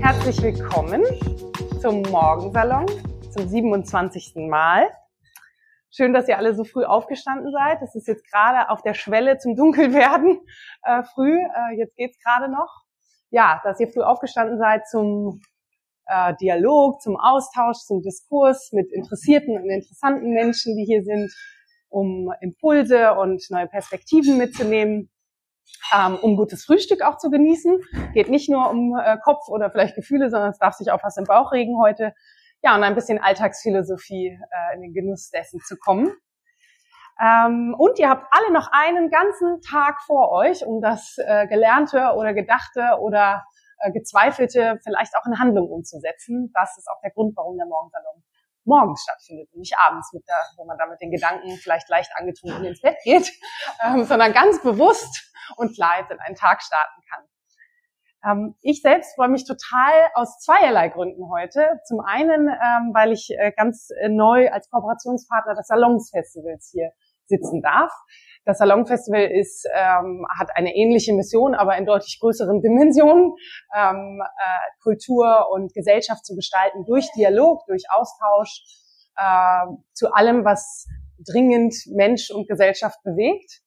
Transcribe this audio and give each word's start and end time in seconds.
Herzlich 0.00 0.42
willkommen 0.42 1.02
zum 1.80 2.02
Morgensalon, 2.02 2.86
zum 3.30 3.48
27. 3.48 4.34
Mal. 4.48 4.90
Schön, 5.90 6.12
dass 6.12 6.28
ihr 6.28 6.38
alle 6.38 6.54
so 6.54 6.64
früh 6.64 6.84
aufgestanden 6.84 7.52
seid. 7.52 7.82
Es 7.82 7.94
ist 7.94 8.08
jetzt 8.08 8.30
gerade 8.30 8.70
auf 8.70 8.82
der 8.82 8.94
Schwelle 8.94 9.38
zum 9.38 9.54
Dunkelwerden 9.54 10.40
äh, 10.82 11.02
früh. 11.14 11.36
Äh, 11.36 11.76
jetzt 11.76 11.96
geht's 11.96 12.18
gerade 12.24 12.50
noch. 12.50 12.84
Ja, 13.30 13.60
dass 13.64 13.80
ihr 13.80 13.88
früh 13.88 14.02
aufgestanden 14.02 14.58
seid 14.58 14.88
zum 14.88 15.40
äh, 16.06 16.34
Dialog, 16.40 17.00
zum 17.00 17.16
Austausch, 17.16 17.78
zum 17.78 18.02
Diskurs 18.02 18.72
mit 18.72 18.92
interessierten 18.92 19.56
und 19.56 19.68
interessanten 19.68 20.32
Menschen, 20.32 20.76
die 20.76 20.84
hier 20.84 21.02
sind, 21.02 21.32
um 21.88 22.32
Impulse 22.40 23.14
und 23.14 23.44
neue 23.50 23.68
Perspektiven 23.68 24.36
mitzunehmen, 24.36 25.10
ähm, 25.94 26.16
um 26.16 26.36
gutes 26.36 26.64
Frühstück 26.64 27.02
auch 27.02 27.18
zu 27.18 27.30
genießen. 27.30 27.80
Geht 28.12 28.28
nicht 28.28 28.48
nur 28.48 28.70
um 28.70 28.96
äh, 28.96 29.16
Kopf 29.22 29.48
oder 29.48 29.70
vielleicht 29.70 29.94
Gefühle, 29.94 30.30
sondern 30.30 30.50
es 30.50 30.58
darf 30.58 30.74
sich 30.74 30.90
auch 30.90 31.02
was 31.02 31.16
im 31.16 31.24
Bauch 31.24 31.52
regen 31.52 31.78
heute. 31.80 32.14
Ja, 32.62 32.74
und 32.74 32.82
ein 32.82 32.94
bisschen 32.94 33.18
Alltagsphilosophie 33.18 34.28
äh, 34.28 34.74
in 34.74 34.82
den 34.82 34.94
Genuss 34.94 35.30
dessen 35.30 35.60
zu 35.60 35.76
kommen. 35.76 36.12
Ähm, 37.20 37.74
und 37.78 37.98
ihr 37.98 38.08
habt 38.08 38.26
alle 38.30 38.52
noch 38.52 38.68
einen 38.72 39.10
ganzen 39.10 39.60
Tag 39.60 40.00
vor 40.02 40.32
euch, 40.32 40.66
um 40.66 40.80
das 40.80 41.16
äh, 41.18 41.46
Gelernte 41.46 42.14
oder 42.16 42.34
Gedachte 42.34 42.98
oder 43.00 43.44
äh, 43.78 43.92
Gezweifelte 43.92 44.80
vielleicht 44.82 45.12
auch 45.16 45.26
in 45.26 45.38
Handlung 45.38 45.68
umzusetzen. 45.68 46.50
Das 46.54 46.76
ist 46.76 46.88
auch 46.88 47.00
der 47.02 47.12
Grund, 47.12 47.36
warum 47.36 47.56
der 47.56 47.66
Morgensalon 47.66 48.22
morgens 48.66 49.02
stattfindet 49.02 49.48
und 49.52 49.60
nicht 49.60 49.76
abends, 49.78 50.12
mit 50.12 50.26
der, 50.28 50.38
wo 50.56 50.64
man 50.64 50.78
da 50.78 50.86
mit 50.86 51.00
den 51.00 51.10
Gedanken 51.10 51.50
vielleicht 51.56 51.88
leicht 51.88 52.10
angetrunken 52.16 52.64
ins 52.64 52.80
Bett 52.80 52.96
geht, 53.04 53.30
ähm, 53.84 54.04
sondern 54.04 54.32
ganz 54.32 54.62
bewusst 54.62 55.32
und 55.56 55.74
klar 55.74 56.10
in 56.10 56.18
einen 56.20 56.36
Tag 56.36 56.62
starten 56.62 57.02
kann. 57.10 57.24
Ähm, 58.24 58.54
ich 58.62 58.80
selbst 58.80 59.14
freue 59.14 59.28
mich 59.28 59.44
total 59.44 59.92
aus 60.14 60.38
zweierlei 60.38 60.88
Gründen 60.88 61.30
heute. 61.30 61.80
Zum 61.86 62.00
einen, 62.00 62.48
ähm, 62.48 62.92
weil 62.94 63.12
ich 63.12 63.30
äh, 63.38 63.52
ganz 63.56 63.88
äh, 64.00 64.08
neu 64.08 64.50
als 64.50 64.70
Kooperationspartner 64.70 65.54
des 65.54 65.66
Salonsfestivals 65.66 66.70
hier 66.72 66.90
sitzen 67.26 67.62
darf. 67.62 67.92
Das 68.44 68.58
Salonfestival 68.58 69.30
ist, 69.30 69.66
ähm, 69.74 70.26
hat 70.38 70.50
eine 70.54 70.74
ähnliche 70.74 71.14
Mission, 71.14 71.54
aber 71.54 71.78
in 71.78 71.86
deutlich 71.86 72.18
größeren 72.20 72.60
Dimensionen, 72.60 73.32
ähm, 73.74 74.20
äh, 74.22 74.82
Kultur 74.82 75.48
und 75.50 75.72
Gesellschaft 75.72 76.26
zu 76.26 76.34
gestalten 76.36 76.84
durch 76.84 77.10
Dialog, 77.16 77.64
durch 77.66 77.84
Austausch 77.90 78.62
äh, 79.16 79.66
zu 79.94 80.12
allem, 80.12 80.44
was 80.44 80.86
dringend 81.26 81.74
Mensch 81.94 82.30
und 82.30 82.46
Gesellschaft 82.46 82.98
bewegt. 83.02 83.62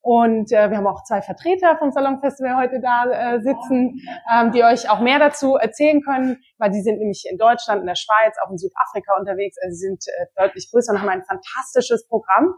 Und 0.00 0.52
äh, 0.52 0.68
wir 0.68 0.76
haben 0.76 0.86
auch 0.86 1.02
zwei 1.04 1.22
Vertreter 1.22 1.78
vom 1.78 1.90
Salonfestival 1.90 2.56
heute 2.56 2.78
da 2.78 3.06
äh, 3.06 3.40
sitzen, 3.40 3.98
ähm, 4.30 4.52
die 4.52 4.62
euch 4.62 4.90
auch 4.90 5.00
mehr 5.00 5.18
dazu 5.18 5.56
erzählen 5.56 6.02
können, 6.02 6.42
weil 6.58 6.70
die 6.70 6.82
sind 6.82 6.98
nämlich 6.98 7.24
in 7.28 7.38
Deutschland, 7.38 7.80
in 7.80 7.86
der 7.86 7.96
Schweiz, 7.96 8.36
auch 8.44 8.50
in 8.50 8.58
Südafrika 8.58 9.16
unterwegs. 9.18 9.56
Also 9.62 9.74
sie 9.74 9.86
sind 9.86 10.04
äh, 10.06 10.26
deutlich 10.36 10.70
größer 10.70 10.92
und 10.92 11.00
haben 11.00 11.08
ein 11.08 11.24
fantastisches 11.24 12.06
Programm 12.06 12.54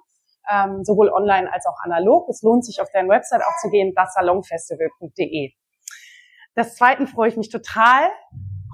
ähm, 0.50 0.84
sowohl 0.84 1.10
online 1.10 1.52
als 1.52 1.66
auch 1.66 1.76
analog. 1.82 2.28
Es 2.28 2.42
lohnt 2.42 2.64
sich, 2.64 2.80
auf 2.80 2.90
deren 2.92 3.08
Website 3.08 3.42
auch 3.42 3.56
zu 3.60 3.70
gehen, 3.70 3.92
dassalonfestival.de. 3.94 5.52
Das 6.54 6.74
Zweiten 6.76 7.06
freue 7.06 7.28
ich 7.28 7.36
mich 7.36 7.50
total, 7.50 8.10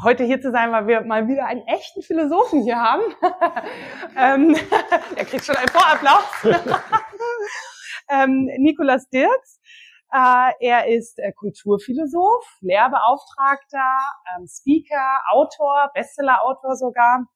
heute 0.03 0.25
hier 0.25 0.41
zu 0.41 0.51
sein, 0.51 0.73
weil 0.73 0.87
wir 0.87 1.03
mal 1.03 1.29
wieder 1.29 1.47
einen 1.47 1.63
echten 1.67 2.03
Philosophen 2.03 2.63
hier 2.63 2.77
haben. 2.77 3.03
ähm, 4.17 4.57
er 5.17 5.25
kriegt 5.25 5.45
schon 5.45 5.57
einen 5.57 5.69
Vorapplaus. 5.69 6.25
ähm, 8.11 8.49
Nikolas 8.59 9.09
Dirks. 9.09 9.61
Äh, 10.13 10.53
er 10.61 10.89
ist 10.89 11.19
äh, 11.19 11.33
Kulturphilosoph, 11.33 12.47
Lehrbeauftragter, 12.61 13.91
ähm, 14.37 14.47
Speaker, 14.47 15.21
Autor, 15.31 15.91
Bestseller-Autor 15.95 16.77
sogar. 16.77 17.27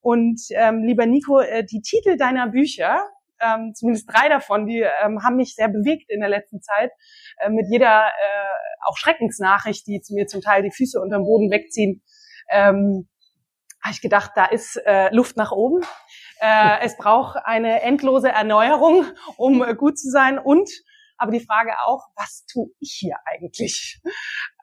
Und 0.00 0.40
ähm, 0.50 0.84
lieber 0.84 1.06
Nico, 1.06 1.40
äh, 1.40 1.64
die 1.64 1.82
Titel 1.82 2.16
deiner 2.16 2.48
Bücher, 2.48 3.04
ähm, 3.40 3.72
zumindest 3.74 4.08
drei 4.12 4.28
davon, 4.28 4.66
die 4.66 4.84
ähm, 5.02 5.22
haben 5.24 5.36
mich 5.36 5.54
sehr 5.54 5.68
bewegt 5.68 6.10
in 6.10 6.20
der 6.20 6.28
letzten 6.28 6.60
Zeit. 6.60 6.90
Äh, 7.38 7.50
mit 7.50 7.66
jeder 7.70 8.06
äh, 8.06 8.86
auch 8.86 8.96
Schreckensnachricht, 8.96 9.86
die 9.86 10.00
mir 10.10 10.26
zum 10.26 10.40
Teil 10.40 10.62
die 10.62 10.70
Füße 10.70 11.00
unterm 11.00 11.24
Boden 11.24 11.50
wegziehen, 11.50 12.02
ähm, 12.50 13.08
habe 13.82 13.94
ich 13.94 14.02
gedacht, 14.02 14.32
da 14.34 14.44
ist 14.44 14.76
äh, 14.84 15.14
Luft 15.14 15.36
nach 15.36 15.52
oben. 15.52 15.80
Äh, 16.40 16.80
es 16.82 16.96
braucht 16.96 17.38
eine 17.44 17.82
endlose 17.82 18.28
Erneuerung, 18.28 19.04
um 19.36 19.62
äh, 19.62 19.74
gut 19.74 19.98
zu 19.98 20.10
sein 20.10 20.38
und 20.38 20.68
aber 21.20 21.32
die 21.32 21.44
Frage 21.44 21.72
auch, 21.84 22.06
was 22.16 22.46
tue 22.46 22.70
ich 22.80 22.96
hier 22.98 23.16
eigentlich? 23.26 24.00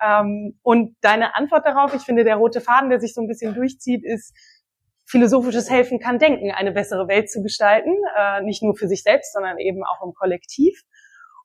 Ähm, 0.02 0.60
und 0.64 0.96
deine 1.02 1.36
Antwort 1.36 1.66
darauf, 1.66 1.94
ich 1.94 2.02
finde, 2.02 2.24
der 2.24 2.38
rote 2.38 2.62
Faden, 2.62 2.90
der 2.90 3.00
sich 3.00 3.14
so 3.14 3.22
ein 3.22 3.28
bisschen 3.28 3.54
durchzieht, 3.54 4.04
ist, 4.04 4.34
philosophisches 5.08 5.70
Helfen 5.70 6.00
kann 6.00 6.20
denken, 6.20 6.52
eine 6.52 6.72
bessere 6.72 7.08
Welt 7.08 7.30
zu 7.32 7.42
gestalten, 7.42 7.94
äh, 8.18 8.42
nicht 8.42 8.62
nur 8.62 8.76
für 8.76 8.88
sich 8.88 9.04
selbst, 9.04 9.34
sondern 9.34 9.58
eben 9.58 9.84
auch 9.84 10.06
im 10.06 10.14
Kollektiv. 10.14 10.82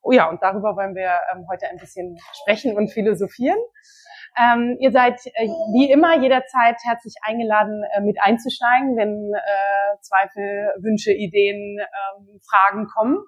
Oh 0.02 0.10
ja, 0.10 0.28
und 0.28 0.42
darüber 0.42 0.76
wollen 0.76 0.94
wir 0.94 1.20
ähm, 1.32 1.46
heute 1.50 1.68
ein 1.68 1.76
bisschen 1.76 2.18
sprechen 2.42 2.76
und 2.76 2.90
philosophieren. 2.90 3.58
Ähm, 4.36 4.78
ihr 4.80 4.90
seid 4.90 5.20
äh, 5.26 5.46
wie 5.74 5.90
immer 5.90 6.18
jederzeit 6.18 6.76
herzlich 6.84 7.14
eingeladen, 7.22 7.84
äh, 7.94 8.00
mit 8.00 8.16
einzusteigen, 8.20 8.96
wenn 8.96 9.32
äh, 9.34 10.00
Zweifel, 10.00 10.72
Wünsche, 10.80 11.12
Ideen, 11.12 11.78
ähm, 11.78 12.40
Fragen 12.48 12.86
kommen. 12.86 13.18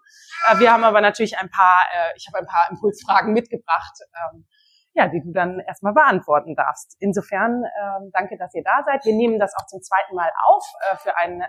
Äh, 0.51 0.61
wir 0.61 0.72
haben 0.72 0.83
aber 0.83 1.03
natürlich 1.03 1.39
ein 1.39 1.51
paar, 1.51 1.83
äh, 1.93 2.12
ich 2.16 2.27
habe 2.27 2.39
ein 2.39 2.47
paar 2.47 2.69
Impulsfragen 2.71 3.34
mitgebracht, 3.34 3.95
ähm, 4.33 4.47
ja, 4.94 5.09
die 5.09 5.21
du 5.21 5.32
dann 5.32 5.59
erstmal 5.60 5.93
beantworten 5.93 6.55
darfst. 6.55 6.97
Insofern 7.00 7.65
ähm, 7.65 8.10
danke, 8.12 8.37
dass 8.38 8.55
ihr 8.55 8.62
da 8.62 8.82
seid. 8.84 9.05
Wir 9.05 9.15
nehmen 9.15 9.38
das 9.41 9.53
auch 9.56 9.66
zum 9.66 9.82
zweiten 9.82 10.15
Mal 10.15 10.31
auf 10.47 10.65
äh, 10.91 10.97
für 10.97 11.16
einen, 11.19 11.41
äh, 11.41 11.47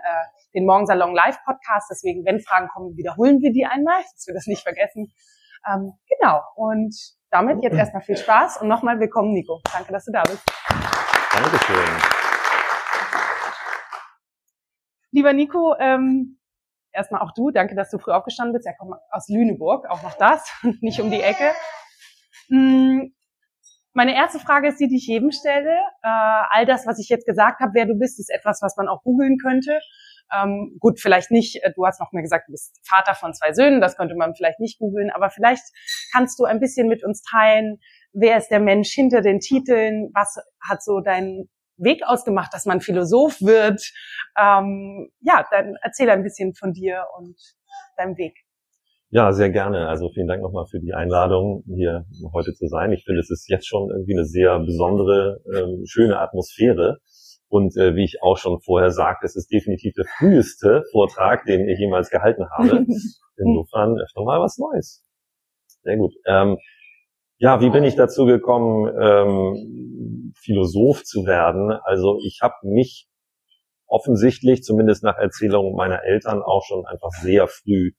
den 0.54 0.66
Morgensalon 0.66 1.14
Live 1.14 1.38
Podcast. 1.44 1.88
Deswegen, 1.90 2.24
wenn 2.24 2.40
Fragen 2.40 2.68
kommen, 2.68 2.96
wiederholen 2.96 3.40
wir 3.40 3.52
die 3.52 3.64
einmal, 3.64 4.02
dass 4.14 4.26
wir 4.26 4.34
das 4.34 4.46
nicht 4.46 4.62
vergessen. 4.62 5.12
Ähm, 5.68 5.92
genau. 6.08 6.42
Und 6.56 6.94
damit 7.30 7.62
jetzt 7.62 7.76
erstmal 7.76 8.02
viel 8.02 8.16
Spaß 8.16 8.62
und 8.62 8.68
nochmal 8.68 8.98
willkommen, 8.98 9.32
Nico. 9.32 9.60
Danke, 9.72 9.92
dass 9.92 10.04
du 10.04 10.12
da 10.12 10.22
bist. 10.24 10.42
Dankeschön. 11.32 11.84
Lieber 15.12 15.32
Nico, 15.32 15.74
ähm, 15.78 16.40
erstmal 16.92 17.22
auch 17.22 17.32
du, 17.32 17.50
danke, 17.50 17.76
dass 17.76 17.90
du 17.90 17.98
früh 17.98 18.10
aufgestanden 18.10 18.54
bist. 18.54 18.66
Er 18.66 18.74
kommt 18.74 18.96
aus 19.10 19.28
Lüneburg, 19.28 19.86
auch 19.88 20.02
noch 20.02 20.14
das, 20.14 20.50
nicht 20.80 21.00
um 21.00 21.10
die 21.10 21.22
Ecke. 21.22 21.52
Meine 23.96 24.14
erste 24.14 24.38
Frage 24.38 24.68
ist 24.68 24.78
die, 24.78 24.88
die 24.88 24.96
ich 24.96 25.06
jedem 25.06 25.32
stelle. 25.32 25.72
Äh, 26.02 26.42
all 26.50 26.66
das, 26.66 26.86
was 26.86 26.98
ich 26.98 27.08
jetzt 27.08 27.24
gesagt 27.24 27.60
habe, 27.60 27.72
wer 27.72 27.86
du 27.86 27.94
bist, 27.94 28.20
ist 28.20 28.28
etwas, 28.28 28.60
was 28.60 28.76
man 28.76 28.88
auch 28.88 29.02
googeln 29.02 29.38
könnte. 29.38 29.80
Ähm, 30.30 30.76
gut, 30.80 31.00
vielleicht 31.00 31.30
nicht, 31.30 31.64
äh, 31.64 31.72
du 31.74 31.86
hast 31.86 31.98
noch 31.98 32.12
mal 32.12 32.20
gesagt, 32.20 32.46
du 32.46 32.52
bist 32.52 32.78
Vater 32.86 33.14
von 33.14 33.32
zwei 33.32 33.54
Söhnen, 33.54 33.80
das 33.80 33.96
könnte 33.96 34.14
man 34.14 34.34
vielleicht 34.34 34.60
nicht 34.60 34.78
googeln, 34.78 35.10
aber 35.10 35.30
vielleicht 35.30 35.62
kannst 36.12 36.38
du 36.38 36.44
ein 36.44 36.60
bisschen 36.60 36.88
mit 36.88 37.04
uns 37.04 37.22
teilen, 37.22 37.78
wer 38.12 38.36
ist 38.36 38.48
der 38.48 38.60
Mensch 38.60 38.90
hinter 38.92 39.22
den 39.22 39.40
Titeln, 39.40 40.10
was 40.12 40.36
hat 40.60 40.82
so 40.82 41.00
deinen 41.00 41.48
Weg 41.78 42.02
ausgemacht, 42.04 42.52
dass 42.52 42.66
man 42.66 42.82
Philosoph 42.82 43.40
wird. 43.40 43.80
Ähm, 44.38 45.10
ja, 45.20 45.46
dann 45.50 45.76
erzähl 45.80 46.10
ein 46.10 46.22
bisschen 46.22 46.54
von 46.54 46.74
dir 46.74 47.06
und 47.16 47.34
deinem 47.96 48.18
Weg. 48.18 48.45
Ja, 49.10 49.32
sehr 49.32 49.50
gerne. 49.50 49.88
Also 49.88 50.10
vielen 50.10 50.26
Dank 50.26 50.42
nochmal 50.42 50.66
für 50.66 50.80
die 50.80 50.92
Einladung, 50.92 51.62
hier 51.66 52.04
heute 52.34 52.52
zu 52.54 52.66
sein. 52.66 52.92
Ich 52.92 53.04
finde, 53.04 53.20
es 53.20 53.30
ist 53.30 53.48
jetzt 53.48 53.68
schon 53.68 53.88
irgendwie 53.90 54.14
eine 54.14 54.24
sehr 54.24 54.58
besondere, 54.58 55.40
ähm, 55.54 55.84
schöne 55.86 56.18
Atmosphäre. 56.18 56.98
Und 57.48 57.76
äh, 57.76 57.94
wie 57.94 58.04
ich 58.04 58.22
auch 58.22 58.36
schon 58.36 58.60
vorher 58.60 58.90
sagte, 58.90 59.24
es 59.26 59.36
ist 59.36 59.52
definitiv 59.52 59.94
der 59.94 60.06
früheste 60.18 60.82
Vortrag, 60.90 61.44
den 61.44 61.68
ich 61.68 61.78
jemals 61.78 62.10
gehalten 62.10 62.46
habe. 62.50 62.84
Insofern 63.36 63.96
öfter 64.00 64.24
mal 64.24 64.40
was 64.40 64.58
Neues. 64.58 65.04
Sehr 65.82 65.96
gut. 65.96 66.12
Ähm, 66.26 66.58
ja, 67.38 67.60
wie 67.60 67.70
bin 67.70 67.84
ich 67.84 67.94
dazu 67.94 68.24
gekommen, 68.24 68.92
ähm, 69.00 70.32
Philosoph 70.36 71.04
zu 71.04 71.26
werden? 71.26 71.70
Also 71.84 72.18
ich 72.24 72.40
habe 72.42 72.54
mich 72.62 73.06
offensichtlich, 73.86 74.64
zumindest 74.64 75.04
nach 75.04 75.16
Erzählungen 75.16 75.76
meiner 75.76 76.02
Eltern, 76.02 76.42
auch 76.42 76.64
schon 76.64 76.84
einfach 76.86 77.10
sehr 77.22 77.46
früh 77.46 77.92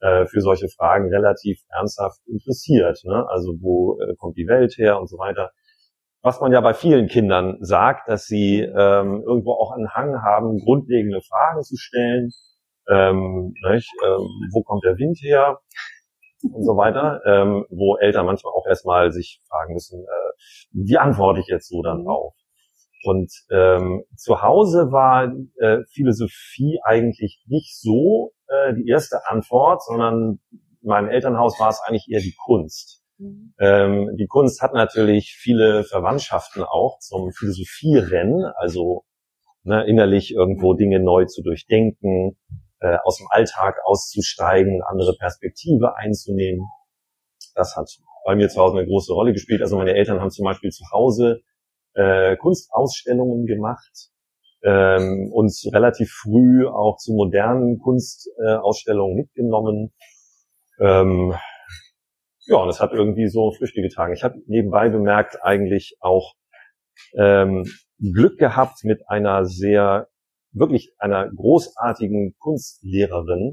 äh, 0.00 0.26
für 0.26 0.40
solche 0.40 0.68
Fragen 0.68 1.12
relativ 1.12 1.60
ernsthaft 1.70 2.20
interessiert. 2.26 3.00
Ne? 3.04 3.26
Also 3.28 3.54
wo 3.60 3.98
äh, 4.00 4.14
kommt 4.16 4.36
die 4.36 4.46
Welt 4.46 4.76
her 4.78 5.00
und 5.00 5.08
so 5.08 5.18
weiter. 5.18 5.50
Was 6.22 6.40
man 6.40 6.52
ja 6.52 6.60
bei 6.60 6.74
vielen 6.74 7.06
Kindern 7.06 7.58
sagt, 7.60 8.08
dass 8.08 8.24
sie 8.26 8.60
ähm, 8.60 9.22
irgendwo 9.26 9.52
auch 9.52 9.72
einen 9.72 9.94
Hang 9.94 10.22
haben, 10.22 10.58
grundlegende 10.58 11.20
Fragen 11.20 11.62
zu 11.62 11.76
stellen. 11.76 12.30
Ähm, 12.88 13.54
nicht? 13.70 13.90
Ähm, 14.04 14.26
wo 14.52 14.62
kommt 14.62 14.84
der 14.84 14.96
Wind 14.96 15.18
her? 15.22 15.58
und 16.52 16.64
so 16.64 16.76
weiter, 16.76 17.20
ähm, 17.24 17.66
wo 17.70 17.96
Eltern 17.96 18.26
manchmal 18.26 18.52
auch 18.52 18.66
erstmal 18.66 19.10
sich 19.12 19.40
fragen 19.48 19.74
müssen, 19.74 20.02
äh, 20.02 20.32
wie 20.72 20.98
antworte 20.98 21.40
ich 21.40 21.46
jetzt 21.46 21.68
so 21.68 21.82
dann 21.82 22.00
mhm. 22.00 22.04
drauf? 22.04 22.34
Und 23.06 23.32
ähm, 23.50 24.02
zu 24.16 24.42
Hause 24.42 24.90
war 24.90 25.32
äh, 25.60 25.84
Philosophie 25.92 26.80
eigentlich 26.82 27.44
nicht 27.46 27.78
so 27.78 28.32
äh, 28.48 28.74
die 28.74 28.88
erste 28.88 29.20
Antwort, 29.28 29.84
sondern 29.84 30.40
meinem 30.82 31.08
Elternhaus 31.08 31.58
war 31.60 31.68
es 31.68 31.80
eigentlich 31.86 32.08
eher 32.10 32.20
die 32.20 32.34
Kunst. 32.44 33.04
Mhm. 33.18 33.54
Ähm, 33.60 34.16
die 34.18 34.26
Kunst 34.26 34.60
hat 34.60 34.74
natürlich 34.74 35.36
viele 35.38 35.84
Verwandtschaften 35.84 36.64
auch 36.64 36.98
zum 36.98 37.30
Philosophierennen, 37.30 38.44
also 38.56 39.04
ne, 39.62 39.86
innerlich 39.86 40.34
irgendwo 40.34 40.74
Dinge 40.74 41.00
neu 41.00 41.26
zu 41.26 41.42
durchdenken, 41.42 42.36
äh, 42.80 42.96
aus 43.04 43.18
dem 43.18 43.26
Alltag 43.30 43.76
auszusteigen, 43.84 44.82
andere 44.82 45.14
Perspektive 45.18 45.96
einzunehmen. 45.96 46.66
Das 47.54 47.76
hat 47.76 47.88
bei 48.24 48.34
mir 48.34 48.48
zu 48.48 48.60
Hause 48.60 48.78
eine 48.78 48.86
große 48.86 49.12
Rolle 49.12 49.32
gespielt. 49.32 49.62
Also 49.62 49.76
meine 49.76 49.94
Eltern 49.94 50.20
haben 50.20 50.30
zum 50.30 50.44
Beispiel 50.44 50.70
zu 50.70 50.84
Hause 50.90 51.42
äh, 51.96 52.36
Kunstausstellungen 52.36 53.46
gemacht, 53.46 54.10
ähm, 54.62 55.30
uns 55.32 55.66
relativ 55.72 56.10
früh 56.10 56.66
auch 56.66 56.98
zu 56.98 57.12
modernen 57.14 57.78
Kunstausstellungen 57.78 59.16
mitgenommen. 59.16 59.92
Ähm, 60.78 61.34
ja, 62.46 62.56
und 62.58 62.68
es 62.68 62.80
hat 62.80 62.92
irgendwie 62.92 63.28
so 63.28 63.50
Früchte 63.52 63.80
getragen. 63.80 64.12
Ich 64.12 64.22
habe 64.22 64.36
nebenbei 64.46 64.88
bemerkt 64.88 65.42
eigentlich 65.42 65.96
auch 66.00 66.34
ähm, 67.16 67.64
Glück 67.98 68.38
gehabt 68.38 68.84
mit 68.84 69.08
einer 69.08 69.46
sehr, 69.46 70.08
wirklich 70.52 70.92
einer 70.98 71.28
großartigen 71.30 72.36
Kunstlehrerin, 72.38 73.52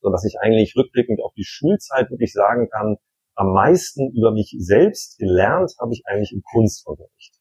so 0.00 0.10
dass 0.10 0.24
ich 0.24 0.36
eigentlich 0.40 0.74
rückblickend 0.76 1.20
auf 1.22 1.32
die 1.34 1.44
Schulzeit 1.44 2.10
wirklich 2.10 2.32
sagen 2.32 2.68
kann, 2.68 2.96
am 3.36 3.52
meisten 3.52 4.10
über 4.12 4.32
mich 4.32 4.54
selbst 4.58 5.18
gelernt 5.18 5.72
habe 5.80 5.92
ich 5.92 6.02
eigentlich 6.06 6.32
im 6.32 6.42
Kunstunterricht. 6.42 7.39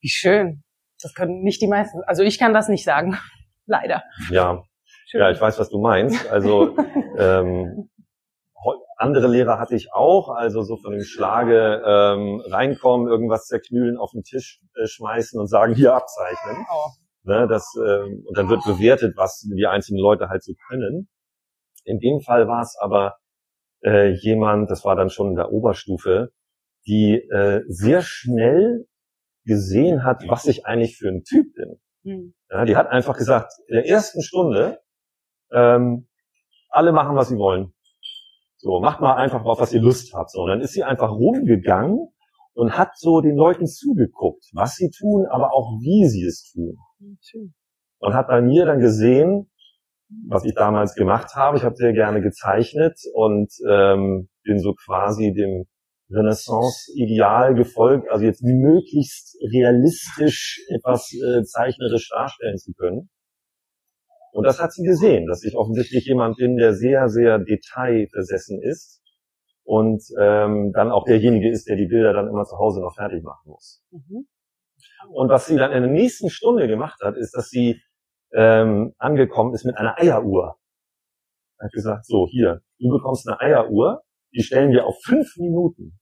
Wie 0.00 0.08
schön. 0.08 0.62
Das 1.02 1.14
können 1.14 1.42
nicht 1.42 1.62
die 1.62 1.68
meisten. 1.68 2.02
Also 2.04 2.22
ich 2.22 2.38
kann 2.38 2.52
das 2.52 2.68
nicht 2.68 2.84
sagen. 2.84 3.18
Leider. 3.66 4.02
Ja. 4.30 4.62
Schön. 5.06 5.20
Ja, 5.20 5.30
ich 5.30 5.40
weiß, 5.40 5.58
was 5.58 5.70
du 5.70 5.80
meinst. 5.80 6.28
Also 6.30 6.76
ähm, 7.18 7.90
andere 9.00 9.28
Lehrer 9.28 9.58
hatte 9.58 9.74
ich 9.74 9.92
auch, 9.94 10.28
also 10.28 10.62
so 10.62 10.76
von 10.76 10.92
dem 10.92 11.02
Schlage 11.02 11.82
ähm, 11.86 12.42
reinkommen, 12.46 13.08
irgendwas 13.08 13.46
zerknüllen, 13.46 13.96
auf 13.96 14.10
den 14.12 14.22
Tisch 14.22 14.60
äh, 14.74 14.86
schmeißen 14.86 15.40
und 15.40 15.46
sagen, 15.46 15.74
hier 15.74 15.94
abzeichnen. 15.94 16.66
Oh. 16.70 16.88
Ne, 17.22 17.46
das, 17.48 17.66
ähm, 17.76 18.24
und 18.26 18.36
dann 18.36 18.48
wird 18.48 18.62
bewertet, 18.64 19.14
was 19.16 19.40
die 19.40 19.66
einzelnen 19.66 20.00
Leute 20.00 20.28
halt 20.28 20.42
so 20.42 20.52
können. 20.68 21.08
In 21.84 21.98
dem 21.98 22.20
Fall 22.20 22.46
war 22.46 22.62
es 22.62 22.76
aber 22.78 23.16
äh, 23.82 24.10
jemand, 24.10 24.70
das 24.70 24.84
war 24.84 24.96
dann 24.96 25.08
schon 25.08 25.30
in 25.30 25.36
der 25.36 25.50
Oberstufe, 25.50 26.28
die 26.86 27.14
äh, 27.14 27.62
sehr 27.68 28.02
schnell 28.02 28.86
gesehen 29.44 30.04
hat, 30.04 30.22
was 30.28 30.46
ich 30.46 30.66
eigentlich 30.66 30.96
für 30.96 31.08
ein 31.08 31.24
Typ 31.24 31.46
bin. 31.54 31.80
Mhm. 32.02 32.34
Ja, 32.50 32.64
die 32.64 32.76
hat 32.76 32.88
einfach 32.88 33.16
gesagt, 33.16 33.52
in 33.66 33.76
der 33.76 33.88
ersten 33.88 34.22
Stunde, 34.22 34.80
ähm, 35.52 36.08
alle 36.68 36.92
machen, 36.92 37.16
was 37.16 37.28
sie 37.28 37.36
wollen. 37.36 37.72
So, 38.56 38.80
macht 38.80 39.00
mal 39.00 39.14
einfach 39.14 39.44
auf, 39.44 39.60
was 39.60 39.72
ihr 39.72 39.80
Lust 39.80 40.12
habt. 40.14 40.30
So, 40.30 40.42
und 40.42 40.48
dann 40.48 40.60
ist 40.60 40.72
sie 40.72 40.84
einfach 40.84 41.10
rumgegangen 41.10 42.08
und 42.52 42.76
hat 42.76 42.96
so 42.96 43.20
den 43.20 43.36
Leuten 43.36 43.66
zugeguckt, 43.66 44.44
was 44.52 44.76
sie 44.76 44.90
tun, 44.90 45.26
aber 45.26 45.52
auch 45.54 45.78
wie 45.80 46.06
sie 46.06 46.24
es 46.24 46.52
tun. 46.52 46.76
Und 47.98 48.14
hat 48.14 48.28
bei 48.28 48.40
mir 48.42 48.66
dann 48.66 48.80
gesehen, 48.80 49.50
was 50.28 50.44
ich 50.44 50.54
damals 50.54 50.94
gemacht 50.94 51.34
habe. 51.36 51.56
Ich 51.56 51.64
habe 51.64 51.76
sehr 51.76 51.92
gerne 51.92 52.20
gezeichnet 52.20 52.98
und 53.14 53.50
ähm, 53.68 54.28
bin 54.42 54.58
so 54.58 54.74
quasi 54.74 55.32
dem 55.32 55.66
Renaissance-Ideal 56.10 57.54
gefolgt, 57.54 58.10
also 58.10 58.24
jetzt 58.24 58.42
möglichst 58.42 59.36
realistisch 59.42 60.60
etwas 60.68 61.12
äh, 61.12 61.44
zeichnerisch 61.44 62.08
darstellen 62.08 62.58
zu 62.58 62.72
können. 62.72 63.10
Und 64.32 64.44
das 64.44 64.60
hat 64.60 64.72
sie 64.72 64.84
gesehen, 64.84 65.26
dass 65.26 65.44
ich 65.44 65.56
offensichtlich 65.56 66.04
jemand 66.06 66.36
bin, 66.36 66.56
der 66.56 66.74
sehr, 66.74 67.08
sehr 67.08 67.38
detailversessen 67.38 68.62
ist 68.62 69.02
und 69.64 70.02
ähm, 70.20 70.72
dann 70.72 70.90
auch 70.90 71.04
derjenige 71.04 71.50
ist, 71.50 71.68
der 71.68 71.76
die 71.76 71.86
Bilder 71.86 72.12
dann 72.12 72.28
immer 72.28 72.44
zu 72.44 72.58
Hause 72.58 72.80
noch 72.80 72.94
fertig 72.94 73.22
machen 73.22 73.50
muss. 73.50 73.82
Mhm. 73.90 74.26
Und 75.08 75.28
was 75.28 75.46
sie 75.46 75.56
dann 75.56 75.72
in 75.72 75.82
der 75.82 75.90
nächsten 75.90 76.30
Stunde 76.30 76.68
gemacht 76.68 77.00
hat, 77.02 77.16
ist, 77.16 77.36
dass 77.36 77.48
sie 77.48 77.80
ähm, 78.32 78.94
angekommen 78.98 79.54
ist 79.54 79.64
mit 79.64 79.76
einer 79.76 79.98
Eieruhr. 79.98 80.56
Er 81.58 81.66
hat 81.66 81.72
gesagt, 81.72 82.06
so 82.06 82.26
hier, 82.28 82.62
du 82.78 82.88
bekommst 82.88 83.28
eine 83.28 83.40
Eieruhr, 83.40 84.02
die 84.32 84.42
stellen 84.42 84.72
wir 84.72 84.86
auf 84.86 84.96
fünf 85.04 85.36
Minuten. 85.36 85.99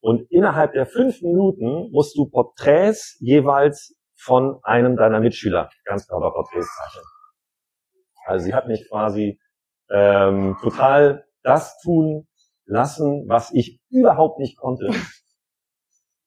Und 0.00 0.30
innerhalb 0.30 0.72
der 0.72 0.86
fünf 0.86 1.22
Minuten 1.22 1.90
musst 1.90 2.16
du 2.16 2.26
Porträts 2.26 3.16
jeweils 3.20 3.96
von 4.16 4.58
einem 4.62 4.96
deiner 4.96 5.20
Mitschüler, 5.20 5.70
ganz 5.84 6.06
Porträts 6.06 6.68
zeichnen. 6.76 7.04
Also 8.26 8.44
sie 8.44 8.54
hat 8.54 8.68
mich 8.68 8.88
quasi 8.88 9.40
ähm, 9.90 10.56
total 10.60 11.24
das 11.42 11.78
tun 11.80 12.26
lassen, 12.66 13.24
was 13.28 13.52
ich 13.52 13.80
überhaupt 13.90 14.38
nicht 14.38 14.58
konnte. 14.58 14.90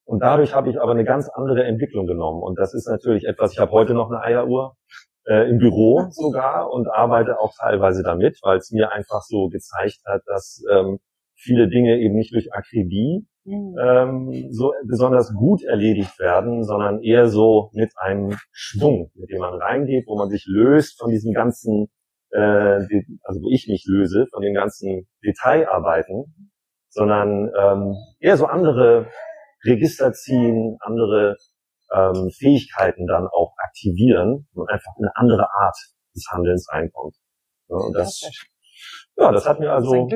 Und 0.03 0.19
dadurch 0.19 0.53
habe 0.53 0.69
ich 0.69 0.81
aber 0.81 0.91
eine 0.91 1.05
ganz 1.05 1.29
andere 1.29 1.63
Entwicklung 1.63 2.07
genommen. 2.07 2.41
Und 2.41 2.57
das 2.59 2.73
ist 2.73 2.87
natürlich 2.87 3.25
etwas, 3.25 3.53
ich 3.53 3.59
habe 3.59 3.71
heute 3.71 3.93
noch 3.93 4.09
eine 4.09 4.21
Eieruhr, 4.21 4.75
äh, 5.27 5.49
im 5.49 5.59
Büro 5.59 6.07
sogar 6.09 6.71
und 6.71 6.87
arbeite 6.87 7.39
auch 7.39 7.53
teilweise 7.57 8.03
damit, 8.03 8.39
weil 8.41 8.57
es 8.57 8.71
mir 8.71 8.91
einfach 8.91 9.21
so 9.21 9.49
gezeigt 9.49 9.99
hat, 10.05 10.23
dass 10.25 10.63
ähm, 10.71 10.99
viele 11.35 11.69
Dinge 11.69 11.99
eben 11.99 12.15
nicht 12.15 12.33
durch 12.33 12.53
Akribie. 12.53 13.27
Ähm, 13.45 14.47
so 14.51 14.73
besonders 14.85 15.33
gut 15.33 15.63
erledigt 15.63 16.19
werden, 16.19 16.63
sondern 16.63 17.01
eher 17.01 17.27
so 17.27 17.69
mit 17.73 17.91
einem 17.97 18.37
Schwung, 18.51 19.11
mit 19.15 19.29
dem 19.29 19.39
man 19.39 19.55
reingeht, 19.55 20.05
wo 20.07 20.17
man 20.17 20.29
sich 20.29 20.45
löst 20.47 20.99
von 20.99 21.09
diesem 21.09 21.33
ganzen, 21.33 21.87
äh, 22.31 22.39
also 23.23 23.41
wo 23.41 23.49
ich 23.51 23.67
mich 23.67 23.85
löse, 23.87 24.27
von 24.31 24.41
den 24.41 24.53
ganzen 24.53 25.07
Detailarbeiten, 25.25 26.51
sondern 26.89 27.49
ähm, 27.57 27.95
eher 28.19 28.37
so 28.37 28.45
andere 28.45 29.07
Register 29.65 30.11
ziehen, 30.11 30.77
andere 30.81 31.37
ähm, 31.93 32.29
Fähigkeiten 32.31 33.07
dann 33.07 33.27
auch 33.27 33.53
aktivieren 33.57 34.47
und 34.53 34.69
einfach 34.69 34.91
eine 34.97 35.11
andere 35.15 35.47
Art 35.59 35.77
des 36.15 36.25
Handelns 36.31 36.67
reinkommt. 36.71 37.15
Ja, 37.69 37.77
und 37.77 37.93
das, 37.93 38.21
ja, 39.17 39.31
das 39.31 39.47
hat 39.47 39.59
mir 39.59 39.71
also, 39.71 40.07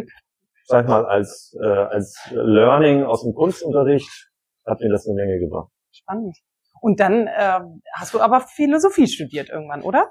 sag 0.65 0.88
mal, 0.88 1.06
als, 1.06 1.56
äh, 1.62 1.65
als 1.65 2.17
Learning 2.31 3.03
aus 3.03 3.23
dem 3.23 3.33
Kunstunterricht 3.33 4.29
hat 4.65 4.79
mir 4.81 4.89
das 4.89 5.07
eine 5.07 5.15
Menge 5.15 5.39
gebracht. 5.39 5.71
Spannend. 5.91 6.35
Und 6.81 7.00
dann 7.00 7.27
äh, 7.27 7.59
hast 7.94 8.13
du 8.13 8.19
aber 8.19 8.41
Philosophie 8.41 9.07
studiert 9.07 9.50
irgendwann, 9.50 9.81
oder? 9.81 10.09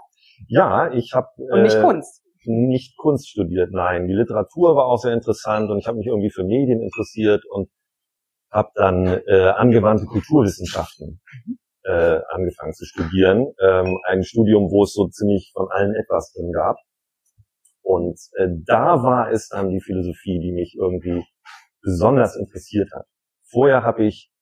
Ja, 0.49 0.91
ich 0.93 1.13
habe 1.15 1.29
und 1.37 1.63
nicht 1.63 1.77
äh, 1.77 1.83
Kunst. 1.83 2.23
Nicht 2.47 2.97
Kunst 2.97 3.29
studiert, 3.29 3.71
nein. 3.73 4.07
Die 4.07 4.15
Literatur 4.15 4.77
war 4.77 4.87
auch 4.87 4.99
sehr 4.99 5.13
interessant 5.13 5.71
und 5.71 5.79
ich 5.79 5.87
habe 5.87 5.99
mich 5.99 6.07
irgendwie 6.07 6.31
für 6.31 6.45
Medien 6.45 6.83
interessiert 6.83 7.45
und 7.49 7.69
habe 8.51 8.71
dann 8.75 9.07
äh, 9.07 9.51
angewandte 9.57 10.07
Kulturwissenschaften 10.07 11.21
mhm. 11.47 11.59
äh, 11.85 12.21
angefangen 12.29 12.73
zu 12.73 12.85
studieren. 12.85 13.53
Ähm, 13.61 13.99
ein 14.07 14.23
Studium, 14.23 14.71
wo 14.71 14.85
es 14.85 14.95
so 14.95 15.09
ziemlich 15.09 15.51
von 15.55 15.69
allen 15.71 15.95
etwas 15.95 16.33
drin 16.33 16.53
gab. 16.53 16.77
Und 17.85 18.19
äh, 18.39 18.49
da 18.67 19.03
war 19.03 19.31
es 19.31 19.49
dann 19.49 19.69
die 19.69 19.81
Philosophie, 19.81 20.41
die 20.41 20.53
mich 20.53 20.75
irgendwie 20.77 21.23
besonders 21.83 22.35
interessiert 22.35 22.91
hat. 22.93 23.07
Vorher 23.45 23.83
habe 23.83 24.05
ich 24.07 24.33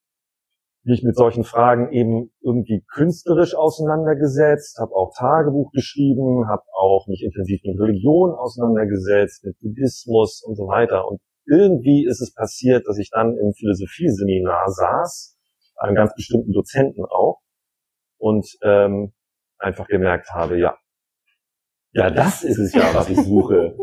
mich 0.84 1.02
mit 1.02 1.16
solchen 1.16 1.44
Fragen 1.44 1.92
eben 1.92 2.32
irgendwie 2.40 2.84
künstlerisch 2.92 3.54
auseinandergesetzt, 3.54 4.78
habe 4.78 4.94
auch 4.94 5.12
Tagebuch 5.16 5.70
geschrieben, 5.72 6.48
habe 6.48 6.62
auch 6.72 7.06
mich 7.08 7.22
intensiv 7.22 7.60
mit 7.64 7.78
Religion 7.78 8.30
auseinandergesetzt, 8.32 9.44
mit 9.44 9.58
Buddhismus 9.60 10.42
und 10.42 10.56
so 10.56 10.66
weiter. 10.68 11.08
Und 11.08 11.20
irgendwie 11.46 12.06
ist 12.06 12.20
es 12.20 12.32
passiert, 12.32 12.86
dass 12.86 12.98
ich 12.98 13.10
dann 13.10 13.36
im 13.36 13.52
Philosophieseminar 13.52 14.70
saß, 14.70 15.36
einem 15.76 15.94
ganz 15.94 16.14
bestimmten 16.14 16.52
Dozenten 16.52 17.04
auch, 17.04 17.40
und 18.18 18.46
ähm, 18.62 19.12
einfach 19.58 19.88
gemerkt 19.88 20.30
habe, 20.30 20.56
ja, 20.58 20.76
ja, 21.92 22.10
das 22.10 22.42
ist 22.42 22.58
es 22.58 22.72
ja, 22.74 22.94
was 22.94 23.08
ich 23.08 23.18
suche. 23.24 23.76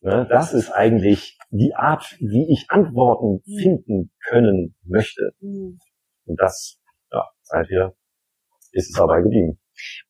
ne, 0.00 0.26
das 0.28 0.52
ist 0.52 0.70
eigentlich 0.70 1.38
die 1.50 1.74
Art, 1.74 2.16
wie 2.20 2.52
ich 2.52 2.66
Antworten 2.68 3.42
mhm. 3.44 3.58
finden 3.58 4.12
können 4.28 4.76
möchte. 4.84 5.32
Mhm. 5.40 5.78
Und 6.26 6.40
das, 6.40 6.78
ja, 7.12 7.24
seither 7.42 7.94
ist 8.72 8.90
es 8.90 8.96
dabei 8.96 9.22
geblieben. 9.22 9.58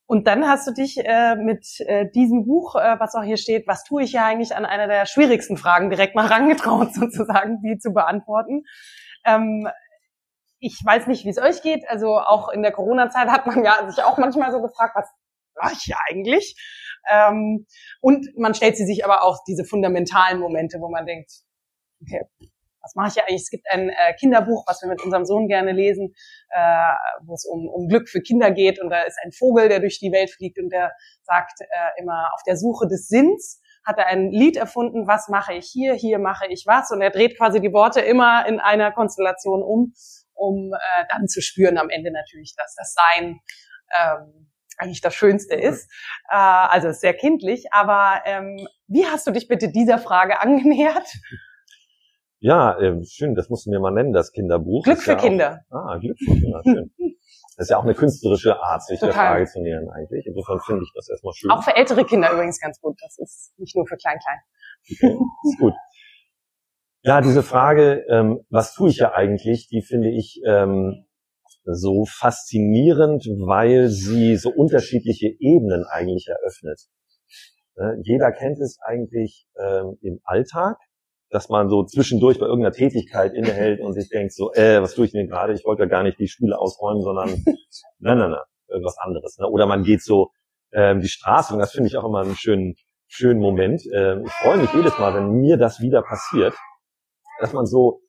Und 0.05 0.27
dann 0.27 0.47
hast 0.47 0.67
du 0.67 0.73
dich 0.73 0.97
äh, 1.03 1.35
mit 1.35 1.65
äh, 1.81 2.09
diesem 2.11 2.45
Buch, 2.45 2.75
äh, 2.75 2.99
was 2.99 3.15
auch 3.15 3.23
hier 3.23 3.37
steht, 3.37 3.67
was 3.67 3.83
tue 3.83 4.03
ich 4.03 4.13
ja 4.13 4.25
eigentlich 4.25 4.55
an 4.55 4.65
einer 4.65 4.87
der 4.87 5.05
schwierigsten 5.05 5.57
Fragen 5.57 5.89
direkt 5.89 6.15
mal 6.15 6.25
rangetraut, 6.33 6.93
sozusagen, 6.93 7.61
die 7.61 7.77
zu 7.77 7.91
beantworten. 7.91 8.63
Ähm, 9.25 9.67
ich 10.59 10.79
weiß 10.83 11.07
nicht, 11.07 11.25
wie 11.25 11.29
es 11.29 11.37
euch 11.37 11.61
geht. 11.61 11.87
Also 11.87 12.17
auch 12.17 12.49
in 12.49 12.61
der 12.61 12.71
Corona-Zeit 12.71 13.27
hat 13.27 13.45
man 13.45 13.63
ja 13.63 13.89
sich 13.89 14.03
auch 14.03 14.17
manchmal 14.17 14.51
so 14.51 14.61
gefragt, 14.61 14.95
was 14.95 15.09
mache 15.55 15.73
ich 15.73 15.83
hier 15.83 15.97
eigentlich? 16.09 16.55
Ähm, 17.09 17.65
und 18.01 18.27
man 18.37 18.53
stellt 18.53 18.77
sie 18.77 18.85
sich 18.85 19.05
aber 19.05 19.23
auch 19.23 19.39
diese 19.47 19.65
fundamentalen 19.65 20.39
Momente, 20.39 20.79
wo 20.79 20.89
man 20.89 21.05
denkt, 21.05 21.31
okay, 22.01 22.21
was 22.87 22.95
mache 22.95 23.09
ich 23.09 23.21
eigentlich? 23.21 23.41
Es 23.41 23.49
gibt 23.49 23.65
ein 23.69 23.89
äh, 23.89 24.13
Kinderbuch, 24.19 24.63
was 24.65 24.81
wir 24.81 24.89
mit 24.89 25.03
unserem 25.03 25.25
Sohn 25.25 25.47
gerne 25.47 25.73
lesen, 25.73 26.13
äh, 26.49 26.93
wo 27.25 27.33
es 27.33 27.45
um, 27.45 27.67
um 27.67 27.87
Glück 27.87 28.07
für 28.07 28.21
Kinder 28.21 28.51
geht. 28.51 28.81
Und 28.81 28.89
da 28.89 29.01
ist 29.01 29.17
ein 29.23 29.31
Vogel, 29.31 29.67
der 29.67 29.79
durch 29.79 29.99
die 29.99 30.11
Welt 30.11 30.29
fliegt 30.31 30.57
und 30.57 30.69
der 30.69 30.93
sagt 31.23 31.61
äh, 31.61 32.01
immer, 32.01 32.29
auf 32.33 32.41
der 32.47 32.55
Suche 32.55 32.87
des 32.87 33.07
Sinns 33.07 33.61
hat 33.85 33.97
er 33.97 34.07
ein 34.07 34.31
Lied 34.31 34.57
erfunden, 34.57 35.07
was 35.07 35.29
mache 35.29 35.53
ich 35.53 35.67
hier, 35.71 35.93
hier 35.93 36.19
mache 36.19 36.47
ich 36.47 36.65
was. 36.65 36.91
Und 36.91 37.01
er 37.01 37.09
dreht 37.09 37.37
quasi 37.37 37.61
die 37.61 37.71
Worte 37.71 38.01
immer 38.01 38.45
in 38.45 38.59
einer 38.59 38.91
Konstellation 38.91 39.63
um, 39.63 39.93
um 40.33 40.73
äh, 40.73 41.05
dann 41.09 41.27
zu 41.27 41.41
spüren 41.41 41.77
am 41.77 41.89
Ende 41.89 42.11
natürlich, 42.11 42.53
dass 42.57 42.75
das 42.75 42.93
Sein 42.93 43.39
ähm, 43.97 44.51
eigentlich 44.77 45.01
das 45.01 45.15
Schönste 45.15 45.55
ist. 45.55 45.91
Äh, 46.29 46.35
also 46.35 46.87
ist 46.87 47.01
sehr 47.01 47.13
kindlich. 47.13 47.65
Aber 47.71 48.21
ähm, 48.25 48.67
wie 48.87 49.05
hast 49.05 49.27
du 49.27 49.31
dich 49.31 49.47
bitte 49.47 49.69
dieser 49.69 49.97
Frage 49.97 50.41
angenähert? 50.41 51.07
Ja, 52.39 52.79
äh, 52.79 53.03
schön, 53.03 53.33
das 53.33 53.49
musst 53.49 53.65
du 53.65 53.71
mir 53.71 53.79
mal 53.79 53.91
nennen, 53.91 54.13
das 54.13 54.31
Kinderbuch. 54.31 54.83
Glück 54.83 55.01
für 55.01 55.11
ja 55.13 55.17
Kinder. 55.17 55.61
Auch, 55.71 55.75
ah, 55.75 55.97
Glück 55.97 56.17
für 56.19 56.33
Kinder, 56.39 56.61
schön. 56.63 56.91
Das 57.57 57.65
ist 57.65 57.69
ja 57.71 57.77
auch 57.77 57.83
eine 57.83 57.95
künstlerische 57.95 58.61
Art, 58.61 58.83
sich 58.83 58.99
Total. 58.99 59.13
der 59.13 59.31
Frage 59.31 59.45
zu 59.47 59.61
nähern 59.61 59.89
eigentlich. 59.89 60.27
Insofern 60.27 60.59
finde 60.59 60.83
ich 60.83 60.91
das 60.93 61.09
erstmal 61.09 61.33
schön. 61.33 61.49
Auch 61.49 61.63
für 61.63 61.75
ältere 61.75 62.05
Kinder 62.05 62.31
übrigens 62.31 62.59
ganz 62.59 62.79
gut. 62.79 62.95
Das 63.01 63.17
ist 63.17 63.57
nicht 63.57 63.75
nur 63.75 63.87
für 63.87 63.97
Klein-Klein. 63.97 64.39
Okay, 64.83 65.17
ist 65.43 65.59
gut. 65.59 65.73
Ja, 67.01 67.21
diese 67.21 67.41
Frage, 67.41 68.05
ähm, 68.09 68.41
was 68.49 68.75
tue 68.75 68.89
ich 68.89 68.97
ja 68.97 69.13
eigentlich, 69.13 69.67
die 69.69 69.81
finde 69.81 70.09
ich 70.09 70.39
ähm, 70.45 71.06
so 71.73 72.05
faszinierend, 72.05 73.25
weil 73.45 73.89
sie 73.89 74.37
so 74.37 74.49
unterschiedliche 74.49 75.27
Ebenen 75.39 75.85
eigentlich 75.89 76.27
eröffnet. 76.27 76.81
Äh, 77.75 77.99
jeder 78.03 78.31
kennt 78.31 78.59
es 78.59 78.77
eigentlich 78.81 79.47
ähm, 79.59 79.97
im 80.01 80.19
Alltag, 80.23 80.77
dass 81.29 81.49
man 81.49 81.69
so 81.69 81.83
zwischendurch 81.83 82.39
bei 82.39 82.45
irgendeiner 82.45 82.73
Tätigkeit 82.73 83.33
innehält 83.33 83.81
und 83.81 83.93
sich 83.93 84.09
denkt 84.09 84.33
so, 84.33 84.53
äh, 84.53 84.81
was 84.81 84.95
tue 84.95 85.05
ich 85.05 85.11
denn 85.11 85.27
gerade? 85.27 85.53
Ich 85.53 85.65
wollte 85.65 85.83
ja 85.83 85.89
gar 85.89 86.03
nicht 86.03 86.19
die 86.19 86.27
Spüle 86.27 86.57
ausräumen, 86.57 87.01
sondern 87.01 87.29
nein, 87.99 88.17
nein, 88.17 88.31
nein, 88.31 88.41
irgendwas 88.67 88.97
anderes. 88.99 89.37
Ne? 89.37 89.47
Oder 89.47 89.65
man 89.65 89.83
geht 89.83 90.01
so 90.01 90.31
ähm, 90.71 91.01
die 91.01 91.09
Straße 91.09 91.53
und 91.53 91.59
das 91.59 91.71
finde 91.71 91.87
ich 91.87 91.97
auch 91.97 92.05
immer 92.05 92.21
einen 92.21 92.35
schönen, 92.35 92.75
schönen 93.07 93.41
Moment. 93.41 93.81
Ähm, 93.93 94.23
ich 94.25 94.31
freue 94.33 94.57
mich 94.57 94.73
jedes 94.73 94.97
Mal, 94.97 95.13
wenn 95.15 95.31
mir 95.31 95.57
das 95.57 95.81
wieder 95.81 96.01
passiert, 96.01 96.55
dass 97.39 97.53
man 97.53 97.65
so 97.65 98.01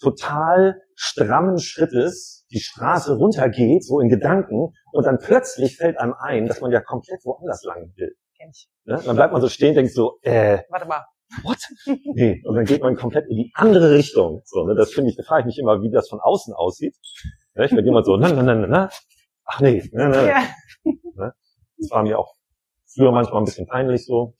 total 0.00 0.80
strammen 0.94 1.58
Schrittes 1.58 2.35
die 2.50 2.60
Straße 2.60 3.16
runtergeht, 3.16 3.84
so 3.84 4.00
in 4.00 4.08
Gedanken, 4.08 4.72
und 4.92 5.06
dann 5.06 5.18
plötzlich 5.18 5.76
fällt 5.76 5.98
einem 5.98 6.14
ein, 6.18 6.46
dass 6.46 6.60
man 6.60 6.70
ja 6.70 6.80
komplett 6.80 7.24
woanders 7.24 7.62
lang 7.64 7.92
will. 7.96 8.14
Ne? 8.84 9.00
Dann 9.04 9.16
bleibt 9.16 9.32
man 9.32 9.42
so 9.42 9.48
stehen, 9.48 9.74
denkt 9.74 9.92
so, 9.92 10.18
äh, 10.22 10.60
warte 10.70 10.86
mal, 10.86 11.04
what? 11.42 11.58
Nee, 12.14 12.42
und 12.44 12.54
dann 12.54 12.64
geht 12.64 12.82
man 12.82 12.96
komplett 12.96 13.28
in 13.28 13.36
die 13.36 13.52
andere 13.54 13.92
Richtung. 13.94 14.42
So, 14.44 14.64
ne? 14.64 14.74
Das 14.74 14.92
finde 14.92 15.10
ich, 15.10 15.16
da 15.16 15.22
frage 15.22 15.40
ich 15.42 15.46
mich 15.46 15.58
immer, 15.58 15.82
wie 15.82 15.90
das 15.90 16.08
von 16.08 16.20
außen 16.20 16.54
aussieht. 16.54 16.96
Ne? 17.54 17.68
Wenn 17.70 17.84
jemand 17.84 18.06
so, 18.06 18.16
na, 18.16 18.28
na, 18.28 18.42
na, 18.42 18.54
na, 18.54 18.66
na, 18.66 18.90
ach 19.44 19.60
nee, 19.60 19.82
na, 19.92 20.08
na. 20.08 20.26
Ja. 20.26 20.42
Ne? 20.84 21.32
Das 21.78 21.90
war 21.90 22.02
mir 22.02 22.18
auch 22.18 22.34
früher 22.86 23.12
manchmal 23.12 23.42
ein 23.42 23.44
bisschen 23.44 23.66
peinlich 23.66 24.06
so. 24.06 24.34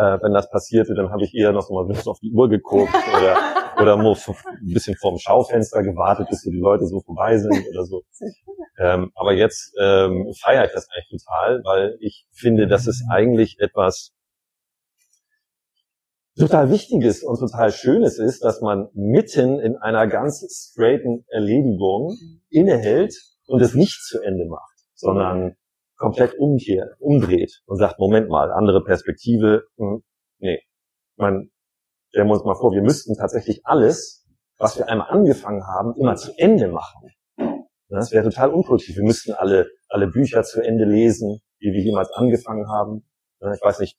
Äh, 0.00 0.18
wenn 0.22 0.32
das 0.32 0.48
passierte, 0.48 0.94
dann 0.94 1.10
habe 1.10 1.24
ich 1.24 1.34
eher 1.34 1.52
noch 1.52 1.68
mal 1.68 1.84
auf 2.06 2.20
die 2.20 2.32
Uhr 2.32 2.48
geguckt 2.48 2.94
oder, 3.18 3.36
oder 3.78 3.96
nur 3.98 4.16
ein 4.16 4.72
bisschen 4.72 4.96
vorm 4.96 5.18
Schaufenster 5.18 5.82
gewartet, 5.82 6.28
bis 6.30 6.40
die 6.40 6.58
Leute 6.58 6.86
so 6.86 7.00
vorbei 7.00 7.36
sind 7.36 7.68
oder 7.68 7.84
so. 7.84 8.02
Ähm, 8.78 9.12
aber 9.14 9.34
jetzt 9.34 9.74
ähm, 9.78 10.32
feiere 10.40 10.64
ich 10.64 10.72
das 10.72 10.88
eigentlich 10.88 11.22
total, 11.22 11.60
weil 11.64 11.98
ich 12.00 12.26
finde, 12.32 12.66
dass 12.66 12.86
es 12.86 13.04
eigentlich 13.10 13.58
etwas 13.60 14.12
total 16.38 16.70
Wichtiges 16.70 17.22
und 17.22 17.38
total 17.38 17.70
Schönes 17.70 18.18
ist, 18.18 18.42
dass 18.42 18.62
man 18.62 18.88
mitten 18.94 19.60
in 19.60 19.76
einer 19.76 20.06
ganz 20.06 20.46
straighten 20.72 21.26
Erledigung 21.28 22.16
innehält 22.48 23.14
und 23.48 23.60
es 23.60 23.74
nicht 23.74 24.02
zu 24.02 24.22
Ende 24.22 24.46
macht, 24.46 24.78
sondern 24.94 25.56
komplett 26.00 26.34
umkehrt, 26.38 26.96
umdreht 26.98 27.60
und 27.66 27.76
sagt, 27.76 27.98
Moment 27.98 28.30
mal, 28.30 28.50
andere 28.50 28.82
Perspektive, 28.82 29.64
hm, 29.76 30.02
nee. 30.38 30.62
Man, 31.16 31.50
stellen 32.08 32.26
wir 32.26 32.32
uns 32.32 32.44
mal 32.44 32.54
vor, 32.54 32.72
wir 32.72 32.82
müssten 32.82 33.14
tatsächlich 33.16 33.60
alles, 33.64 34.26
was 34.56 34.78
wir 34.78 34.88
einmal 34.88 35.10
angefangen 35.10 35.66
haben, 35.66 35.94
immer 35.96 36.16
zu 36.16 36.32
Ende 36.38 36.68
machen. 36.68 37.10
Das 37.88 38.12
wäre 38.12 38.24
total 38.24 38.50
unproduktiv. 38.50 38.96
Wir 38.96 39.04
müssten 39.04 39.32
alle, 39.32 39.68
alle 39.88 40.06
Bücher 40.06 40.42
zu 40.42 40.62
Ende 40.62 40.84
lesen, 40.84 41.40
die 41.60 41.72
wir 41.72 41.82
jemals 41.82 42.10
angefangen 42.12 42.68
haben. 42.70 43.06
Ich 43.54 43.60
weiß 43.62 43.80
nicht, 43.80 43.98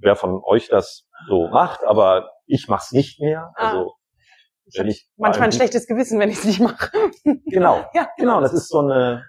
wer 0.00 0.16
von 0.16 0.42
euch 0.44 0.68
das 0.68 1.06
so 1.28 1.48
macht, 1.48 1.84
aber 1.84 2.30
ich 2.46 2.66
mache 2.66 2.82
es 2.86 2.92
nicht 2.92 3.20
mehr. 3.20 3.52
Ah. 3.54 3.70
Also 3.70 3.92
ich 4.64 4.78
wenn 4.78 4.88
ich 4.88 5.08
manchmal 5.16 5.48
ein 5.48 5.52
schlechtes 5.52 5.86
Gewissen, 5.86 6.18
wenn 6.18 6.30
ich 6.30 6.38
es 6.38 6.44
nicht 6.44 6.60
mache. 6.60 6.90
Genau, 7.46 7.84
ja. 7.94 8.08
genau. 8.16 8.40
Das 8.40 8.52
ist 8.52 8.68
so 8.68 8.80
eine 8.80 9.24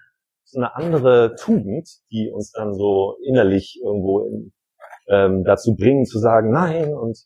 so 0.45 0.59
eine 0.59 0.75
andere 0.75 1.35
Tugend, 1.35 1.89
die 2.11 2.29
uns 2.31 2.51
dann 2.51 2.73
so 2.73 3.15
innerlich 3.23 3.79
irgendwo 3.83 4.25
in, 4.25 4.53
ähm, 5.09 5.43
dazu 5.43 5.75
bringen 5.75 6.05
zu 6.05 6.19
sagen, 6.19 6.51
nein 6.51 6.93
und 6.93 7.17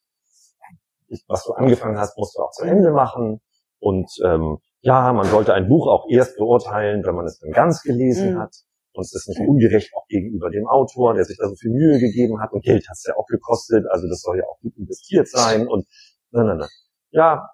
was 1.27 1.45
du 1.45 1.53
angefangen 1.53 1.97
hast, 1.97 2.17
musst 2.17 2.37
du 2.37 2.41
auch 2.41 2.51
zu 2.51 2.65
Ende 2.65 2.91
machen 2.91 3.39
und 3.79 4.09
ähm, 4.23 4.57
ja, 4.81 5.11
man 5.13 5.25
sollte 5.25 5.53
ein 5.53 5.67
Buch 5.67 5.87
auch 5.87 6.07
erst 6.09 6.37
beurteilen, 6.37 7.03
wenn 7.05 7.15
man 7.15 7.25
es 7.25 7.39
dann 7.39 7.51
ganz 7.51 7.81
gelesen 7.81 8.35
mhm. 8.35 8.39
hat. 8.39 8.55
Und 8.93 9.03
es 9.03 9.13
ist 9.13 9.27
nicht 9.29 9.47
ungerecht 9.47 9.91
auch 9.95 10.07
gegenüber 10.07 10.49
dem 10.49 10.65
Autor, 10.67 11.13
der 11.13 11.23
sich 11.23 11.37
da 11.37 11.47
so 11.47 11.55
viel 11.55 11.71
Mühe 11.71 11.99
gegeben 11.99 12.41
hat 12.41 12.51
und 12.51 12.63
Geld 12.63 12.87
hat 12.87 12.95
es 12.95 13.05
ja 13.07 13.15
auch 13.15 13.27
gekostet, 13.27 13.85
also 13.89 14.07
das 14.07 14.21
soll 14.21 14.37
ja 14.37 14.43
auch 14.45 14.59
gut 14.59 14.75
investiert 14.75 15.27
sein 15.27 15.67
und 15.67 15.85
nein, 16.31 16.47
nein, 16.47 16.57
nein. 16.57 16.69
Ja, 17.11 17.49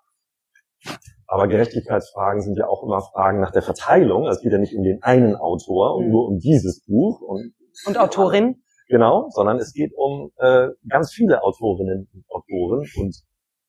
aber 1.28 1.48
Gerechtigkeitsfragen 1.48 2.42
sind 2.42 2.58
ja 2.58 2.68
auch 2.68 2.84
immer 2.84 3.02
Fragen 3.02 3.40
nach 3.40 3.52
der 3.52 3.62
Verteilung. 3.62 4.28
Es 4.28 4.42
geht 4.42 4.52
ja 4.52 4.58
nicht 4.58 4.76
um 4.76 4.84
den 4.84 5.02
einen 5.04 5.36
Autor 5.36 5.96
und 5.96 6.06
mhm. 6.06 6.12
nur 6.12 6.28
um 6.28 6.40
dieses 6.40 6.84
Buch 6.86 7.22
und, 7.22 7.54
und 7.86 7.98
Autorin. 7.98 8.64
Genau, 8.88 9.30
sondern 9.30 9.58
es 9.58 9.74
geht 9.74 9.94
um 9.96 10.32
äh, 10.38 10.68
ganz 10.88 11.12
viele 11.14 11.44
Autorinnen 11.44 12.10
und 12.14 12.26
Autoren 12.30 12.86
und 12.98 13.16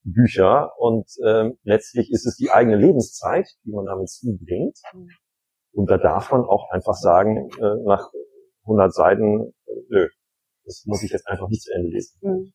Bücher 0.03 0.73
und 0.79 1.07
äh, 1.25 1.51
letztlich 1.63 2.11
ist 2.11 2.27
es 2.27 2.37
die 2.37 2.51
eigene 2.51 2.77
Lebenszeit, 2.77 3.49
die 3.65 3.73
man 3.73 3.87
damit 3.87 4.11
zubringt. 4.11 4.79
Mhm. 4.93 5.09
Und 5.73 5.91
da 5.91 5.97
darf 5.97 6.31
man 6.31 6.43
auch 6.43 6.71
einfach 6.71 6.95
sagen, 6.95 7.49
äh, 7.59 7.83
nach 7.85 8.11
100 8.65 8.93
Seiten, 8.93 9.55
äh, 9.67 9.73
nö, 9.89 10.09
das 10.65 10.85
muss 10.87 11.03
ich 11.03 11.11
jetzt 11.11 11.27
einfach 11.27 11.49
nicht 11.49 11.63
zu 11.63 11.73
Ende 11.73 11.89
lesen. 11.89 12.19
Mhm. 12.23 12.53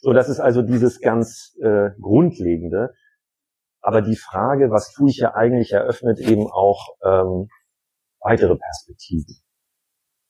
So, 0.00 0.12
das 0.12 0.28
ist 0.28 0.40
also 0.40 0.62
dieses 0.62 1.00
ganz 1.00 1.56
äh, 1.62 1.90
Grundlegende. 2.00 2.92
Aber 3.80 4.02
die 4.02 4.16
Frage, 4.16 4.70
was 4.70 4.92
tue 4.92 5.10
ich 5.10 5.18
ja 5.18 5.34
eigentlich, 5.34 5.72
eröffnet 5.72 6.18
eben 6.18 6.46
auch 6.50 6.96
ähm, 7.04 7.48
weitere 8.20 8.56
Perspektiven. 8.56 9.36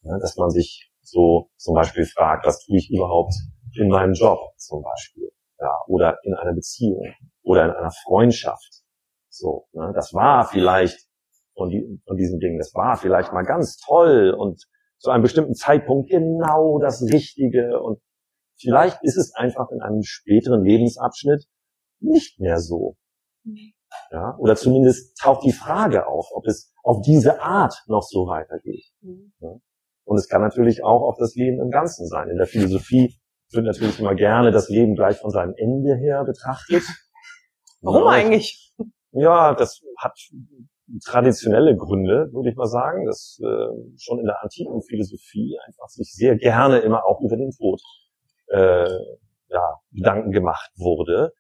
Ja, 0.03 0.19
dass 0.19 0.37
man 0.37 0.51
sich 0.51 0.91
so 1.03 1.51
zum 1.57 1.75
Beispiel 1.75 2.07
fragt, 2.07 2.47
was 2.47 2.65
tue 2.65 2.79
ich 2.79 2.91
überhaupt 2.91 3.35
in 3.75 3.89
meinem 3.89 4.15
Job 4.15 4.39
zum 4.57 4.83
Beispiel, 4.83 5.31
ja, 5.59 5.77
oder 5.87 6.19
in 6.23 6.35
einer 6.35 6.55
Beziehung 6.55 7.15
oder 7.43 7.65
in 7.67 7.71
einer 7.73 7.91
Freundschaft. 7.91 8.83
So, 9.29 9.67
ne, 9.73 9.93
das 9.95 10.13
war 10.15 10.47
vielleicht 10.47 11.07
von, 11.55 11.69
die, 11.69 12.01
von 12.07 12.17
diesem 12.17 12.39
Ding. 12.39 12.59
Das 12.59 12.75
war 12.75 12.97
vielleicht 12.97 13.33
mal 13.33 13.45
ganz 13.45 13.77
toll 13.77 14.35
und 14.37 14.65
zu 14.99 15.11
einem 15.11 15.23
bestimmten 15.23 15.55
Zeitpunkt 15.55 16.11
genau 16.11 16.79
das 16.79 17.03
Richtige 17.03 17.81
und 17.81 18.01
vielleicht 18.61 18.99
ist 19.03 19.17
es 19.17 19.35
einfach 19.35 19.71
in 19.71 19.81
einem 19.81 20.03
späteren 20.03 20.63
Lebensabschnitt 20.63 21.47
nicht 22.01 22.39
mehr 22.39 22.59
so. 22.59 22.97
Ja, 24.13 24.37
oder 24.39 24.57
zumindest 24.57 25.19
taucht 25.19 25.45
die 25.45 25.53
Frage 25.53 26.07
auf, 26.07 26.27
ob 26.33 26.47
es 26.47 26.73
auf 26.83 27.03
diese 27.03 27.41
Art 27.41 27.75
noch 27.87 28.03
so 28.03 28.27
weitergeht. 28.27 28.85
Ja. 29.41 29.57
Und 30.05 30.17
es 30.17 30.29
kann 30.29 30.43
natürlich 30.43 30.83
auch 30.83 31.03
auf 31.03 31.17
das 31.19 31.35
Leben 31.35 31.61
im 31.61 31.71
Ganzen 31.71 32.07
sein. 32.07 32.29
In 32.29 32.37
der 32.37 32.47
Philosophie 32.47 33.15
wird 33.53 33.65
natürlich 33.65 33.99
immer 34.01 34.15
gerne 34.15 34.51
das 34.51 34.69
Leben 34.69 34.95
gleich 34.95 35.19
von 35.19 35.31
seinem 35.31 35.55
Ende 35.57 35.97
her 35.97 36.25
betrachtet. 36.25 36.83
Warum 37.81 38.05
ja, 38.05 38.11
eigentlich? 38.11 38.75
Ja, 39.13 39.55
das 39.55 39.81
hat 39.99 40.19
traditionelle 41.05 41.77
Gründe, 41.77 42.31
würde 42.33 42.51
ich 42.51 42.57
mal 42.57 42.67
sagen, 42.67 43.07
dass 43.07 43.41
äh, 43.43 43.69
schon 43.97 44.19
in 44.19 44.27
der 44.27 44.43
antiken 44.43 44.83
Philosophie 44.83 45.57
einfach 45.67 45.89
sich 45.89 46.13
sehr 46.13 46.37
gerne 46.37 46.79
immer 46.79 47.05
auch 47.05 47.21
über 47.21 47.37
den 47.37 47.51
Tod 47.53 47.81
äh, 48.49 48.91
ja, 49.49 49.79
Gedanken 49.93 50.33
gemacht 50.33 50.71
wurde, 50.77 51.33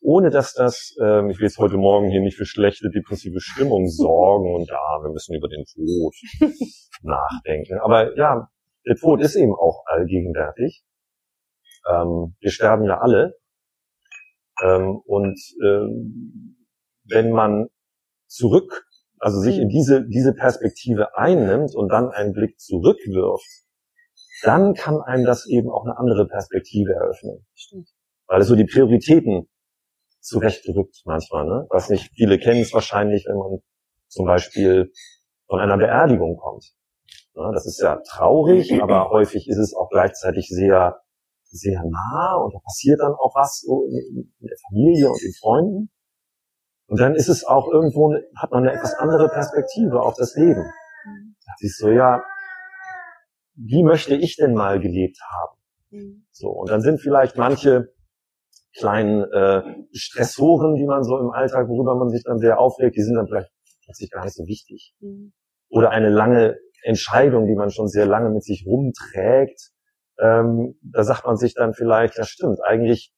ohne 0.00 0.30
dass 0.30 0.54
das, 0.54 0.94
äh, 1.00 1.30
ich 1.30 1.38
will 1.38 1.46
jetzt 1.46 1.58
heute 1.58 1.76
Morgen 1.76 2.10
hier 2.10 2.20
nicht 2.20 2.36
für 2.36 2.46
schlechte 2.46 2.90
depressive 2.90 3.40
Stimmung 3.40 3.88
sorgen 3.88 4.54
und 4.54 4.68
ja, 4.68 4.98
wir 5.02 5.10
müssen 5.10 5.34
über 5.34 5.48
den 5.48 5.64
Tod 5.64 6.14
nachdenken. 7.02 7.78
Aber 7.80 8.16
ja, 8.16 8.48
der 8.86 8.96
Tod 8.96 9.20
ist 9.20 9.36
eben 9.36 9.54
auch 9.54 9.84
allgegenwärtig. 9.86 10.84
Ähm, 11.90 12.36
wir 12.40 12.50
sterben 12.50 12.84
ja 12.84 12.98
alle. 12.98 13.36
Ähm, 14.62 14.96
und 15.04 15.38
ähm, 15.64 16.56
wenn 17.08 17.30
man 17.30 17.68
zurück 18.26 18.86
also 19.18 19.40
sich 19.40 19.56
in 19.56 19.64
hm. 19.64 19.68
diese, 19.70 20.06
diese 20.06 20.34
Perspektive 20.34 21.16
einnimmt 21.16 21.74
und 21.74 21.88
dann 21.88 22.10
einen 22.10 22.32
Blick 22.32 22.58
zurückwirft, 22.60 23.64
dann 24.42 24.74
kann 24.74 25.00
einem 25.00 25.24
das 25.24 25.46
eben 25.46 25.70
auch 25.70 25.84
eine 25.84 25.96
andere 25.98 26.26
Perspektive 26.26 26.92
eröffnen. 26.92 27.46
Stimmt. 27.54 27.88
Weil 28.26 28.42
es 28.42 28.48
so 28.48 28.56
die 28.56 28.66
Prioritäten 28.66 29.48
zurechtrückt 30.26 31.02
manchmal. 31.04 31.46
Ne? 31.46 31.66
Was 31.70 31.88
nicht, 31.88 32.10
viele 32.14 32.38
kennen 32.38 32.60
es 32.60 32.72
wahrscheinlich, 32.74 33.26
wenn 33.26 33.36
man 33.36 33.58
zum 34.08 34.26
Beispiel 34.26 34.92
von 35.48 35.60
einer 35.60 35.76
Beerdigung 35.76 36.36
kommt. 36.36 36.72
Ja, 37.34 37.52
das 37.52 37.66
ist 37.66 37.80
ja 37.80 38.00
traurig, 38.08 38.82
aber 38.82 39.10
häufig 39.10 39.48
ist 39.48 39.58
es 39.58 39.74
auch 39.74 39.88
gleichzeitig 39.90 40.48
sehr 40.48 41.00
sehr 41.48 41.82
nah 41.84 42.34
und 42.34 42.54
da 42.54 42.58
passiert 42.58 43.00
dann 43.00 43.12
auch 43.12 43.34
was 43.34 43.60
so 43.60 43.84
in, 43.86 44.32
der 44.40 44.56
Familie 44.68 45.08
und 45.08 45.22
den 45.22 45.32
Freunden. 45.32 45.90
Und 46.88 47.00
dann 47.00 47.14
ist 47.14 47.28
es 47.28 47.44
auch 47.44 47.68
irgendwo, 47.68 48.14
hat 48.36 48.50
man 48.50 48.64
eine 48.66 48.76
etwas 48.76 48.94
andere 48.94 49.28
Perspektive 49.28 50.00
auf 50.02 50.14
das 50.16 50.34
Leben. 50.36 50.64
Da 51.44 51.52
siehst 51.58 51.78
so, 51.78 51.90
ja, 51.90 52.22
wie 53.54 53.82
möchte 53.82 54.14
ich 54.14 54.36
denn 54.36 54.54
mal 54.54 54.78
gelebt 54.78 55.18
haben? 55.22 55.58
Mhm. 55.90 56.26
So, 56.30 56.48
und 56.50 56.70
dann 56.70 56.80
sind 56.80 57.00
vielleicht 57.00 57.36
manche 57.36 57.94
kleinen 58.78 59.24
äh, 59.32 59.62
Stressoren, 59.92 60.74
die 60.74 60.86
man 60.86 61.02
so 61.04 61.18
im 61.18 61.30
Alltag, 61.30 61.68
worüber 61.68 61.96
man 61.96 62.10
sich 62.10 62.22
dann 62.24 62.38
sehr 62.38 62.58
aufregt, 62.58 62.96
die 62.96 63.02
sind 63.02 63.14
dann 63.14 63.26
vielleicht 63.26 63.50
plötzlich 63.84 64.10
gar 64.10 64.24
nicht 64.24 64.34
so 64.34 64.46
wichtig. 64.46 64.94
Mhm. 65.00 65.32
Oder 65.68 65.90
eine 65.90 66.10
lange 66.10 66.56
Entscheidung, 66.82 67.46
die 67.46 67.54
man 67.54 67.70
schon 67.70 67.88
sehr 67.88 68.06
lange 68.06 68.30
mit 68.30 68.44
sich 68.44 68.64
rumträgt, 68.66 69.70
ähm, 70.18 70.78
da 70.82 71.04
sagt 71.04 71.26
man 71.26 71.36
sich 71.36 71.54
dann 71.54 71.74
vielleicht, 71.74 72.16
ja 72.16 72.24
stimmt, 72.24 72.60
eigentlich 72.62 73.12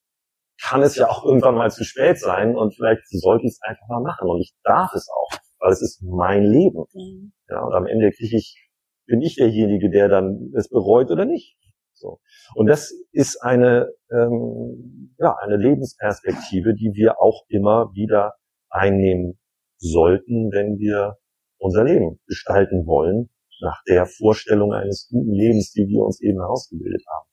kann 0.61 0.83
es 0.83 0.97
ja 0.97 1.09
auch 1.09 1.25
irgendwann 1.25 1.55
mal 1.55 1.71
zu 1.71 1.85
spät 1.85 2.19
sein 2.19 2.57
und 2.57 2.75
vielleicht 2.75 3.03
sollte 3.09 3.47
ich 3.47 3.53
es 3.53 3.61
einfach 3.63 3.87
mal 3.89 4.03
machen 4.03 4.29
und 4.29 4.41
ich 4.41 4.55
darf 4.65 4.93
es 4.95 5.09
auch, 5.09 5.39
weil 5.61 5.73
es 5.73 5.83
ist 5.83 6.03
mein 6.03 6.43
Leben. 6.43 6.85
Mhm. 6.93 7.33
Ja, 7.49 7.63
und 7.63 7.75
am 7.75 7.87
Ende 7.87 8.11
kriege 8.11 8.37
ich, 8.37 8.69
bin 9.07 9.23
ich 9.23 9.37
derjenige, 9.37 9.91
der 9.91 10.09
dann 10.09 10.53
es 10.57 10.69
bereut 10.69 11.11
oder 11.11 11.25
nicht. 11.25 11.57
So. 11.99 12.21
Und 12.55 12.67
das 12.67 12.93
ist 13.13 13.43
eine, 13.43 13.93
ähm, 14.11 15.15
ja, 15.19 15.37
eine 15.43 15.57
Lebensperspektive, 15.57 16.75
die 16.75 16.93
wir 16.95 17.21
auch 17.21 17.45
immer 17.49 17.93
wieder 17.93 18.35
einnehmen 18.71 19.39
sollten, 19.79 20.51
wenn 20.53 20.79
wir 20.79 21.17
unser 21.59 21.85
Leben 21.85 22.21
gestalten 22.27 22.87
wollen, 22.87 23.31
nach 23.61 23.83
der 23.89 24.07
Vorstellung 24.07 24.73
eines 24.73 25.09
guten 25.11 25.33
Lebens, 25.33 25.73
die 25.73 25.87
wir 25.89 26.05
uns 26.05 26.21
eben 26.21 26.39
herausgebildet 26.39 27.03
haben. 27.13 27.29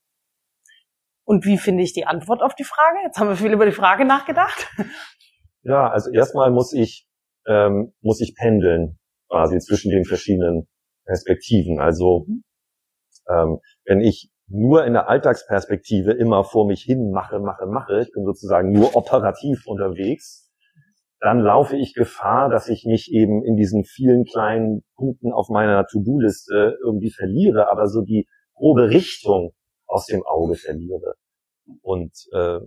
Und 1.24 1.46
wie 1.46 1.58
finde 1.58 1.84
ich 1.84 1.94
die 1.94 2.06
Antwort 2.06 2.42
auf 2.42 2.56
die 2.56 2.64
Frage? 2.64 3.00
Jetzt 3.04 3.20
haben 3.20 3.30
wir 3.30 3.36
viel 3.36 3.54
über 3.54 3.66
die 3.66 3.72
Frage 3.72 4.06
nachgedacht. 4.06 4.68
Ja, 5.68 5.90
also 5.90 6.12
erstmal 6.12 6.52
muss 6.52 6.74
ich, 6.74 7.08
ähm, 7.48 7.92
muss 8.02 8.22
ich 8.22 8.36
pendeln, 8.36 9.00
quasi 9.30 9.58
zwischen 9.58 9.90
den 9.90 10.06
verschiedenen 10.06 10.68
Perspektiven. 11.06 11.80
Also, 11.80 12.26
mhm. 12.28 12.44
ähm, 13.28 13.60
wenn 13.86 14.00
ich 14.00 14.30
nur 14.48 14.86
in 14.86 14.94
der 14.94 15.10
Alltagsperspektive 15.10 16.12
immer 16.12 16.44
vor 16.44 16.68
mich 16.68 16.82
hin 16.84 17.12
mache, 17.12 17.40
mache, 17.40 17.66
mache, 17.66 18.02
ich 18.02 18.12
bin 18.12 18.26
sozusagen 18.26 18.72
nur 18.72 18.96
operativ 18.96 19.66
unterwegs, 19.66 20.52
dann 21.20 21.40
laufe 21.40 21.76
ich 21.78 21.94
Gefahr, 21.94 22.50
dass 22.50 22.68
ich 22.68 22.86
mich 22.86 23.12
eben 23.12 23.44
in 23.44 23.56
diesen 23.56 23.84
vielen 23.84 24.26
kleinen 24.26 24.84
Punkten 24.96 25.32
auf 25.32 25.50
meiner 25.50 25.86
To-Do-Liste 25.88 26.78
irgendwie 26.84 27.12
verliere, 27.12 27.72
aber 27.72 27.88
so 27.88 28.02
die 28.02 28.28
grobe 28.54 28.90
Richtung 28.90 29.54
aus 29.88 30.06
dem 30.06 30.24
Auge 30.24 30.56
verliere. 30.56 31.16
Und 31.82 32.12
äh, 32.34 32.60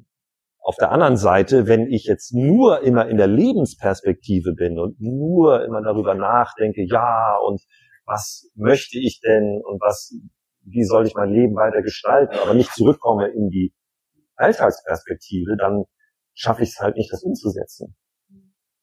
auf 0.60 0.76
der 0.76 0.90
anderen 0.90 1.16
Seite, 1.16 1.66
wenn 1.66 1.86
ich 1.86 2.04
jetzt 2.04 2.34
nur 2.34 2.82
immer 2.82 3.08
in 3.08 3.16
der 3.16 3.26
Lebensperspektive 3.26 4.54
bin 4.54 4.78
und 4.78 5.00
nur 5.00 5.64
immer 5.64 5.82
darüber 5.82 6.14
nachdenke, 6.14 6.84
ja, 6.84 7.38
und 7.46 7.62
was 8.04 8.50
möchte 8.54 8.98
ich 8.98 9.20
denn 9.20 9.60
und 9.64 9.80
was, 9.80 10.14
wie 10.70 10.84
soll 10.84 11.06
ich 11.06 11.14
mein 11.14 11.32
Leben 11.32 11.54
weiter 11.56 11.82
gestalten, 11.82 12.36
aber 12.42 12.54
nicht 12.54 12.72
zurückkomme 12.72 13.28
in 13.28 13.48
die 13.48 13.72
Alltagsperspektive, 14.36 15.56
dann 15.56 15.84
schaffe 16.34 16.62
ich 16.62 16.70
es 16.70 16.80
halt 16.80 16.96
nicht, 16.96 17.12
das 17.12 17.22
umzusetzen. 17.22 17.96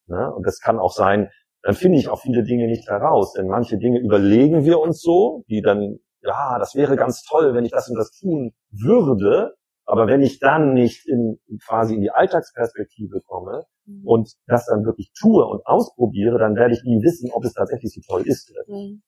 Ne? 0.06 0.32
Und 0.34 0.46
das 0.46 0.60
kann 0.60 0.78
auch 0.78 0.92
sein, 0.92 1.30
dann 1.62 1.74
finde 1.74 1.98
ich 1.98 2.08
auch 2.08 2.20
viele 2.20 2.44
Dinge 2.44 2.66
nicht 2.66 2.88
heraus, 2.88 3.32
denn 3.32 3.48
manche 3.48 3.78
Dinge 3.78 3.98
überlegen 3.98 4.64
wir 4.64 4.78
uns 4.78 5.00
so, 5.00 5.44
die 5.48 5.62
dann, 5.62 5.98
ja, 6.22 6.58
das 6.58 6.74
wäre 6.74 6.96
ganz 6.96 7.24
toll, 7.24 7.54
wenn 7.54 7.64
ich 7.64 7.72
das 7.72 7.88
und 7.88 7.96
das 7.96 8.12
tun 8.12 8.52
würde, 8.70 9.54
aber 9.84 10.06
wenn 10.06 10.22
ich 10.22 10.38
dann 10.38 10.74
nicht 10.74 11.06
in, 11.08 11.38
quasi 11.64 11.94
in 11.94 12.00
die 12.00 12.10
Alltagsperspektive 12.10 13.20
komme 13.24 13.64
mhm. 13.84 14.06
und 14.06 14.32
das 14.46 14.66
dann 14.66 14.84
wirklich 14.84 15.12
tue 15.18 15.44
und 15.44 15.64
ausprobiere, 15.64 16.38
dann 16.38 16.56
werde 16.56 16.74
ich 16.74 16.82
nie 16.84 17.02
wissen, 17.02 17.30
ob 17.32 17.44
es 17.44 17.54
tatsächlich 17.54 17.92
so 17.92 18.00
toll 18.06 18.22
ist. 18.26 18.52
Mhm. 18.66 19.02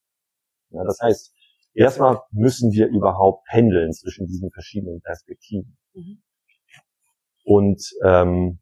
Ja, 0.70 0.84
das 0.84 0.98
heißt, 1.00 1.34
erstmal 1.78 2.20
müssen 2.30 2.72
wir 2.72 2.88
überhaupt 2.88 3.46
pendeln 3.46 3.92
zwischen 3.92 4.26
diesen 4.26 4.50
verschiedenen 4.50 5.00
Perspektiven. 5.00 5.76
Mhm. 5.94 6.22
Und 7.44 7.82
ähm, 8.04 8.60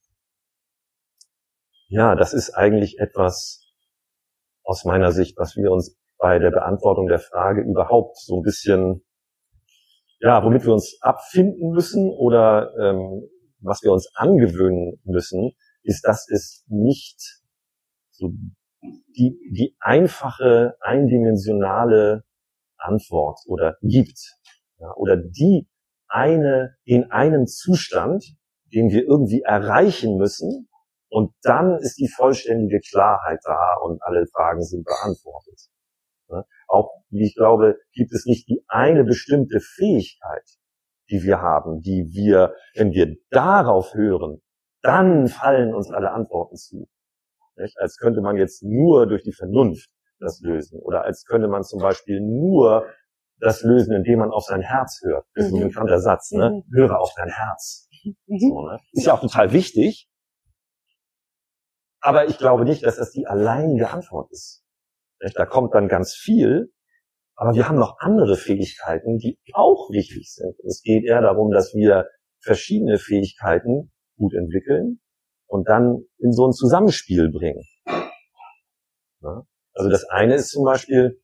ja, 1.88 2.14
das 2.14 2.34
ist 2.34 2.50
eigentlich 2.50 2.98
etwas 2.98 3.64
aus 4.62 4.84
meiner 4.84 5.12
Sicht, 5.12 5.38
was 5.38 5.56
wir 5.56 5.70
uns 5.70 5.96
bei 6.18 6.38
der 6.38 6.50
Beantwortung 6.50 7.06
der 7.06 7.18
Frage 7.18 7.62
überhaupt 7.62 8.18
so 8.18 8.36
ein 8.36 8.42
bisschen, 8.42 9.02
ja, 10.20 10.44
womit 10.44 10.64
wir 10.64 10.72
uns 10.72 10.98
abfinden 11.00 11.70
müssen 11.70 12.10
oder 12.10 12.72
ähm, 12.78 13.28
was 13.60 13.82
wir 13.82 13.92
uns 13.92 14.10
angewöhnen 14.14 15.00
müssen, 15.04 15.52
ist, 15.82 16.02
dass 16.06 16.28
es 16.28 16.64
nicht 16.68 17.40
so 18.10 18.32
die, 18.82 19.38
die 19.52 19.76
einfache, 19.80 20.76
eindimensionale 20.80 22.25
Antwort 22.86 23.40
oder 23.46 23.76
gibt 23.82 24.18
ja, 24.78 24.92
oder 24.96 25.16
die 25.16 25.68
eine 26.08 26.76
in 26.84 27.10
einen 27.10 27.46
Zustand, 27.46 28.24
den 28.72 28.90
wir 28.90 29.04
irgendwie 29.04 29.42
erreichen 29.42 30.16
müssen, 30.16 30.68
und 31.08 31.32
dann 31.42 31.78
ist 31.78 31.98
die 31.98 32.08
vollständige 32.08 32.80
Klarheit 32.80 33.40
da 33.44 33.74
und 33.82 34.02
alle 34.02 34.26
Fragen 34.26 34.62
sind 34.62 34.84
beantwortet. 34.84 35.68
Auch, 36.68 36.90
wie 37.10 37.24
ich 37.24 37.34
glaube, 37.36 37.78
gibt 37.92 38.12
es 38.12 38.26
nicht 38.26 38.48
die 38.48 38.64
eine 38.66 39.04
bestimmte 39.04 39.60
Fähigkeit, 39.60 40.44
die 41.08 41.22
wir 41.22 41.40
haben, 41.40 41.80
die 41.80 42.10
wir, 42.12 42.54
wenn 42.74 42.90
wir 42.90 43.16
darauf 43.30 43.94
hören, 43.94 44.42
dann 44.82 45.28
fallen 45.28 45.74
uns 45.74 45.90
alle 45.90 46.10
Antworten 46.10 46.56
zu. 46.56 46.88
Nicht? 47.56 47.78
Als 47.78 47.96
könnte 47.96 48.20
man 48.20 48.36
jetzt 48.36 48.62
nur 48.62 49.06
durch 49.06 49.22
die 49.22 49.32
Vernunft 49.32 49.88
das 50.18 50.40
lösen. 50.40 50.80
Oder 50.80 51.04
als 51.04 51.24
könnte 51.24 51.48
man 51.48 51.64
zum 51.64 51.80
Beispiel 51.80 52.20
nur 52.20 52.86
das 53.38 53.62
lösen, 53.62 53.94
indem 53.94 54.20
man 54.20 54.30
auf 54.30 54.44
sein 54.44 54.62
Herz 54.62 55.00
hört. 55.04 55.26
Das 55.34 55.46
ist 55.46 55.52
ein 55.52 55.60
mhm. 55.60 55.68
bekannter 55.68 56.00
Satz, 56.00 56.32
ne? 56.32 56.62
Mhm. 56.66 56.74
Höre 56.74 56.98
auf 56.98 57.12
dein 57.16 57.28
Herz. 57.28 57.88
Mhm. 58.26 58.38
So, 58.38 58.66
ne? 58.66 58.80
Ist 58.92 59.06
ja 59.06 59.14
auch 59.14 59.20
total 59.20 59.52
wichtig, 59.52 60.08
aber 62.06 62.28
ich 62.28 62.38
glaube 62.38 62.64
nicht, 62.64 62.84
dass 62.84 62.96
das 62.96 63.10
die 63.10 63.26
alleinige 63.26 63.90
Antwort 63.90 64.30
ist. 64.30 64.62
Da 65.34 65.44
kommt 65.44 65.74
dann 65.74 65.88
ganz 65.88 66.14
viel, 66.14 66.72
aber 67.34 67.54
wir 67.54 67.68
haben 67.68 67.78
noch 67.78 67.98
andere 67.98 68.36
Fähigkeiten, 68.36 69.18
die 69.18 69.40
auch 69.54 69.90
wichtig 69.90 70.32
sind. 70.32 70.54
Es 70.64 70.82
geht 70.82 71.04
eher 71.04 71.20
darum, 71.20 71.50
dass 71.50 71.74
wir 71.74 72.06
verschiedene 72.40 72.98
Fähigkeiten 72.98 73.92
gut 74.16 74.34
entwickeln 74.34 75.00
und 75.46 75.68
dann 75.68 76.04
in 76.18 76.32
so 76.32 76.46
ein 76.46 76.52
Zusammenspiel 76.52 77.30
bringen. 77.32 77.64
Also 79.76 79.90
das 79.90 80.04
eine 80.08 80.34
ist 80.34 80.50
zum 80.50 80.64
Beispiel, 80.64 81.20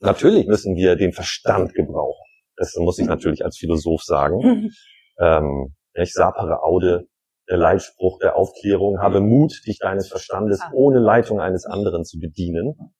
natürlich 0.00 0.46
müssen 0.46 0.76
wir 0.76 0.96
den 0.96 1.12
Verstand 1.12 1.74
gebrauchen. 1.74 2.24
Das 2.56 2.74
muss 2.76 2.98
ich 2.98 3.06
natürlich 3.06 3.44
als 3.44 3.58
Philosoph 3.58 4.02
sagen. 4.02 4.70
ähm, 5.18 5.74
ich 5.94 6.12
sapere 6.12 6.62
aude 6.62 7.08
der 7.48 7.58
Leitspruch 7.58 8.18
der 8.20 8.36
Aufklärung, 8.36 9.00
habe 9.00 9.20
Mut, 9.20 9.52
dich 9.66 9.78
deines 9.78 10.08
Verstandes 10.08 10.60
ah. 10.62 10.70
ohne 10.72 10.98
Leitung 10.98 11.40
eines 11.40 11.66
anderen 11.66 12.04
zu 12.04 12.18
bedienen. 12.18 12.94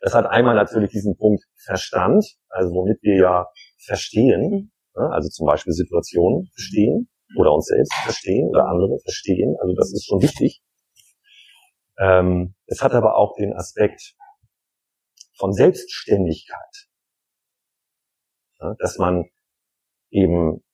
Das 0.00 0.14
hat 0.14 0.26
einmal 0.26 0.56
natürlich 0.56 0.90
diesen 0.90 1.16
Punkt 1.16 1.44
Verstand, 1.64 2.24
also 2.48 2.70
womit 2.70 2.98
wir 3.02 3.16
ja 3.16 3.46
verstehen, 3.84 4.72
mhm. 4.94 5.02
also 5.02 5.28
zum 5.28 5.46
Beispiel 5.46 5.74
Situationen 5.74 6.48
verstehen 6.54 7.08
oder 7.36 7.52
uns 7.52 7.66
selbst 7.66 7.94
verstehen 8.02 8.48
oder 8.48 8.66
andere 8.66 8.98
verstehen, 9.04 9.56
also 9.60 9.74
das 9.74 9.92
ist 9.92 10.06
schon 10.06 10.22
wichtig. 10.22 10.62
Ähm, 12.00 12.54
es 12.66 12.82
hat 12.82 12.92
aber 12.92 13.16
auch 13.16 13.36
den 13.36 13.52
Aspekt 13.52 14.14
von 15.36 15.52
Selbstständigkeit, 15.52 16.88
dass 18.78 18.98
man 18.98 19.26
eben 20.10 20.64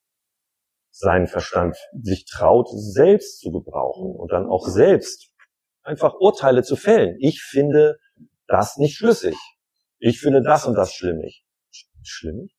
seinen 0.91 1.27
Verstand 1.27 1.77
sich 2.01 2.25
traut, 2.27 2.69
selbst 2.71 3.41
zu 3.41 3.51
gebrauchen 3.51 4.15
und 4.15 4.33
dann 4.33 4.47
auch 4.47 4.67
selbst 4.67 5.31
einfach 5.83 6.15
Urteile 6.15 6.63
zu 6.63 6.77
fällen. 6.77 7.17
Ich 7.21 7.43
finde 7.43 7.99
das 8.47 8.77
nicht 8.77 8.97
schlüssig. 8.97 9.37
Ich 9.99 10.21
finde 10.21 10.43
das 10.43 10.65
und 10.67 10.75
das 10.75 10.95
schlimmig. 10.95 11.45
Schlimmig? 12.03 12.55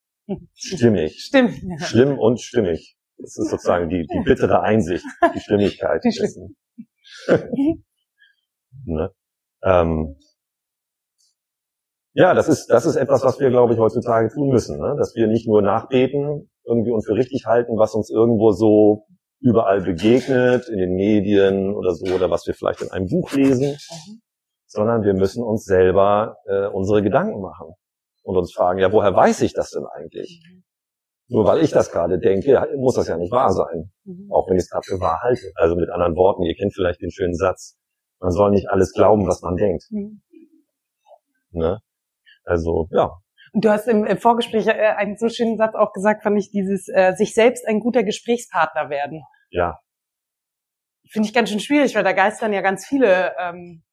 Stimmig. 0.53 1.21
Stimmt. 1.21 1.81
Schlimm 1.81 2.19
und 2.19 2.41
stimmig. 2.41 2.97
Das 3.17 3.37
ist 3.37 3.49
sozusagen 3.49 3.89
die, 3.89 4.05
die 4.05 4.23
bittere 4.23 4.61
Einsicht, 4.61 5.05
die 5.33 5.39
Stimmigkeit. 5.39 6.03
Die 6.03 6.09
dessen. 6.09 6.57
ne? 8.95 9.11
ähm, 9.63 10.17
ja, 12.13 12.33
das 12.33 12.47
ist, 12.47 12.67
das 12.67 12.87
ist 12.87 12.95
etwas, 12.95 13.23
was 13.23 13.39
wir, 13.39 13.51
glaube 13.51 13.73
ich, 13.73 13.79
heutzutage 13.79 14.29
tun 14.29 14.49
müssen. 14.49 14.79
Ne? 14.79 14.95
Dass 14.97 15.13
wir 15.13 15.27
nicht 15.27 15.47
nur 15.47 15.61
nachbeten, 15.61 16.49
irgendwie 16.65 16.91
uns 16.91 17.05
für 17.05 17.13
richtig 17.13 17.45
halten, 17.45 17.77
was 17.77 17.93
uns 17.93 18.09
irgendwo 18.09 18.51
so 18.53 19.05
überall 19.39 19.81
begegnet, 19.81 20.67
in 20.67 20.79
den 20.79 20.95
Medien 20.95 21.75
oder 21.75 21.93
so, 21.93 22.05
oder 22.13 22.31
was 22.31 22.47
wir 22.47 22.55
vielleicht 22.55 22.81
in 22.81 22.89
einem 22.89 23.07
Buch 23.07 23.31
lesen, 23.33 23.73
mhm. 23.73 24.21
sondern 24.65 25.03
wir 25.03 25.13
müssen 25.13 25.43
uns 25.43 25.65
selber 25.65 26.37
äh, 26.47 26.65
unsere 26.65 27.03
Gedanken 27.03 27.39
machen 27.39 27.73
und 28.23 28.35
uns 28.35 28.51
fragen, 28.51 28.79
ja, 28.79 28.91
woher 28.91 29.15
weiß 29.15 29.41
ich 29.41 29.53
das 29.53 29.69
denn 29.69 29.85
eigentlich? 29.85 30.43
Mhm. 30.43 30.63
Nur 31.29 31.45
weil 31.45 31.61
ich 31.61 31.71
das 31.71 31.91
gerade 31.91 32.19
denke, 32.19 32.67
muss 32.77 32.95
das 32.95 33.09
ja 33.09 33.17
nicht 33.17 33.31
wahr 33.31 33.51
sein. 33.51 33.91
Mhm. 34.05 34.31
Auch 34.31 34.49
wenn 34.49 34.57
ich 34.57 34.63
es 34.63 34.69
gerade 34.69 34.85
für 34.87 34.99
wahr 34.99 35.19
halte. 35.21 35.51
Also 35.55 35.75
mit 35.75 35.89
anderen 35.89 36.15
Worten, 36.15 36.43
ihr 36.43 36.55
kennt 36.55 36.73
vielleicht 36.73 37.01
den 37.01 37.11
schönen 37.11 37.35
Satz, 37.35 37.77
man 38.19 38.31
soll 38.31 38.51
nicht 38.51 38.69
alles 38.69 38.93
glauben, 38.93 39.27
was 39.27 39.41
man 39.41 39.55
denkt. 39.55 39.85
Mhm. 39.89 40.21
Ne? 41.51 41.79
Also, 42.43 42.87
ja. 42.91 43.17
Und 43.53 43.65
du 43.65 43.69
hast 43.69 43.87
im, 43.87 44.05
Vorgespräch 44.17 44.67
äh, 44.67 44.71
einen 44.71 45.17
so 45.17 45.29
schönen 45.29 45.57
Satz 45.57 45.75
auch 45.75 45.93
gesagt, 45.93 46.23
fand 46.23 46.37
ich, 46.37 46.51
dieses 46.51 46.87
äh, 46.89 47.13
sich 47.15 47.33
selbst 47.33 47.67
ein 47.67 47.79
guter 47.79 48.03
Gesprächspartner 48.03 48.89
werden. 48.89 49.23
Ja. 49.49 49.79
Finde 51.09 51.27
ich 51.27 51.33
ganz 51.33 51.49
schön 51.49 51.59
schwierig, 51.59 51.95
weil 51.95 52.03
da 52.03 52.11
geistern 52.11 52.53
ja 52.53 52.61
ganz 52.61 52.85
viele 52.85 53.33
ähm, 53.39 53.83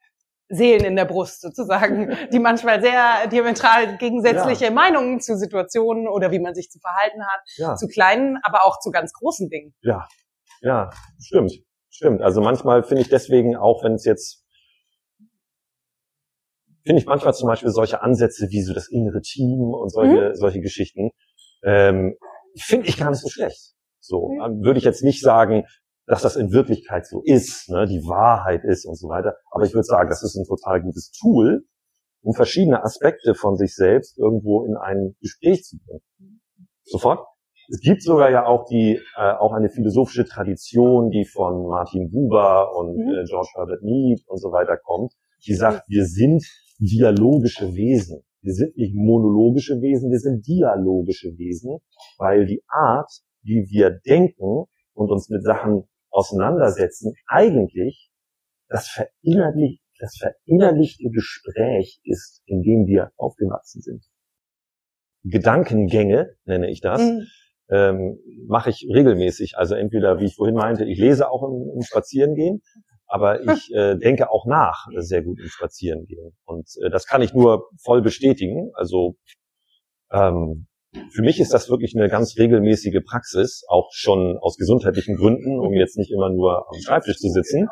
Seelen 0.49 0.85
in 0.85 0.97
der 0.97 1.05
Brust 1.05 1.41
sozusagen, 1.41 2.17
die 2.33 2.39
manchmal 2.39 2.83
sehr 2.83 3.27
diametral 3.29 3.97
gegensätzliche 3.99 4.67
ja. 4.67 4.71
Meinungen 4.71 5.21
zu 5.21 5.37
Situationen 5.37 6.09
oder 6.09 6.31
wie 6.31 6.41
man 6.41 6.55
sich 6.55 6.71
zu 6.71 6.79
verhalten 6.81 7.25
hat, 7.25 7.41
ja. 7.57 7.75
zu 7.77 7.87
kleinen, 7.87 8.39
aber 8.43 8.67
auch 8.67 8.81
zu 8.81 8.91
ganz 8.91 9.13
großen 9.13 9.49
Dingen. 9.49 9.75
Ja, 9.81 10.07
ja, 10.61 10.91
stimmt, 11.21 11.53
stimmt. 11.95 12.23
Also 12.23 12.41
manchmal 12.41 12.83
finde 12.83 13.03
ich 13.03 13.09
deswegen, 13.09 13.57
auch 13.57 13.85
wenn 13.85 13.95
es 13.95 14.05
jetzt, 14.05 14.45
finde 16.85 17.01
ich 17.01 17.07
manchmal 17.07 17.35
zum 17.35 17.49
Beispiel 17.49 17.71
solche 17.71 18.03
Ansätze 18.03 18.49
wie 18.51 18.63
so 18.63 18.75
das 18.75 18.89
innere 18.89 19.21
Team 19.21 19.73
und 19.73 19.91
solche, 19.91 20.31
mhm. 20.31 20.35
solche 20.35 20.61
Geschichten, 20.61 21.11
ähm, 21.63 22.17
finde 22.57 22.89
ich 22.89 22.99
gar 22.99 23.11
nicht 23.11 23.21
so 23.21 23.29
schlecht. 23.29 23.75
So, 24.01 24.29
mhm. 24.29 24.65
würde 24.65 24.79
ich 24.79 24.85
jetzt 24.85 25.03
nicht 25.03 25.23
sagen, 25.23 25.65
dass 26.07 26.23
das 26.23 26.37
in 26.37 26.53
Wirklichkeit 26.53 27.07
so 27.07 27.23
ist, 27.25 27.71
ne, 27.71 27.87
die 27.87 28.03
Wahrheit 28.03 28.63
ist 28.65 28.85
und 28.85 28.97
so 28.97 29.09
weiter. 29.09 29.37
Aber 29.51 29.65
ich 29.65 29.73
würde 29.73 29.85
sagen, 29.85 30.11
das 30.11 30.23
ist 30.23 30.37
ein 30.37 30.45
total 30.45 30.83
gutes 30.83 31.11
Tool, 31.13 31.65
um 32.23 32.35
verschiedene 32.35 32.83
Aspekte 32.83 33.35
von 33.35 33.57
sich 33.57 33.75
selbst 33.75 34.19
irgendwo 34.19 34.65
in 34.67 34.77
ein 34.77 35.17
Gespräch 35.21 35.65
zu 35.65 35.79
bringen. 35.79 36.41
Sofort. 36.85 37.27
Es 37.69 37.81
gibt 37.81 38.03
sogar 38.03 38.31
ja 38.31 38.47
auch 38.47 38.67
die 38.67 39.01
äh, 39.17 39.33
auch 39.33 39.53
eine 39.53 39.71
philosophische 39.71 40.25
Tradition, 40.25 41.11
die 41.11 41.25
von 41.25 41.67
Martin 41.67 42.11
Buber 42.11 42.77
und 42.77 42.97
mhm. 42.97 43.09
äh, 43.09 43.25
George 43.25 43.51
Herbert 43.55 43.83
Mead 43.83 44.23
und 44.27 44.39
so 44.39 44.53
weiter 44.53 44.77
kommt, 44.77 45.13
die 45.47 45.55
sagt, 45.55 45.89
wir 45.89 46.05
sind 46.05 46.45
dialogische 46.79 47.75
Wesen. 47.75 48.23
Wir 48.43 48.53
sind 48.53 48.77
nicht 48.77 48.95
monologische 48.95 49.81
Wesen, 49.81 50.11
wir 50.11 50.19
sind 50.19 50.47
dialogische 50.47 51.37
Wesen, 51.39 51.79
weil 52.19 52.45
die 52.45 52.63
Art, 52.69 53.11
wie 53.43 53.67
wir 53.71 53.91
denken 53.91 54.65
und 54.93 55.11
uns 55.11 55.31
mit 55.31 55.43
Sachen 55.43 55.85
auseinandersetzen, 56.11 57.15
eigentlich 57.27 58.11
das, 58.69 58.89
verinnerlich, 58.89 59.81
das 59.99 60.19
verinnerlichte 60.19 61.09
Gespräch 61.11 62.01
ist, 62.05 62.43
in 62.45 62.63
dem 62.63 62.87
wir 62.87 63.13
aufgewachsen 63.17 63.81
sind. 63.81 64.05
Gedankengänge 65.23 66.37
nenne 66.45 66.71
ich 66.71 66.83
das, 66.83 67.01
mhm. 67.01 67.27
Ähm, 67.71 68.19
mache 68.47 68.71
ich 68.71 68.87
regelmäßig. 68.93 69.57
Also 69.57 69.75
entweder, 69.75 70.19
wie 70.21 70.27
ich 70.27 70.35
vorhin 70.37 70.57
meinte, 70.57 70.85
ich 70.85 70.99
lese 70.99 71.31
auch 71.31 71.43
im, 71.43 71.77
im 71.77 71.83
Spazierengehen, 71.83 72.63
aber 73.07 73.43
ich 73.43 73.71
äh, 73.75 73.97
denke 73.97 74.31
auch 74.31 74.47
nach 74.47 74.87
sehr 74.99 75.23
gut 75.23 75.41
im 75.41 75.49
Spazierengehen. 75.49 76.37
Und 76.45 76.69
äh, 76.85 76.91
das 76.91 77.07
kann 77.07 77.23
ich 77.23 77.33
nur 77.33 77.69
voll 77.83 78.03
bestätigen. 78.03 78.71
Also 78.75 79.17
ähm, 80.13 80.67
für 81.11 81.23
mich 81.23 81.41
ist 81.41 81.53
das 81.53 81.69
wirklich 81.69 81.95
eine 81.97 82.09
ganz 82.09 82.39
regelmäßige 82.39 83.01
Praxis, 83.05 83.65
auch 83.69 83.91
schon 83.93 84.39
aus 84.39 84.57
gesundheitlichen 84.57 85.17
Gründen, 85.17 85.59
um 85.59 85.73
jetzt 85.75 85.97
nicht 85.97 86.13
immer 86.13 86.31
nur 86.31 86.69
am 86.69 86.81
Schreibtisch 86.81 87.19
zu 87.19 87.29
sitzen. 87.31 87.69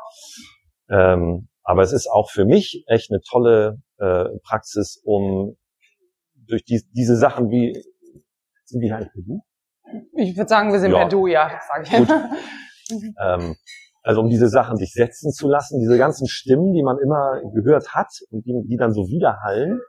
Ähm, 0.91 1.49
aber 1.63 1.83
es 1.83 1.93
ist 1.93 2.09
auch 2.09 2.31
für 2.31 2.45
mich 2.45 2.85
echt 2.89 3.11
eine 3.11 3.21
tolle 3.21 3.81
äh, 3.99 4.25
Praxis, 4.43 5.01
um 5.05 5.57
durch 6.35 6.65
die, 6.65 6.83
diese 6.93 7.17
Sachen 7.17 7.51
wie, 7.51 7.81
sind 8.65 8.81
die 8.81 8.91
eigentlich 8.91 9.13
per 9.13 9.23
Du? 9.23 9.43
Ich 10.17 10.37
würde 10.37 10.49
sagen, 10.49 10.73
wir 10.73 10.81
sind 10.81 10.93
ja. 10.93 10.99
per 10.99 11.09
Du, 11.09 11.27
ja, 11.27 11.61
sage 11.69 11.85
ich. 11.85 11.97
Gut. 11.97 12.09
ähm, 13.21 13.57
also 14.03 14.21
um 14.21 14.29
diese 14.29 14.49
Sachen 14.49 14.77
sich 14.77 14.93
setzen 14.93 15.33
zu 15.33 15.49
lassen, 15.49 15.81
diese 15.81 15.97
ganzen 15.97 16.27
Stimmen, 16.27 16.73
die 16.73 16.83
man 16.83 16.99
immer 16.99 17.41
gehört 17.55 17.95
hat 17.95 18.09
und 18.31 18.45
die, 18.45 18.55
die 18.67 18.77
dann 18.77 18.93
so 18.93 19.03
widerhallen, 19.09 19.81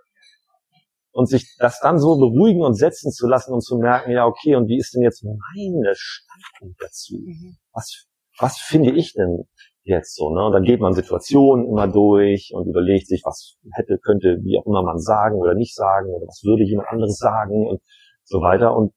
und 1.13 1.29
sich 1.29 1.55
das 1.59 1.79
dann 1.79 1.99
so 1.99 2.17
beruhigen 2.17 2.63
und 2.63 2.73
setzen 2.73 3.11
zu 3.11 3.27
lassen 3.27 3.53
und 3.53 3.61
zu 3.61 3.77
merken, 3.77 4.11
ja, 4.11 4.25
okay, 4.25 4.55
und 4.55 4.67
wie 4.67 4.77
ist 4.77 4.95
denn 4.95 5.03
jetzt 5.03 5.23
meine 5.23 5.93
Standpunkt 5.95 6.81
dazu? 6.81 7.17
Mhm. 7.23 7.57
Was, 7.71 8.07
was 8.39 8.57
finde 8.57 8.91
ich 8.91 9.13
denn 9.13 9.45
jetzt 9.83 10.15
so, 10.15 10.33
ne? 10.33 10.45
Und 10.45 10.53
dann 10.53 10.63
geht 10.63 10.79
man 10.79 10.93
Situationen 10.93 11.67
immer 11.67 11.87
durch 11.87 12.51
und 12.53 12.67
überlegt 12.67 13.07
sich, 13.07 13.21
was 13.25 13.57
hätte, 13.73 13.99
könnte, 13.99 14.39
wie 14.41 14.57
auch 14.57 14.65
immer 14.65 14.81
man 14.81 14.97
sagen 14.97 15.35
oder 15.35 15.53
nicht 15.53 15.75
sagen 15.75 16.09
oder 16.09 16.25
was 16.25 16.41
würde 16.43 16.63
jemand 16.63 16.89
anderes 16.89 17.17
sagen 17.17 17.67
und 17.67 17.81
so 18.23 18.41
weiter 18.41 18.75
und 18.75 18.91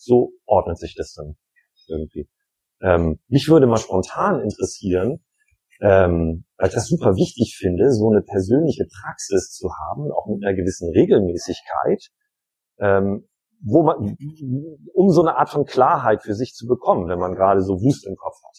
so 0.00 0.32
ordnet 0.46 0.78
sich 0.78 0.94
das 0.94 1.14
dann 1.14 1.36
irgendwie. 1.88 2.28
Ähm, 2.82 3.20
mich 3.28 3.48
würde 3.48 3.66
mal 3.66 3.76
spontan 3.76 4.40
interessieren, 4.40 5.24
ähm, 5.80 6.44
weil 6.56 6.68
ich 6.68 6.74
das 6.74 6.86
super 6.86 7.16
wichtig 7.16 7.56
finde, 7.58 7.92
so 7.92 8.10
eine 8.10 8.22
persönliche 8.22 8.86
Praxis 8.86 9.52
zu 9.52 9.68
haben, 9.70 10.10
auch 10.12 10.26
mit 10.26 10.44
einer 10.44 10.54
gewissen 10.54 10.90
Regelmäßigkeit, 10.90 12.08
ähm, 12.78 13.28
wo 13.62 13.82
man, 13.82 14.16
um 14.94 15.10
so 15.10 15.20
eine 15.20 15.36
Art 15.36 15.50
von 15.50 15.66
Klarheit 15.66 16.22
für 16.22 16.34
sich 16.34 16.54
zu 16.54 16.66
bekommen, 16.66 17.08
wenn 17.08 17.18
man 17.18 17.34
gerade 17.34 17.62
so 17.62 17.74
Wust 17.74 18.06
im 18.06 18.16
Kopf 18.16 18.36
hat. 18.42 18.56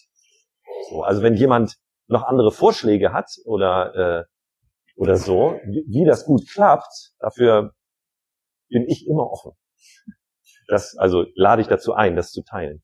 So, 0.88 1.02
also 1.02 1.22
wenn 1.22 1.34
jemand 1.34 1.76
noch 2.06 2.22
andere 2.22 2.52
Vorschläge 2.52 3.12
hat 3.12 3.30
oder 3.44 3.94
äh, 4.20 4.24
oder 4.94 5.16
so, 5.16 5.58
wie, 5.64 5.84
wie 5.88 6.04
das 6.04 6.26
gut 6.26 6.46
klappt, 6.48 7.14
dafür 7.18 7.74
bin 8.68 8.84
ich 8.86 9.06
immer 9.06 9.30
offen. 9.30 9.52
Das, 10.68 10.96
also 10.96 11.24
lade 11.34 11.62
ich 11.62 11.68
dazu 11.68 11.94
ein, 11.94 12.16
das 12.16 12.30
zu 12.30 12.42
teilen. 12.42 12.82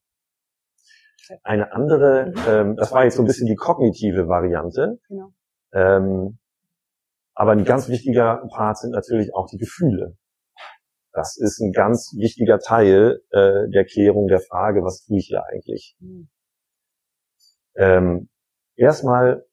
Eine 1.43 1.73
andere, 1.73 2.33
ähm, 2.47 2.77
das 2.77 2.93
war 2.93 3.05
jetzt 3.05 3.17
so 3.17 3.23
ein 3.23 3.27
bisschen 3.27 3.47
die 3.47 3.55
kognitive 3.55 4.29
Variante. 4.29 4.99
Genau. 5.09 5.33
Ähm, 5.73 6.39
aber 7.35 7.53
ein 7.53 7.65
ganz 7.65 7.89
wichtiger 7.89 8.43
Part 8.51 8.79
sind 8.79 8.91
natürlich 8.93 9.35
auch 9.35 9.47
die 9.47 9.59
Gefühle. 9.59 10.17
Das 11.13 11.37
ist 11.37 11.61
ein 11.61 11.73
ganz 11.73 12.15
wichtiger 12.17 12.59
Teil 12.59 13.21
äh, 13.31 13.69
der 13.69 13.85
Klärung 13.85 14.29
der 14.29 14.41
Frage, 14.41 14.83
was 14.83 15.05
tue 15.05 15.19
ich 15.19 15.27
hier 15.29 15.45
eigentlich? 15.45 15.97
Mhm. 16.01 16.29
Ähm, 17.77 18.29
erstmal 18.77 19.45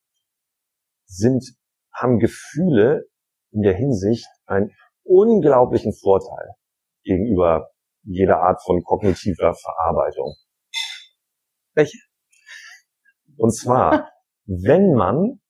sind, 1.06 1.56
haben 1.92 2.20
Gefühle 2.20 3.06
in 3.52 3.62
der 3.62 3.74
Hinsicht 3.74 4.28
einen 4.46 4.72
unglaublichen 5.04 5.94
Vorteil 5.94 6.56
gegenüber 7.04 7.70
jeder 8.06 8.42
Art 8.42 8.62
von 8.64 8.84
kognitiver 8.84 9.54
Verarbeitung. 9.54 10.36
Welche? 11.74 11.98
Und 13.38 13.54
zwar, 13.54 14.10
wenn 14.46 14.94
man 14.94 15.42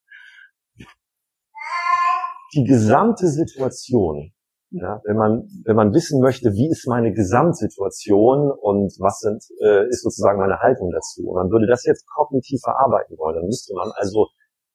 die 2.53 2.63
gesamte 2.63 3.27
Situation, 3.27 4.31
ja, 4.71 5.01
wenn 5.05 5.15
man 5.15 5.47
wenn 5.63 5.75
man 5.75 5.93
wissen 5.93 6.21
möchte, 6.21 6.53
wie 6.53 6.69
ist 6.69 6.87
meine 6.87 7.13
Gesamtsituation 7.13 8.51
und 8.51 8.91
was 8.99 9.19
sind 9.19 9.43
äh, 9.61 9.87
ist 9.87 10.03
sozusagen 10.03 10.39
meine 10.39 10.59
Haltung 10.59 10.91
dazu, 10.91 11.27
und 11.27 11.35
man 11.35 11.51
würde 11.51 11.67
das 11.67 11.85
jetzt 11.85 12.05
kognitiv 12.07 12.59
verarbeiten 12.63 13.17
wollen, 13.17 13.35
dann 13.35 13.45
müsste 13.45 13.73
man 13.75 13.91
also 13.95 14.27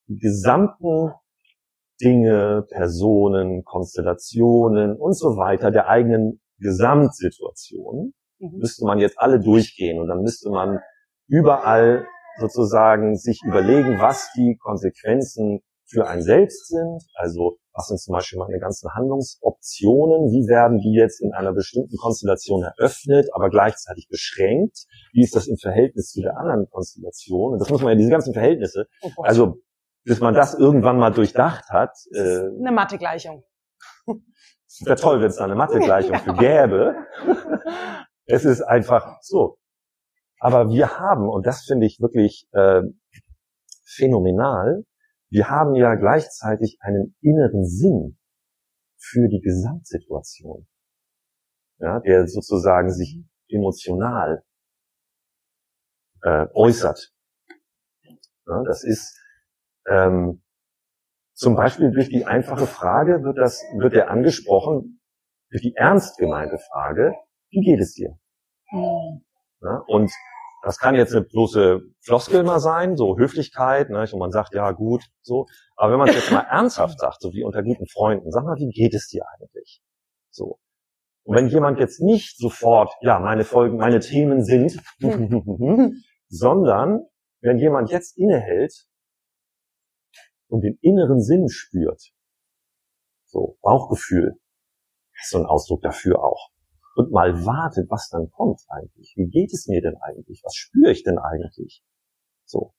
die 0.07 0.19
gesamten 0.19 1.13
Dinge, 2.01 2.67
Personen, 2.71 3.65
Konstellationen 3.65 4.97
und 4.97 5.13
so 5.15 5.37
weiter 5.37 5.71
der 5.71 5.89
eigenen 5.89 6.41
Gesamtsituation 6.61 8.13
mhm. 8.39 8.59
müsste 8.59 8.85
man 8.85 8.99
jetzt 8.99 9.19
alle 9.19 9.41
durchgehen 9.41 10.01
und 10.01 10.09
dann 10.09 10.23
müsste 10.23 10.51
man 10.51 10.81
überall 11.27 12.07
sozusagen 12.39 13.17
sich 13.17 13.43
überlegen, 13.45 14.01
was 14.01 14.31
die 14.35 14.57
Konsequenzen 14.57 15.61
für 15.87 16.07
ein 16.07 16.23
selbst 16.23 16.69
sind. 16.69 17.03
Also 17.15 17.59
was 17.73 17.89
sind 17.89 18.01
zum 18.01 18.13
Beispiel 18.13 18.39
meine 18.39 18.59
ganzen 18.59 18.93
Handlungsoptionen? 18.95 20.31
Wie 20.31 20.49
werden 20.49 20.79
die 20.79 20.93
jetzt 20.93 21.21
in 21.21 21.33
einer 21.33 21.53
bestimmten 21.53 21.97
Konstellation 21.97 22.63
eröffnet, 22.63 23.29
aber 23.33 23.51
gleichzeitig 23.51 24.09
beschränkt? 24.09 24.87
Wie 25.13 25.23
ist 25.23 25.35
das 25.35 25.47
im 25.47 25.57
Verhältnis 25.57 26.11
zu 26.11 26.23
der 26.23 26.37
anderen 26.37 26.69
Konstellation? 26.71 27.53
Und 27.53 27.59
das 27.59 27.71
muss 27.71 27.83
man 27.83 27.93
ja, 27.93 27.97
diese 27.97 28.11
ganzen 28.11 28.33
Verhältnisse, 28.33 28.87
oh 29.03 29.23
also 29.23 29.57
bis 30.05 30.21
man 30.21 30.35
das 30.35 30.55
irgendwann 30.55 30.99
mal 30.99 31.11
durchdacht 31.11 31.69
hat. 31.71 31.93
Äh, 32.13 32.49
eine 32.59 32.73
Mathegleichung. 32.73 33.45
Es 34.81 34.87
wäre 34.87 34.97
toll, 34.97 35.21
wenn 35.21 35.29
es 35.29 35.37
da 35.37 35.45
eine 35.45 35.57
Mathegleichung 35.57 36.17
für 36.21 36.33
gäbe. 36.35 36.97
Es 38.25 38.47
ist 38.47 38.63
einfach 38.63 39.19
so. 39.21 39.59
Aber 40.39 40.71
wir 40.71 40.99
haben, 40.99 41.29
und 41.29 41.47
das 41.47 41.65
finde 41.65 41.87
ich 41.87 42.01
wirklich 42.01 42.49
äh, 42.53 42.83
phänomenal, 43.85 44.85
wir 45.29 45.51
haben 45.51 45.75
ja 45.75 45.97
gleichzeitig 45.97 46.79
einen 46.81 47.15
inneren 47.21 47.67
Sinn 47.67 48.19
für 48.97 49.29
die 49.29 49.41
Gesamtsituation, 49.41 50.67
ja, 51.79 52.01
der 52.01 52.27
sozusagen 52.27 52.91
sich 52.91 53.23
emotional 53.49 54.43
äh, 56.23 56.47
äußert. 56.55 57.13
Ja, 58.47 58.63
das 58.65 58.83
ist 58.83 59.21
ähm, 59.87 60.43
zum 61.41 61.57
Beispiel 61.57 61.91
durch 61.91 62.11
die 62.11 62.27
einfache 62.27 62.67
Frage 62.67 63.25
wird 63.25 63.39
das 63.39 63.65
wird 63.79 63.95
er 63.95 64.11
angesprochen 64.11 65.01
durch 65.51 65.63
die 65.63 65.75
ernst 65.75 66.19
gemeinte 66.19 66.59
Frage: 66.59 67.15
Wie 67.49 67.61
geht 67.61 67.81
es 67.81 67.95
dir? 67.95 68.11
Mhm. 68.71 69.25
Ja, 69.63 69.83
und 69.87 70.13
das 70.63 70.79
kann 70.79 70.95
jetzt 70.95 71.15
eine 71.15 71.25
bloße 71.25 71.81
Floskel 72.03 72.43
mal 72.43 72.61
sein, 72.61 72.95
so 72.95 73.17
Höflichkeit, 73.17 73.89
ne, 73.89 74.07
und 74.13 74.19
man 74.19 74.31
sagt, 74.31 74.55
ja 74.55 74.73
gut, 74.73 75.03
so. 75.23 75.47
Aber 75.77 75.93
wenn 75.93 75.99
man 75.99 76.09
es 76.11 76.17
jetzt 76.17 76.31
mal 76.31 76.41
ernsthaft 76.51 76.99
sagt, 76.99 77.23
so 77.23 77.33
wie 77.33 77.43
unter 77.43 77.63
guten 77.63 77.87
Freunden, 77.87 78.31
sag 78.31 78.45
mal, 78.45 78.57
wie 78.57 78.69
geht 78.69 78.93
es 78.93 79.09
dir 79.09 79.23
eigentlich? 79.35 79.81
So. 80.31 80.59
Und 81.25 81.37
wenn 81.37 81.49
jemand 81.49 81.79
jetzt 81.79 82.03
nicht 82.03 82.37
sofort, 82.37 82.93
ja, 83.01 83.19
meine 83.19 83.45
Folgen, 83.45 83.79
meine 83.79 84.01
Themen 84.01 84.45
sind, 84.45 84.79
sondern 86.29 87.07
wenn 87.41 87.57
jemand 87.57 87.91
jetzt 87.91 88.19
innehält 88.19 88.90
und 90.51 90.63
den 90.63 90.79
inneren 90.83 91.21
Sinn 91.21 91.49
spürt, 91.49 92.13
so 93.27 93.59
Bauchgefühl, 93.63 94.37
ist 95.21 95.31
so 95.31 95.39
ein 95.39 95.47
Ausdruck 95.47 95.83
dafür 95.83 96.23
auch 96.23 96.51
und 96.97 97.13
mal 97.13 97.45
wartet, 97.45 97.91
was 97.91 98.09
dann 98.11 98.31
kommt 98.31 98.61
eigentlich. 98.69 99.15
Wie 99.17 99.29
geht 99.29 99.53
es 99.53 99.67
mir 99.69 99.81
denn 99.81 99.97
eigentlich? 100.01 100.43
Was 100.45 100.55
spüre 100.55 100.91
ich 100.91 101.03
denn 101.03 101.19
eigentlich? 101.19 101.83
So. 102.45 102.75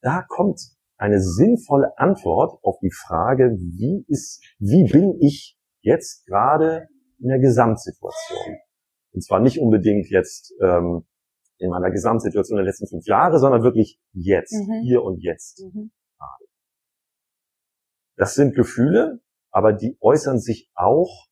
Da 0.00 0.22
kommt 0.28 0.60
eine 0.96 1.20
sinnvolle 1.20 1.96
Antwort 1.98 2.58
auf 2.62 2.78
die 2.80 2.92
Frage, 2.92 3.56
wie 3.58 4.04
ist, 4.08 4.42
wie 4.58 4.84
bin 4.84 5.18
ich 5.20 5.58
jetzt 5.80 6.26
gerade 6.26 6.88
in 7.18 7.28
der 7.28 7.38
Gesamtsituation? 7.38 8.58
Und 9.12 9.24
zwar 9.24 9.40
nicht 9.40 9.60
unbedingt 9.60 10.08
jetzt 10.10 10.54
ähm, 10.60 11.06
in 11.58 11.70
meiner 11.70 11.90
Gesamtsituation 11.90 12.56
der 12.56 12.64
letzten 12.64 12.86
fünf 12.86 13.06
Jahre, 13.06 13.38
sondern 13.38 13.62
wirklich 13.62 14.00
jetzt, 14.12 14.52
mhm. 14.52 14.82
hier 14.84 15.02
und 15.02 15.20
jetzt. 15.22 15.64
Mhm. 15.64 15.90
Das 18.18 18.34
sind 18.34 18.56
Gefühle, 18.56 19.20
aber 19.50 19.72
die 19.72 19.96
äußern 20.00 20.40
sich 20.40 20.70
auch 20.74 21.28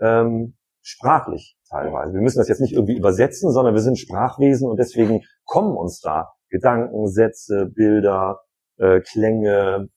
ähm, 0.00 0.56
sprachlich 0.82 1.58
teilweise. 1.68 2.14
Wir 2.14 2.22
müssen 2.22 2.38
das 2.38 2.48
jetzt 2.48 2.60
nicht 2.60 2.72
irgendwie 2.72 2.96
übersetzen, 2.96 3.52
sondern 3.52 3.74
wir 3.74 3.82
sind 3.82 3.98
Sprachwesen 3.98 4.70
und 4.70 4.78
deswegen 4.78 5.22
kommen 5.44 5.76
uns 5.76 6.00
da 6.00 6.32
Gedanken, 6.48 7.08
Sätze, 7.08 7.66
Bilder, 7.66 8.40
äh, 8.78 9.00
Klänge, 9.00 9.88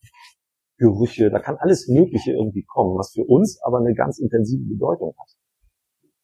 Gerüche, 0.78 1.30
da 1.30 1.40
kann 1.40 1.58
alles 1.58 1.88
Mögliche 1.88 2.32
irgendwie 2.32 2.64
kommen, 2.64 2.98
was 2.98 3.12
für 3.14 3.24
uns 3.24 3.62
aber 3.62 3.78
eine 3.78 3.94
ganz 3.94 4.18
intensive 4.18 4.68
Bedeutung 4.68 5.14
hat. 5.20 5.30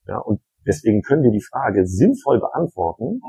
Ja, 0.07 0.17
und 0.17 0.41
deswegen 0.65 1.03
können 1.03 1.21
wir 1.21 1.31
die 1.31 1.43
Frage 1.43 1.85
sinnvoll 1.85 2.39
beantworten, 2.39 3.21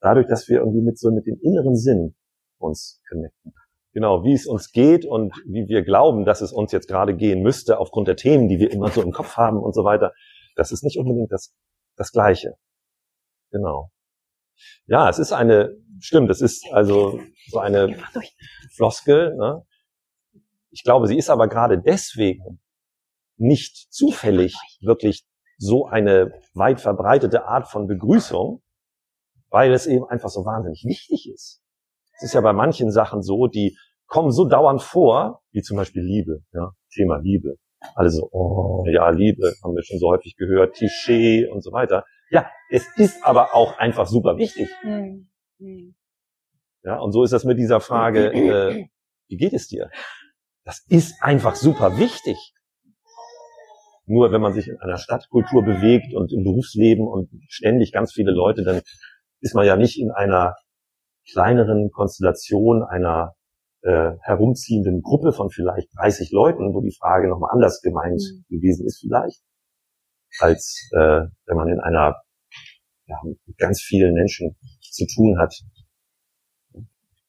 dadurch, 0.00 0.26
dass 0.26 0.48
wir 0.48 0.58
irgendwie 0.58 0.82
mit 0.82 0.98
so 0.98 1.12
mit 1.12 1.26
dem 1.26 1.38
inneren 1.40 1.76
Sinn 1.76 2.16
uns 2.58 3.00
connecten. 3.08 3.54
Genau, 3.94 4.24
wie 4.24 4.32
es 4.34 4.46
uns 4.46 4.72
geht 4.72 5.06
und 5.06 5.32
wie 5.46 5.68
wir 5.68 5.82
glauben, 5.82 6.24
dass 6.24 6.40
es 6.40 6.52
uns 6.52 6.72
jetzt 6.72 6.88
gerade 6.88 7.14
gehen 7.14 7.42
müsste, 7.42 7.78
aufgrund 7.78 8.08
der 8.08 8.16
Themen, 8.16 8.48
die 8.48 8.58
wir 8.58 8.72
immer 8.72 8.88
so 8.88 9.00
im 9.00 9.12
Kopf 9.12 9.36
haben 9.36 9.58
und 9.58 9.72
so 9.72 9.84
weiter. 9.84 10.12
Das 10.56 10.72
ist 10.72 10.82
nicht 10.82 10.98
unbedingt 10.98 11.30
das, 11.30 11.54
das 11.96 12.10
Gleiche. 12.10 12.56
Genau. 13.52 13.92
Ja, 14.86 15.08
es 15.08 15.20
ist 15.20 15.32
eine, 15.32 15.76
stimmt, 16.00 16.28
es 16.30 16.40
ist 16.40 16.66
also 16.72 17.20
so 17.46 17.58
eine 17.60 17.96
Floskel. 18.74 19.36
Ne? 19.36 19.64
Ich 20.70 20.82
glaube, 20.82 21.06
sie 21.06 21.16
ist 21.16 21.30
aber 21.30 21.46
gerade 21.46 21.80
deswegen 21.80 22.60
nicht 23.36 23.92
zufällig 23.92 24.56
wirklich 24.80 25.24
so 25.56 25.86
eine 25.86 26.32
weit 26.54 26.80
verbreitete 26.80 27.46
Art 27.46 27.68
von 27.68 27.86
Begrüßung, 27.86 28.60
weil 29.50 29.72
es 29.72 29.86
eben 29.86 30.04
einfach 30.04 30.30
so 30.30 30.44
wahnsinnig 30.44 30.84
wichtig 30.84 31.30
ist. 31.32 31.62
Es 32.16 32.24
ist 32.24 32.34
ja 32.34 32.40
bei 32.40 32.52
manchen 32.52 32.90
Sachen 32.90 33.22
so, 33.22 33.46
die 33.46 33.76
kommen 34.06 34.30
so 34.30 34.46
dauernd 34.46 34.82
vor, 34.82 35.42
wie 35.52 35.62
zum 35.62 35.76
Beispiel 35.76 36.02
Liebe, 36.02 36.40
ja, 36.52 36.72
Thema 36.92 37.18
Liebe. 37.18 37.56
Alle 37.94 38.10
so, 38.10 38.28
oh, 38.32 38.84
ja, 38.88 39.10
Liebe, 39.10 39.52
haben 39.62 39.74
wir 39.74 39.82
schon 39.82 39.98
so 39.98 40.08
häufig 40.08 40.36
gehört, 40.36 40.74
Klischee 40.74 41.46
und 41.46 41.62
so 41.62 41.70
weiter. 41.72 42.04
Ja, 42.30 42.50
es 42.70 42.86
ist 42.96 43.24
aber 43.24 43.54
auch 43.54 43.78
einfach 43.78 44.06
super 44.06 44.38
wichtig. 44.38 44.68
Mhm. 44.82 45.28
Ja, 46.82 46.98
und 46.98 47.12
so 47.12 47.22
ist 47.22 47.32
das 47.32 47.44
mit 47.44 47.58
dieser 47.58 47.80
Frage, 47.80 48.32
äh, 48.32 48.86
wie 49.28 49.36
geht 49.36 49.52
es 49.52 49.68
dir? 49.68 49.90
Das 50.64 50.84
ist 50.88 51.22
einfach 51.22 51.54
super 51.54 51.98
wichtig. 51.98 52.36
Nur 54.06 54.32
wenn 54.32 54.40
man 54.40 54.52
sich 54.52 54.68
in 54.68 54.78
einer 54.78 54.98
Stadtkultur 54.98 55.62
bewegt 55.62 56.14
und 56.14 56.32
im 56.32 56.44
Berufsleben 56.44 57.06
und 57.06 57.30
ständig 57.48 57.92
ganz 57.92 58.12
viele 58.12 58.32
Leute, 58.32 58.62
dann 58.62 58.82
ist 59.40 59.54
man 59.54 59.66
ja 59.66 59.76
nicht 59.76 59.98
in 59.98 60.10
einer 60.10 60.56
kleineren 61.30 61.90
Konstellation 61.90 62.82
einer 62.82 63.34
äh, 63.84 64.16
herumziehenden 64.22 65.02
Gruppe 65.02 65.32
von 65.32 65.50
vielleicht 65.50 65.88
30 65.98 66.32
Leuten, 66.32 66.74
wo 66.74 66.80
die 66.80 66.94
Frage 66.98 67.28
nochmal 67.28 67.50
anders 67.52 67.82
gemeint 67.82 68.22
mhm. 68.22 68.44
gewesen 68.48 68.86
ist 68.86 69.00
vielleicht, 69.00 69.42
als 70.40 70.88
äh, 70.92 71.26
wenn 71.46 71.56
man 71.56 71.68
in 71.68 71.80
einer 71.80 72.16
ja, 73.06 73.20
mit 73.22 73.58
ganz 73.58 73.82
vielen 73.82 74.14
Menschen 74.14 74.56
zu 74.80 75.06
tun 75.06 75.38
hat. 75.38 75.54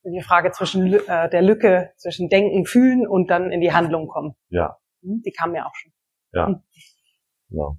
Die 0.05 0.21
Frage 0.21 0.51
zwischen 0.51 0.93
äh, 0.93 1.29
der 1.29 1.41
Lücke 1.41 1.91
zwischen 1.97 2.29
Denken, 2.29 2.65
Fühlen 2.65 3.07
und 3.07 3.29
dann 3.29 3.51
in 3.51 3.59
die 3.59 3.73
Handlung 3.73 4.07
kommen. 4.07 4.35
Ja. 4.49 4.77
Hm, 5.01 5.21
die 5.25 5.31
kam 5.31 5.53
ja 5.55 5.65
auch 5.65 5.75
schon. 5.75 5.91
Ja. 6.31 6.47
Hm. 6.47 6.63
Genau. 7.49 7.77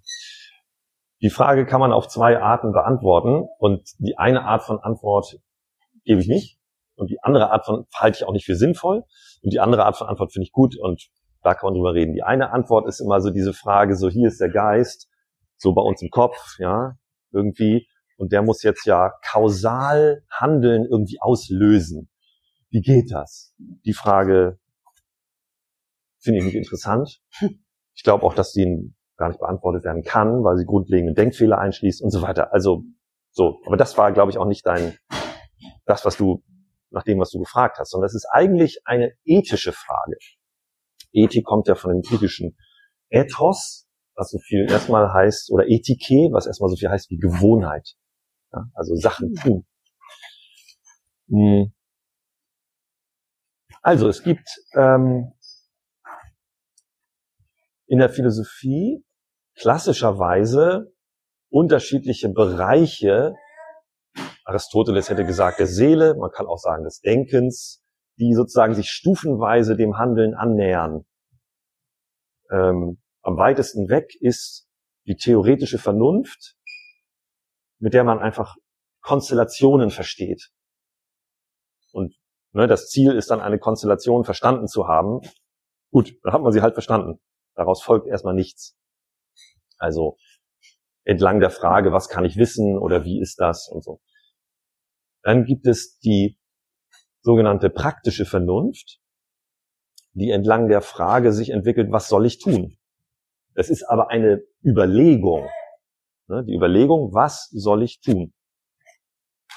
Die 1.22 1.30
Frage 1.30 1.64
kann 1.64 1.80
man 1.80 1.92
auf 1.92 2.08
zwei 2.08 2.38
Arten 2.38 2.72
beantworten 2.72 3.48
und 3.58 3.88
die 3.98 4.18
eine 4.18 4.42
Art 4.42 4.64
von 4.64 4.80
Antwort 4.80 5.40
gebe 6.04 6.20
ich 6.20 6.28
nicht. 6.28 6.55
Und 6.96 7.10
die 7.10 7.22
andere 7.22 7.50
Art 7.50 7.66
von 7.66 7.86
halte 7.94 8.18
ich 8.18 8.24
auch 8.24 8.32
nicht 8.32 8.46
für 8.46 8.56
sinnvoll. 8.56 9.04
Und 9.42 9.52
die 9.52 9.60
andere 9.60 9.84
Art 9.84 9.96
von 9.96 10.08
Antwort 10.08 10.32
finde 10.32 10.44
ich 10.44 10.52
gut 10.52 10.76
und 10.78 11.08
da 11.42 11.54
kann 11.54 11.68
man 11.68 11.74
drüber 11.74 11.94
reden. 11.94 12.14
Die 12.14 12.22
eine 12.22 12.50
Antwort 12.50 12.88
ist 12.88 13.00
immer 13.00 13.20
so 13.20 13.30
diese 13.30 13.52
Frage, 13.52 13.96
so 13.96 14.08
hier 14.08 14.28
ist 14.28 14.40
der 14.40 14.48
Geist, 14.48 15.08
so 15.56 15.72
bei 15.74 15.82
uns 15.82 16.02
im 16.02 16.10
Kopf, 16.10 16.58
ja, 16.58 16.96
irgendwie. 17.30 17.86
Und 18.16 18.32
der 18.32 18.42
muss 18.42 18.62
jetzt 18.62 18.86
ja 18.86 19.12
kausal 19.22 20.24
Handeln 20.30 20.86
irgendwie 20.90 21.18
auslösen. 21.20 22.08
Wie 22.70 22.80
geht 22.80 23.12
das? 23.12 23.54
Die 23.58 23.92
Frage 23.92 24.58
finde 26.18 26.40
ich 26.40 26.44
nicht 26.46 26.56
interessant. 26.56 27.20
Ich 27.94 28.02
glaube 28.02 28.24
auch, 28.24 28.34
dass 28.34 28.52
die 28.52 28.94
gar 29.16 29.28
nicht 29.28 29.38
beantwortet 29.38 29.84
werden 29.84 30.02
kann, 30.02 30.44
weil 30.44 30.56
sie 30.56 30.64
grundlegende 30.64 31.14
Denkfehler 31.14 31.58
einschließt 31.58 32.02
und 32.02 32.10
so 32.10 32.22
weiter. 32.22 32.52
Also 32.52 32.82
so, 33.30 33.60
aber 33.66 33.76
das 33.76 33.96
war, 33.96 34.12
glaube 34.12 34.30
ich, 34.30 34.38
auch 34.38 34.46
nicht 34.46 34.66
dein 34.66 34.98
das, 35.84 36.04
was 36.04 36.16
du 36.16 36.42
nach 36.96 37.04
dem, 37.04 37.20
was 37.20 37.30
du 37.30 37.38
gefragt 37.38 37.78
hast, 37.78 37.90
sondern 37.90 38.06
es 38.06 38.14
ist 38.14 38.26
eigentlich 38.32 38.80
eine 38.84 39.12
ethische 39.24 39.72
Frage. 39.72 40.16
Ethik 41.12 41.44
kommt 41.44 41.68
ja 41.68 41.74
von 41.74 41.92
dem 41.92 42.02
griechischen 42.02 42.56
Ethos, 43.10 43.86
was 44.16 44.30
so 44.30 44.38
viel 44.38 44.66
erstmal 44.68 45.12
heißt, 45.12 45.50
oder 45.52 45.66
Ethike, 45.68 46.32
was 46.32 46.46
erstmal 46.46 46.70
so 46.70 46.76
viel 46.76 46.88
heißt 46.88 47.10
wie 47.10 47.18
Gewohnheit. 47.18 47.94
Ja, 48.52 48.64
also 48.74 48.94
Sachen 48.96 49.34
tun. 49.34 49.66
Hm. 51.28 51.72
Also 53.82 54.08
es 54.08 54.22
gibt 54.22 54.48
ähm, 54.74 55.32
in 57.86 57.98
der 57.98 58.08
Philosophie 58.08 59.04
klassischerweise 59.54 60.92
unterschiedliche 61.50 62.30
Bereiche 62.30 63.34
Aristoteles 64.46 65.10
hätte 65.10 65.24
gesagt 65.24 65.58
der 65.58 65.66
Seele, 65.66 66.14
man 66.14 66.30
kann 66.30 66.46
auch 66.46 66.58
sagen 66.58 66.84
des 66.84 67.00
Denkens, 67.00 67.82
die 68.18 68.32
sozusagen 68.32 68.74
sich 68.74 68.90
stufenweise 68.90 69.76
dem 69.76 69.98
Handeln 69.98 70.34
annähern. 70.34 71.04
Ähm, 72.50 73.02
am 73.22 73.36
weitesten 73.36 73.88
weg 73.88 74.14
ist 74.20 74.68
die 75.06 75.16
theoretische 75.16 75.78
Vernunft, 75.78 76.56
mit 77.80 77.92
der 77.92 78.04
man 78.04 78.20
einfach 78.20 78.56
Konstellationen 79.00 79.90
versteht. 79.90 80.50
Und 81.92 82.14
ne, 82.52 82.68
das 82.68 82.88
Ziel 82.88 83.12
ist 83.16 83.30
dann 83.30 83.40
eine 83.40 83.58
Konstellation 83.58 84.24
verstanden 84.24 84.68
zu 84.68 84.86
haben. 84.86 85.20
Gut, 85.90 86.14
dann 86.22 86.32
hat 86.32 86.42
man 86.42 86.52
sie 86.52 86.62
halt 86.62 86.74
verstanden. 86.74 87.18
Daraus 87.56 87.82
folgt 87.82 88.06
erstmal 88.06 88.34
nichts. 88.34 88.76
Also 89.76 90.16
entlang 91.04 91.40
der 91.40 91.50
Frage, 91.50 91.92
was 91.92 92.08
kann 92.08 92.24
ich 92.24 92.36
wissen 92.36 92.78
oder 92.78 93.04
wie 93.04 93.20
ist 93.20 93.40
das 93.40 93.68
und 93.68 93.82
so. 93.82 94.00
Dann 95.26 95.44
gibt 95.44 95.66
es 95.66 95.98
die 95.98 96.38
sogenannte 97.20 97.68
praktische 97.68 98.24
Vernunft, 98.24 99.00
die 100.12 100.30
entlang 100.30 100.68
der 100.68 100.82
Frage 100.82 101.32
sich 101.32 101.50
entwickelt, 101.50 101.90
was 101.90 102.06
soll 102.06 102.26
ich 102.26 102.38
tun? 102.38 102.78
Es 103.54 103.68
ist 103.68 103.82
aber 103.82 104.08
eine 104.08 104.44
Überlegung. 104.64 105.48
Ne? 106.28 106.44
Die 106.44 106.54
Überlegung, 106.54 107.12
was 107.12 107.48
soll 107.50 107.82
ich 107.82 108.00
tun? 108.00 108.34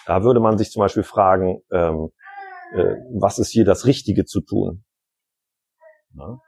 Da 0.08 0.24
würde 0.24 0.40
man 0.40 0.58
sich 0.58 0.72
zum 0.72 0.80
Beispiel 0.80 1.04
fragen, 1.04 1.62
ähm, 1.72 2.10
äh, 2.74 2.96
was 3.14 3.38
ist 3.38 3.52
hier 3.52 3.64
das 3.64 3.86
Richtige 3.86 4.26
zu 4.26 4.42
tun? 4.42 4.84
Ne? 6.16 6.40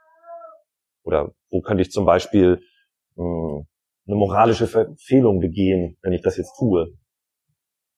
Oder 1.04 1.32
wo 1.48 1.60
könnte 1.60 1.82
ich 1.82 1.92
zum 1.92 2.06
Beispiel 2.06 2.60
mh, 3.14 3.24
hm, 3.24 3.66
eine 4.08 4.16
moralische 4.16 4.66
Verfehlung 4.66 5.38
begehen, 5.38 5.96
wenn 6.02 6.12
ich 6.12 6.22
das 6.22 6.36
jetzt 6.38 6.58
tue? 6.58 6.98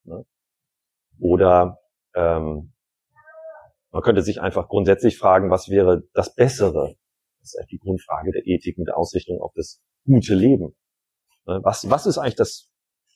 Ne? 0.03 0.27
Oder 1.19 1.79
ähm, 2.15 2.73
man 3.91 4.03
könnte 4.03 4.23
sich 4.23 4.41
einfach 4.41 4.69
grundsätzlich 4.69 5.19
fragen, 5.19 5.51
was 5.51 5.69
wäre 5.69 6.03
das 6.15 6.35
Bessere? 6.35 6.97
Das 7.41 7.55
ist 7.55 7.71
die 7.71 7.79
Grundfrage 7.79 8.33
der 8.33 8.47
Ethik 8.47 8.79
mit 8.79 8.91
Ausrichtung 8.91 9.41
auf 9.41 9.53
das 9.55 9.81
gute 10.05 10.35
Leben. 10.35 10.75
Ne, 11.47 11.61
was, 11.63 11.89
was 11.91 12.07
ist 12.07 12.19
eigentlich 12.19 12.37
das, 12.37 12.71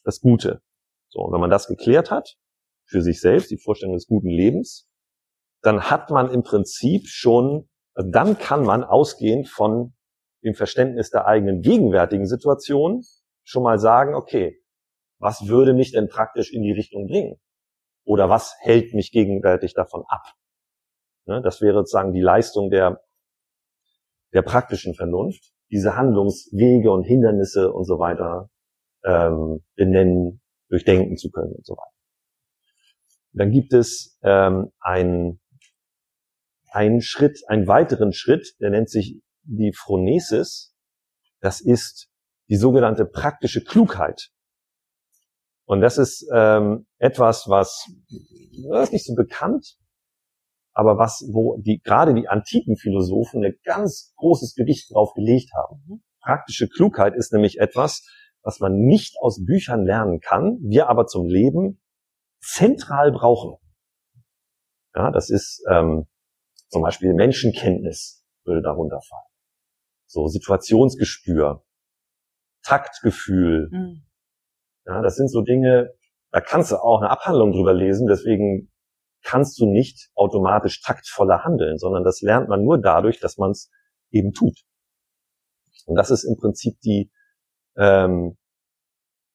das 0.04 0.20
Gute. 0.20 0.62
So, 1.08 1.20
und 1.20 1.32
wenn 1.32 1.40
man 1.40 1.50
das 1.50 1.66
geklärt 1.66 2.10
hat, 2.10 2.36
für 2.84 3.02
sich 3.02 3.20
selbst, 3.20 3.50
die 3.50 3.58
Vorstellung 3.58 3.94
des 3.94 4.06
guten 4.06 4.28
Lebens, 4.28 4.88
dann 5.62 5.90
hat 5.90 6.10
man 6.10 6.30
im 6.30 6.42
Prinzip 6.42 7.06
schon, 7.06 7.68
also 7.94 8.10
dann 8.10 8.38
kann 8.38 8.62
man 8.62 8.84
ausgehend 8.84 9.48
von 9.48 9.94
dem 10.44 10.54
Verständnis 10.54 11.10
der 11.10 11.26
eigenen 11.26 11.60
gegenwärtigen 11.60 12.26
Situation 12.26 13.02
schon 13.44 13.62
mal 13.62 13.78
sagen, 13.78 14.14
okay, 14.14 14.62
was 15.18 15.48
würde 15.48 15.74
mich 15.74 15.92
denn 15.92 16.08
praktisch 16.08 16.52
in 16.52 16.62
die 16.62 16.72
Richtung 16.72 17.06
bringen? 17.08 17.40
Oder 18.08 18.30
was 18.30 18.56
hält 18.60 18.94
mich 18.94 19.12
gegenwärtig 19.12 19.74
davon 19.74 20.02
ab? 20.08 20.32
Ne, 21.26 21.42
das 21.42 21.60
wäre 21.60 21.80
sozusagen 21.80 22.14
die 22.14 22.22
Leistung 22.22 22.70
der, 22.70 23.02
der 24.32 24.40
praktischen 24.40 24.94
Vernunft, 24.94 25.52
diese 25.70 25.94
Handlungswege 25.94 26.90
und 26.90 27.02
Hindernisse 27.02 27.70
und 27.70 27.84
so 27.84 27.98
weiter 27.98 28.48
ähm, 29.04 29.62
benennen, 29.76 30.40
durchdenken 30.70 31.18
zu 31.18 31.30
können 31.30 31.52
und 31.52 31.66
so 31.66 31.74
weiter. 31.74 31.92
Dann 33.32 33.50
gibt 33.50 33.74
es 33.74 34.18
ähm, 34.22 34.72
einen, 34.80 35.42
einen 36.70 37.02
Schritt, 37.02 37.42
einen 37.48 37.66
weiteren 37.66 38.14
Schritt, 38.14 38.54
der 38.58 38.70
nennt 38.70 38.88
sich 38.88 39.20
die 39.42 39.74
Phronesis. 39.74 40.74
Das 41.40 41.60
ist 41.60 42.08
die 42.48 42.56
sogenannte 42.56 43.04
praktische 43.04 43.62
Klugheit. 43.62 44.30
Und 45.68 45.82
das 45.82 45.98
ist 45.98 46.26
ähm, 46.34 46.86
etwas, 46.96 47.46
was 47.46 47.86
das 48.70 48.84
ist 48.84 48.92
nicht 48.94 49.04
so 49.04 49.14
bekannt, 49.14 49.76
aber 50.72 50.96
was, 50.96 51.28
wo 51.30 51.58
die 51.60 51.78
gerade 51.78 52.14
die 52.14 52.26
antiken 52.26 52.78
Philosophen 52.78 53.44
ein 53.44 53.54
ganz 53.64 54.14
großes 54.16 54.54
Gewicht 54.54 54.90
drauf 54.94 55.12
gelegt 55.12 55.50
haben. 55.54 55.82
Mhm. 55.86 56.02
Praktische 56.22 56.68
Klugheit 56.68 57.14
ist 57.14 57.34
nämlich 57.34 57.58
etwas, 57.58 58.02
was 58.42 58.60
man 58.60 58.78
nicht 58.78 59.16
aus 59.20 59.44
Büchern 59.44 59.84
lernen 59.84 60.20
kann, 60.20 60.56
wir 60.62 60.88
aber 60.88 61.06
zum 61.06 61.28
Leben 61.28 61.82
zentral 62.40 63.12
brauchen. 63.12 63.58
Ja, 64.94 65.10
das 65.10 65.28
ist 65.28 65.62
ähm, 65.70 66.06
zum 66.68 66.80
Beispiel 66.80 67.12
Menschenkenntnis 67.12 68.24
würde 68.46 68.62
darunter 68.62 69.02
fallen. 69.02 69.30
So 70.06 70.28
Situationsgespür, 70.28 71.62
Taktgefühl. 72.62 73.68
Mhm. 73.70 74.07
Ja, 74.88 75.02
das 75.02 75.16
sind 75.16 75.28
so 75.28 75.42
Dinge, 75.42 75.92
da 76.30 76.40
kannst 76.40 76.72
du 76.72 76.76
auch 76.76 77.00
eine 77.00 77.10
Abhandlung 77.10 77.52
drüber 77.52 77.74
lesen, 77.74 78.06
deswegen 78.06 78.72
kannst 79.22 79.60
du 79.60 79.66
nicht 79.66 80.10
automatisch 80.14 80.80
taktvoller 80.80 81.44
handeln, 81.44 81.76
sondern 81.76 82.04
das 82.04 82.22
lernt 82.22 82.48
man 82.48 82.64
nur 82.64 82.78
dadurch, 82.78 83.20
dass 83.20 83.36
man 83.36 83.50
es 83.50 83.70
eben 84.10 84.32
tut. 84.32 84.62
Und 85.84 85.96
das 85.96 86.10
ist 86.10 86.24
im 86.24 86.36
Prinzip 86.36 86.80
die, 86.80 87.10
ähm, 87.76 88.38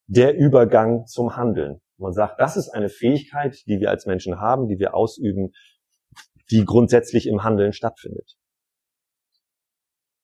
der 0.06 0.36
Übergang 0.36 1.06
zum 1.06 1.36
Handeln. 1.36 1.80
Man 1.98 2.12
sagt, 2.12 2.40
das 2.40 2.56
ist 2.56 2.70
eine 2.70 2.88
Fähigkeit, 2.88 3.56
die 3.66 3.78
wir 3.78 3.90
als 3.90 4.06
Menschen 4.06 4.40
haben, 4.40 4.66
die 4.68 4.80
wir 4.80 4.94
ausüben, 4.94 5.52
die 6.50 6.64
grundsätzlich 6.64 7.28
im 7.28 7.44
Handeln 7.44 7.72
stattfindet. 7.72 8.36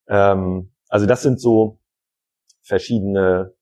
Ähm, 0.08 0.72
also 0.88 1.06
das 1.06 1.22
sind 1.22 1.40
so 1.40 1.78
verschiedene 2.62 3.54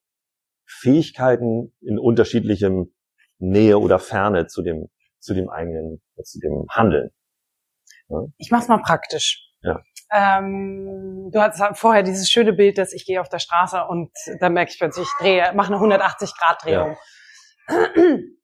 Fähigkeiten 0.69 1.75
in 1.81 1.99
unterschiedlichem 1.99 2.95
Nähe 3.39 3.79
oder 3.79 3.99
Ferne 3.99 4.47
zu 4.47 4.63
dem, 4.63 4.89
zu 5.19 5.35
dem 5.35 5.49
eigenen, 5.49 6.03
zu 6.23 6.39
dem 6.41 6.67
Handeln. 6.71 7.11
Ja? 8.09 8.25
Ich 8.37 8.51
mach's 8.51 8.69
mal 8.69 8.83
praktisch. 8.83 9.45
Ja. 9.63 9.81
Ähm, 10.13 11.31
du 11.33 11.41
hattest 11.41 11.63
vorher 11.79 12.03
dieses 12.03 12.31
schöne 12.31 12.53
Bild, 12.53 12.79
dass 12.79 12.93
ich 12.93 13.05
gehe 13.05 13.21
auf 13.21 13.29
der 13.29 13.39
Straße 13.39 13.85
und 13.85 14.11
dann 14.41 14.53
merke 14.53 14.71
ich 14.73 14.79
plötzlich, 14.79 15.07
ich 15.07 15.25
drehe, 15.25 15.53
mache 15.55 15.75
eine 15.75 15.83
180-Grad-Drehung. 15.83 16.97
Ja. 17.69 17.89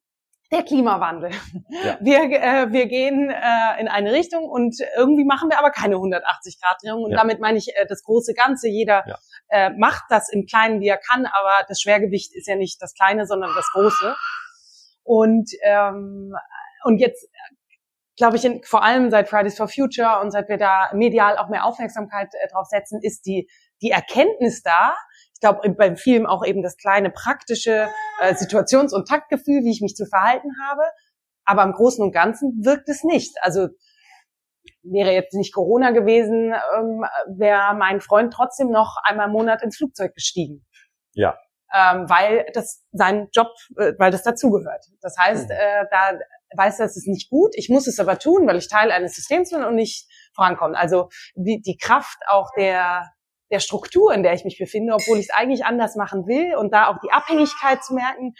Der 0.51 0.63
Klimawandel. 0.63 1.31
Ja. 1.69 1.97
Wir, 2.01 2.19
äh, 2.23 2.71
wir 2.71 2.85
gehen 2.85 3.29
äh, 3.29 3.81
in 3.81 3.87
eine 3.87 4.11
Richtung 4.13 4.43
und 4.47 4.75
irgendwie 4.95 5.25
machen 5.25 5.49
wir 5.49 5.57
aber 5.57 5.71
keine 5.71 5.95
180-Grad-Drehung. 5.95 7.03
Und 7.03 7.11
ja. 7.11 7.17
damit 7.17 7.39
meine 7.39 7.57
ich 7.57 7.69
äh, 7.75 7.85
das 7.87 8.03
große 8.03 8.33
Ganze. 8.33 8.67
Jeder 8.67 9.03
ja. 9.07 9.17
äh, 9.49 9.69
macht 9.71 10.03
das 10.09 10.29
im 10.31 10.45
Kleinen, 10.45 10.81
wie 10.81 10.87
er 10.87 10.97
kann, 10.97 11.25
aber 11.25 11.65
das 11.67 11.81
Schwergewicht 11.81 12.35
ist 12.35 12.47
ja 12.47 12.55
nicht 12.55 12.81
das 12.81 12.93
Kleine, 12.93 13.25
sondern 13.25 13.51
das 13.55 13.65
Große. 13.73 14.15
Und, 15.03 15.49
ähm, 15.63 16.33
und 16.83 16.99
jetzt 16.99 17.27
glaube 18.15 18.37
ich, 18.37 18.45
in, 18.45 18.63
vor 18.63 18.83
allem 18.83 19.09
seit 19.09 19.29
Fridays 19.29 19.57
for 19.57 19.67
Future 19.67 20.19
und 20.21 20.31
seit 20.31 20.47
wir 20.47 20.57
da 20.57 20.89
medial 20.93 21.37
auch 21.37 21.49
mehr 21.49 21.65
Aufmerksamkeit 21.65 22.29
äh, 22.33 22.47
drauf 22.49 22.67
setzen, 22.67 22.99
ist 23.01 23.25
die, 23.25 23.49
die 23.81 23.91
Erkenntnis 23.91 24.61
da. 24.61 24.95
Ich 25.35 25.41
glaube, 25.41 25.69
beim 25.69 25.97
Film 25.97 26.25
auch 26.25 26.45
eben 26.45 26.63
das 26.63 26.77
kleine 26.77 27.09
praktische 27.09 27.87
äh, 28.21 28.33
Situations- 28.33 28.93
und 28.93 29.07
Taktgefühl, 29.07 29.63
wie 29.63 29.71
ich 29.71 29.81
mich 29.81 29.95
zu 29.95 30.05
verhalten 30.05 30.49
habe. 30.67 30.83
Aber 31.45 31.63
im 31.63 31.73
Großen 31.73 32.03
und 32.03 32.11
Ganzen 32.11 32.63
wirkt 32.63 32.89
es 32.89 33.03
nicht. 33.03 33.35
Also 33.41 33.67
wäre 34.83 35.11
jetzt 35.11 35.33
nicht 35.33 35.53
Corona 35.53 35.91
gewesen, 35.91 36.53
ähm, 36.77 37.05
wäre 37.37 37.75
mein 37.75 38.01
Freund 38.01 38.33
trotzdem 38.33 38.69
noch 38.69 38.95
einmal 39.03 39.27
im 39.27 39.33
Monat 39.33 39.63
ins 39.63 39.77
Flugzeug 39.77 40.13
gestiegen. 40.13 40.65
Ja. 41.13 41.37
Ähm, 41.73 42.09
weil 42.09 42.45
das 42.53 42.83
sein 42.91 43.27
Job, 43.33 43.49
äh, 43.77 43.93
weil 43.97 44.11
das 44.11 44.23
dazugehört. 44.23 44.85
Das 45.01 45.17
heißt, 45.17 45.49
mhm. 45.49 45.55
äh, 45.55 45.85
da 45.91 46.17
weiß, 46.55 46.77
das 46.77 46.95
ist 46.95 47.07
nicht 47.07 47.29
gut, 47.29 47.53
ich 47.55 47.69
muss 47.69 47.87
es 47.87 47.99
aber 47.99 48.17
tun, 48.17 48.47
weil 48.47 48.57
ich 48.57 48.69
Teil 48.69 48.91
eines 48.91 49.15
Systems 49.15 49.51
bin 49.51 49.63
und 49.63 49.75
nicht 49.75 50.07
vorankomme. 50.35 50.77
Also 50.77 51.09
die, 51.35 51.61
die 51.61 51.77
Kraft 51.77 52.17
auch 52.27 52.49
der, 52.57 53.11
der 53.51 53.59
Struktur, 53.59 54.13
in 54.13 54.23
der 54.23 54.33
ich 54.33 54.43
mich 54.43 54.57
befinde, 54.57 54.93
obwohl 54.93 55.17
ich 55.17 55.29
es 55.29 55.35
eigentlich 55.35 55.65
anders 55.65 55.95
machen 55.95 56.25
will 56.27 56.55
und 56.55 56.73
da 56.73 56.87
auch 56.87 56.99
die 56.99 57.11
Abhängigkeit 57.11 57.83
zu 57.83 57.93
merken, 57.93 58.33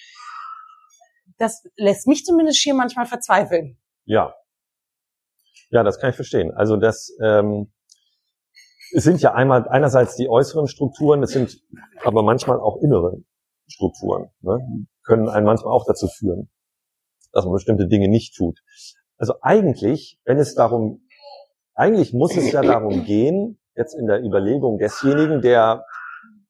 das 1.37 1.63
lässt 1.75 2.07
mich 2.07 2.23
zumindest 2.25 2.59
hier 2.59 2.73
manchmal 2.73 3.05
verzweifeln. 3.05 3.77
Ja. 4.05 4.35
Ja, 5.69 5.83
das 5.83 5.99
kann 5.99 6.11
ich 6.11 6.15
verstehen. 6.15 6.53
Also 6.53 6.77
das 6.77 7.11
ähm, 7.21 7.71
es 8.93 9.03
sind 9.03 9.21
ja 9.21 9.33
einmal 9.33 9.67
einerseits 9.67 10.15
die 10.15 10.29
äußeren 10.29 10.67
Strukturen, 10.67 11.21
es 11.23 11.31
sind 11.31 11.59
aber 12.03 12.23
manchmal 12.23 12.59
auch 12.59 12.77
innere 12.81 13.17
Strukturen, 13.67 14.29
ne? 14.41 14.59
können 15.03 15.27
einen 15.27 15.45
manchmal 15.45 15.73
auch 15.73 15.85
dazu 15.85 16.07
führen 16.07 16.49
dass 17.35 17.43
man 17.45 17.53
bestimmte 17.53 17.87
Dinge 17.87 18.07
nicht 18.07 18.35
tut. 18.35 18.61
Also 19.17 19.35
eigentlich, 19.41 20.19
wenn 20.23 20.39
es 20.39 20.55
darum, 20.55 21.05
eigentlich 21.75 22.13
muss 22.13 22.35
es 22.35 22.51
ja 22.51 22.61
darum 22.61 23.03
gehen, 23.03 23.59
jetzt 23.75 23.93
in 23.93 24.07
der 24.07 24.23
Überlegung 24.23 24.77
desjenigen, 24.77 25.41
der, 25.41 25.85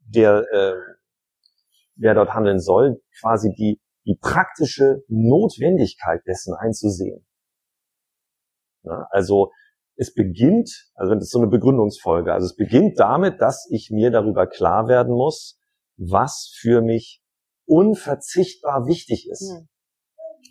der, 0.07 0.45
äh, 0.51 0.73
der 1.95 2.13
dort 2.13 2.33
handeln 2.33 2.59
soll, 2.59 3.01
quasi 3.19 3.53
die, 3.57 3.81
die 4.05 4.17
praktische 4.19 5.03
Notwendigkeit 5.07 6.21
dessen 6.27 6.53
einzusehen. 6.53 7.25
Ja, 8.83 9.07
also 9.09 9.51
es 9.95 10.13
beginnt, 10.13 10.69
also 10.93 11.13
das 11.15 11.23
ist 11.23 11.31
so 11.31 11.39
eine 11.39 11.47
Begründungsfolge, 11.47 12.33
also 12.33 12.45
es 12.45 12.55
beginnt 12.55 12.99
damit, 12.99 13.41
dass 13.41 13.67
ich 13.71 13.89
mir 13.91 14.11
darüber 14.11 14.45
klar 14.45 14.87
werden 14.87 15.13
muss, 15.13 15.57
was 15.97 16.53
für 16.59 16.81
mich 16.81 17.21
unverzichtbar 17.65 18.85
wichtig 18.85 19.27
ist. 19.29 19.51
Hm 19.51 19.67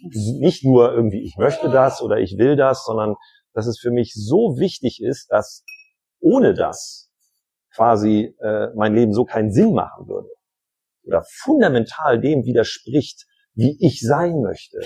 nicht 0.02 0.64
nur 0.64 0.92
irgendwie, 0.92 1.22
ich 1.22 1.36
möchte 1.36 1.70
das 1.70 2.02
oder 2.02 2.18
ich 2.18 2.36
will 2.36 2.56
das, 2.56 2.84
sondern 2.84 3.14
dass 3.52 3.66
es 3.66 3.78
für 3.78 3.90
mich 3.90 4.12
so 4.14 4.56
wichtig 4.58 5.00
ist, 5.02 5.30
dass 5.30 5.64
ohne 6.24 6.54
das 6.54 7.10
quasi 7.74 8.34
äh, 8.40 8.68
mein 8.74 8.94
Leben 8.94 9.12
so 9.12 9.24
keinen 9.24 9.52
Sinn 9.52 9.74
machen 9.74 10.08
würde 10.08 10.28
oder 11.04 11.22
fundamental 11.28 12.20
dem 12.20 12.44
widerspricht, 12.44 13.26
wie 13.54 13.76
ich 13.80 14.00
sein 14.00 14.40
möchte, 14.40 14.80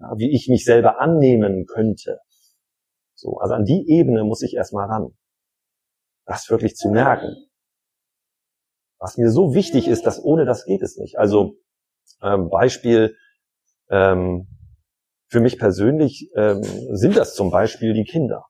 ja, 0.00 0.12
wie 0.16 0.34
ich 0.34 0.48
mich 0.48 0.64
selber 0.64 1.00
annehmen 1.00 1.66
könnte. 1.66 2.18
So, 3.14 3.38
also 3.38 3.54
an 3.54 3.64
die 3.64 3.88
Ebene 3.88 4.24
muss 4.24 4.42
ich 4.42 4.54
erstmal 4.54 4.88
ran, 4.88 5.16
das 6.26 6.50
wirklich 6.50 6.74
zu 6.74 6.90
merken. 6.90 7.34
Was 8.98 9.16
mir 9.16 9.30
so 9.30 9.54
wichtig 9.54 9.86
ist, 9.86 10.04
dass 10.06 10.22
ohne 10.22 10.46
das 10.46 10.64
geht 10.64 10.82
es 10.82 10.96
nicht. 10.96 11.18
Also 11.18 11.56
ähm, 12.22 12.48
Beispiel 12.48 13.16
ähm, 13.90 14.48
für 15.28 15.40
mich 15.40 15.58
persönlich 15.58 16.30
ähm, 16.36 16.62
sind 16.92 17.16
das 17.16 17.34
zum 17.34 17.50
Beispiel 17.50 17.92
die 17.92 18.04
Kinder. 18.04 18.46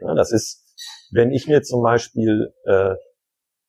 Ja, 0.00 0.14
das 0.14 0.32
ist, 0.32 0.65
wenn 1.10 1.30
ich 1.30 1.46
mir 1.46 1.62
zum 1.62 1.82
Beispiel 1.82 2.52
äh, 2.64 2.94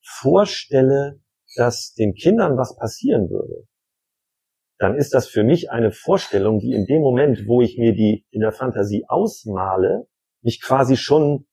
vorstelle, 0.01 1.19
dass 1.55 1.93
den 1.93 2.13
Kindern 2.13 2.57
was 2.57 2.75
passieren 2.77 3.29
würde, 3.29 3.67
dann 4.79 4.95
ist 4.95 5.13
das 5.13 5.27
für 5.27 5.43
mich 5.43 5.71
eine 5.71 5.91
Vorstellung, 5.91 6.59
die 6.59 6.73
in 6.73 6.85
dem 6.85 7.01
Moment, 7.01 7.47
wo 7.47 7.61
ich 7.61 7.77
mir 7.77 7.93
die 7.93 8.25
in 8.29 8.41
der 8.41 8.51
Fantasie 8.51 9.05
ausmale, 9.07 10.07
mich 10.41 10.61
quasi 10.61 10.97
schon 10.97 11.47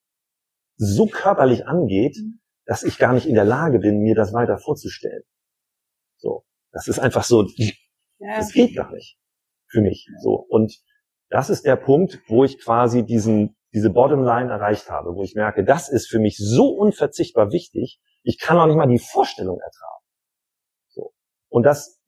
so 0.77 1.07
körperlich 1.07 1.67
angeht, 1.67 2.19
dass 2.67 2.83
ich 2.83 2.99
gar 2.99 3.13
nicht 3.13 3.27
in 3.27 3.35
der 3.35 3.45
Lage 3.45 3.79
bin, 3.79 4.01
mir 4.01 4.15
das 4.15 4.33
weiter 4.33 4.59
vorzustellen. 4.59 5.23
So, 6.17 6.45
das 6.73 6.89
ist 6.89 6.99
einfach 6.99 7.25
so, 7.25 7.47
ja. 7.57 7.73
das 8.37 8.53
geht 8.53 8.77
gar 8.77 8.93
nicht 8.93 9.19
für 9.69 9.81
mich. 9.81 10.09
So. 10.23 10.35
Und 10.49 10.79
das 11.31 11.51
ist 11.51 11.65
der 11.65 11.77
Punkt, 11.77 12.21
wo 12.29 12.45
ich 12.45 12.59
quasi 12.59 13.05
diesen, 13.05 13.57
diese 13.75 13.91
Bottomline 13.91 14.51
erreicht 14.51 14.91
habe, 14.91 15.15
wo 15.15 15.23
ich 15.23 15.35
merke, 15.35 15.65
das 15.65 15.89
ist 15.89 16.09
für 16.09 16.19
mich 16.19 16.37
so 16.39 16.69
unverzichtbar 16.69 17.51
wichtig, 17.51 18.01
ich 18.23 18.39
kann 18.39 18.57
auch 18.57 18.67
nicht 18.67 18.77
mal 18.77 18.87
die 18.87 18.99
Vorstellung 18.99 19.61
ertragen. 19.61 20.05
So. 20.89 21.13
Und 21.49 21.65
das 21.65 22.01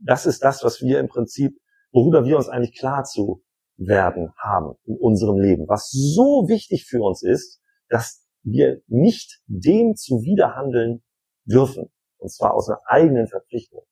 das 0.00 0.26
ist 0.26 0.42
das, 0.42 0.64
was 0.64 0.80
wir 0.80 0.98
im 0.98 1.08
Prinzip, 1.08 1.58
worüber 1.92 2.24
wir 2.24 2.36
uns 2.36 2.48
eigentlich 2.48 2.76
klar 2.78 3.04
zu 3.04 3.42
werden 3.76 4.32
haben 4.36 4.74
in 4.84 4.96
unserem 4.96 5.38
Leben, 5.38 5.68
was 5.68 5.90
so 5.90 6.48
wichtig 6.48 6.86
für 6.86 7.02
uns 7.02 7.22
ist, 7.22 7.60
dass 7.88 8.26
wir 8.42 8.82
nicht 8.86 9.40
dem 9.46 9.96
zuwiderhandeln 9.96 11.02
dürfen. 11.44 11.90
Und 12.18 12.30
zwar 12.30 12.54
aus 12.54 12.68
einer 12.68 12.80
eigenen 12.86 13.26
Verpflichtung. 13.26 13.84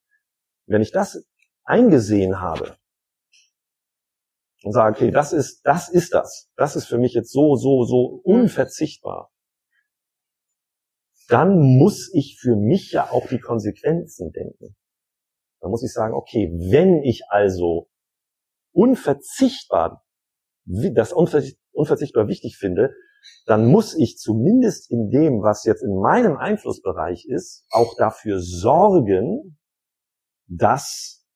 Wenn 0.66 0.82
ich 0.82 0.93
das 0.93 1.26
eingesehen 1.64 2.41
habe 2.41 2.76
und 4.68 4.72
sage, 4.72 4.96
okay, 4.96 5.10
das 5.10 5.32
ist, 5.32 5.62
das 5.64 5.88
ist 5.88 6.12
das. 6.12 6.50
Das 6.54 6.76
ist 6.76 6.84
für 6.84 6.98
mich 6.98 7.14
jetzt 7.14 7.32
so, 7.32 7.56
so, 7.56 7.84
so 7.84 8.20
unverzichtbar. 8.22 9.32
Dann 11.26 11.58
muss 11.58 12.10
ich 12.12 12.36
für 12.38 12.54
mich 12.54 12.92
ja 12.92 13.10
auch 13.10 13.26
die 13.28 13.40
Konsequenzen 13.40 14.30
denken. 14.30 14.76
Dann 15.62 15.70
muss 15.70 15.82
ich 15.82 15.90
sagen, 15.90 16.12
okay, 16.12 16.52
wenn 16.70 17.02
ich 17.02 17.22
also 17.30 17.88
unverzichtbar, 18.74 20.04
das 20.66 21.14
unverzichtbar 21.14 22.28
wichtig 22.28 22.58
finde, 22.58 22.94
dann 23.46 23.68
muss 23.68 23.96
ich 23.96 24.18
zumindest 24.18 24.90
in 24.90 25.08
dem, 25.08 25.40
was 25.40 25.64
jetzt 25.64 25.82
in 25.82 25.98
meinem 25.98 26.36
Einflussbereich 26.36 27.24
ist, 27.26 27.64
auch 27.70 27.96
dafür 27.96 28.38
sorgen, 28.42 29.58
dass 30.46 31.26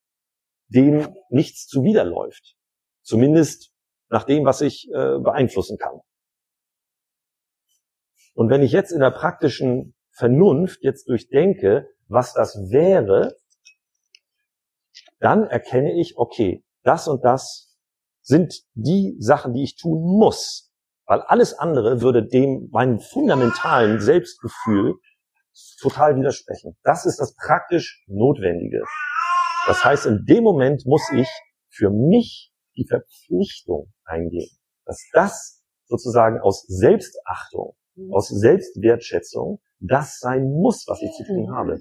dem 0.68 1.16
nichts 1.30 1.66
zuwiderläuft. 1.66 2.58
Zumindest 3.02 3.72
nach 4.08 4.24
dem, 4.24 4.44
was 4.44 4.60
ich 4.60 4.88
äh, 4.92 5.18
beeinflussen 5.18 5.78
kann. 5.78 6.00
Und 8.34 8.50
wenn 8.50 8.62
ich 8.62 8.72
jetzt 8.72 8.92
in 8.92 9.00
der 9.00 9.10
praktischen 9.10 9.94
Vernunft 10.10 10.82
jetzt 10.82 11.08
durchdenke, 11.08 11.88
was 12.08 12.34
das 12.34 12.56
wäre, 12.70 13.36
dann 15.18 15.44
erkenne 15.44 15.98
ich, 15.98 16.16
okay, 16.16 16.64
das 16.82 17.08
und 17.08 17.24
das 17.24 17.76
sind 18.22 18.54
die 18.74 19.16
Sachen, 19.18 19.54
die 19.54 19.62
ich 19.62 19.76
tun 19.76 20.00
muss. 20.18 20.72
Weil 21.06 21.20
alles 21.20 21.54
andere 21.54 22.00
würde 22.00 22.26
dem, 22.26 22.68
meinem 22.70 23.00
fundamentalen 23.00 24.00
Selbstgefühl 24.00 24.94
total 25.80 26.16
widersprechen. 26.16 26.76
Das 26.82 27.06
ist 27.06 27.18
das 27.18 27.34
praktisch 27.34 28.04
Notwendige. 28.06 28.82
Das 29.66 29.84
heißt, 29.84 30.06
in 30.06 30.24
dem 30.26 30.44
Moment 30.44 30.86
muss 30.86 31.10
ich 31.12 31.28
für 31.68 31.90
mich 31.90 32.51
die 32.76 32.86
Verpflichtung 32.86 33.92
eingehen, 34.04 34.50
dass 34.84 35.02
das 35.12 35.62
sozusagen 35.86 36.40
aus 36.40 36.64
Selbstachtung, 36.66 37.76
aus 38.10 38.28
Selbstwertschätzung 38.28 39.60
das 39.78 40.18
sein 40.18 40.44
muss, 40.44 40.86
was 40.86 41.02
ich 41.02 41.10
zu 41.12 41.24
tun 41.24 41.54
habe. 41.54 41.78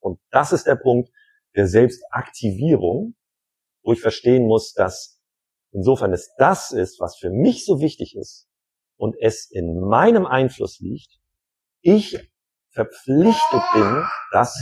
Und 0.00 0.20
das 0.30 0.52
ist 0.52 0.66
der 0.66 0.76
Punkt 0.76 1.10
der 1.56 1.66
Selbstaktivierung, 1.66 3.14
wo 3.82 3.92
ich 3.92 4.00
verstehen 4.00 4.46
muss, 4.46 4.72
dass 4.72 5.20
insofern 5.72 6.12
es 6.12 6.34
das 6.36 6.72
ist, 6.72 7.00
was 7.00 7.16
für 7.16 7.30
mich 7.30 7.64
so 7.64 7.80
wichtig 7.80 8.16
ist 8.16 8.48
und 8.96 9.16
es 9.20 9.50
in 9.50 9.80
meinem 9.80 10.26
Einfluss 10.26 10.80
liegt, 10.80 11.18
ich 11.80 12.30
verpflichtet 12.72 13.62
bin, 13.74 14.04
das 14.32 14.54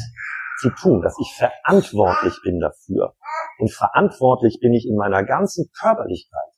zu 0.61 0.70
tun, 0.70 1.02
dass 1.02 1.16
ich 1.20 1.34
verantwortlich 1.34 2.34
bin 2.42 2.61
dafür. 2.61 3.16
Und 3.59 3.72
verantwortlich 3.72 4.61
bin 4.61 4.72
ich 4.72 4.86
in 4.86 4.96
meiner 4.96 5.24
ganzen 5.24 5.70
Körperlichkeit, 5.78 6.52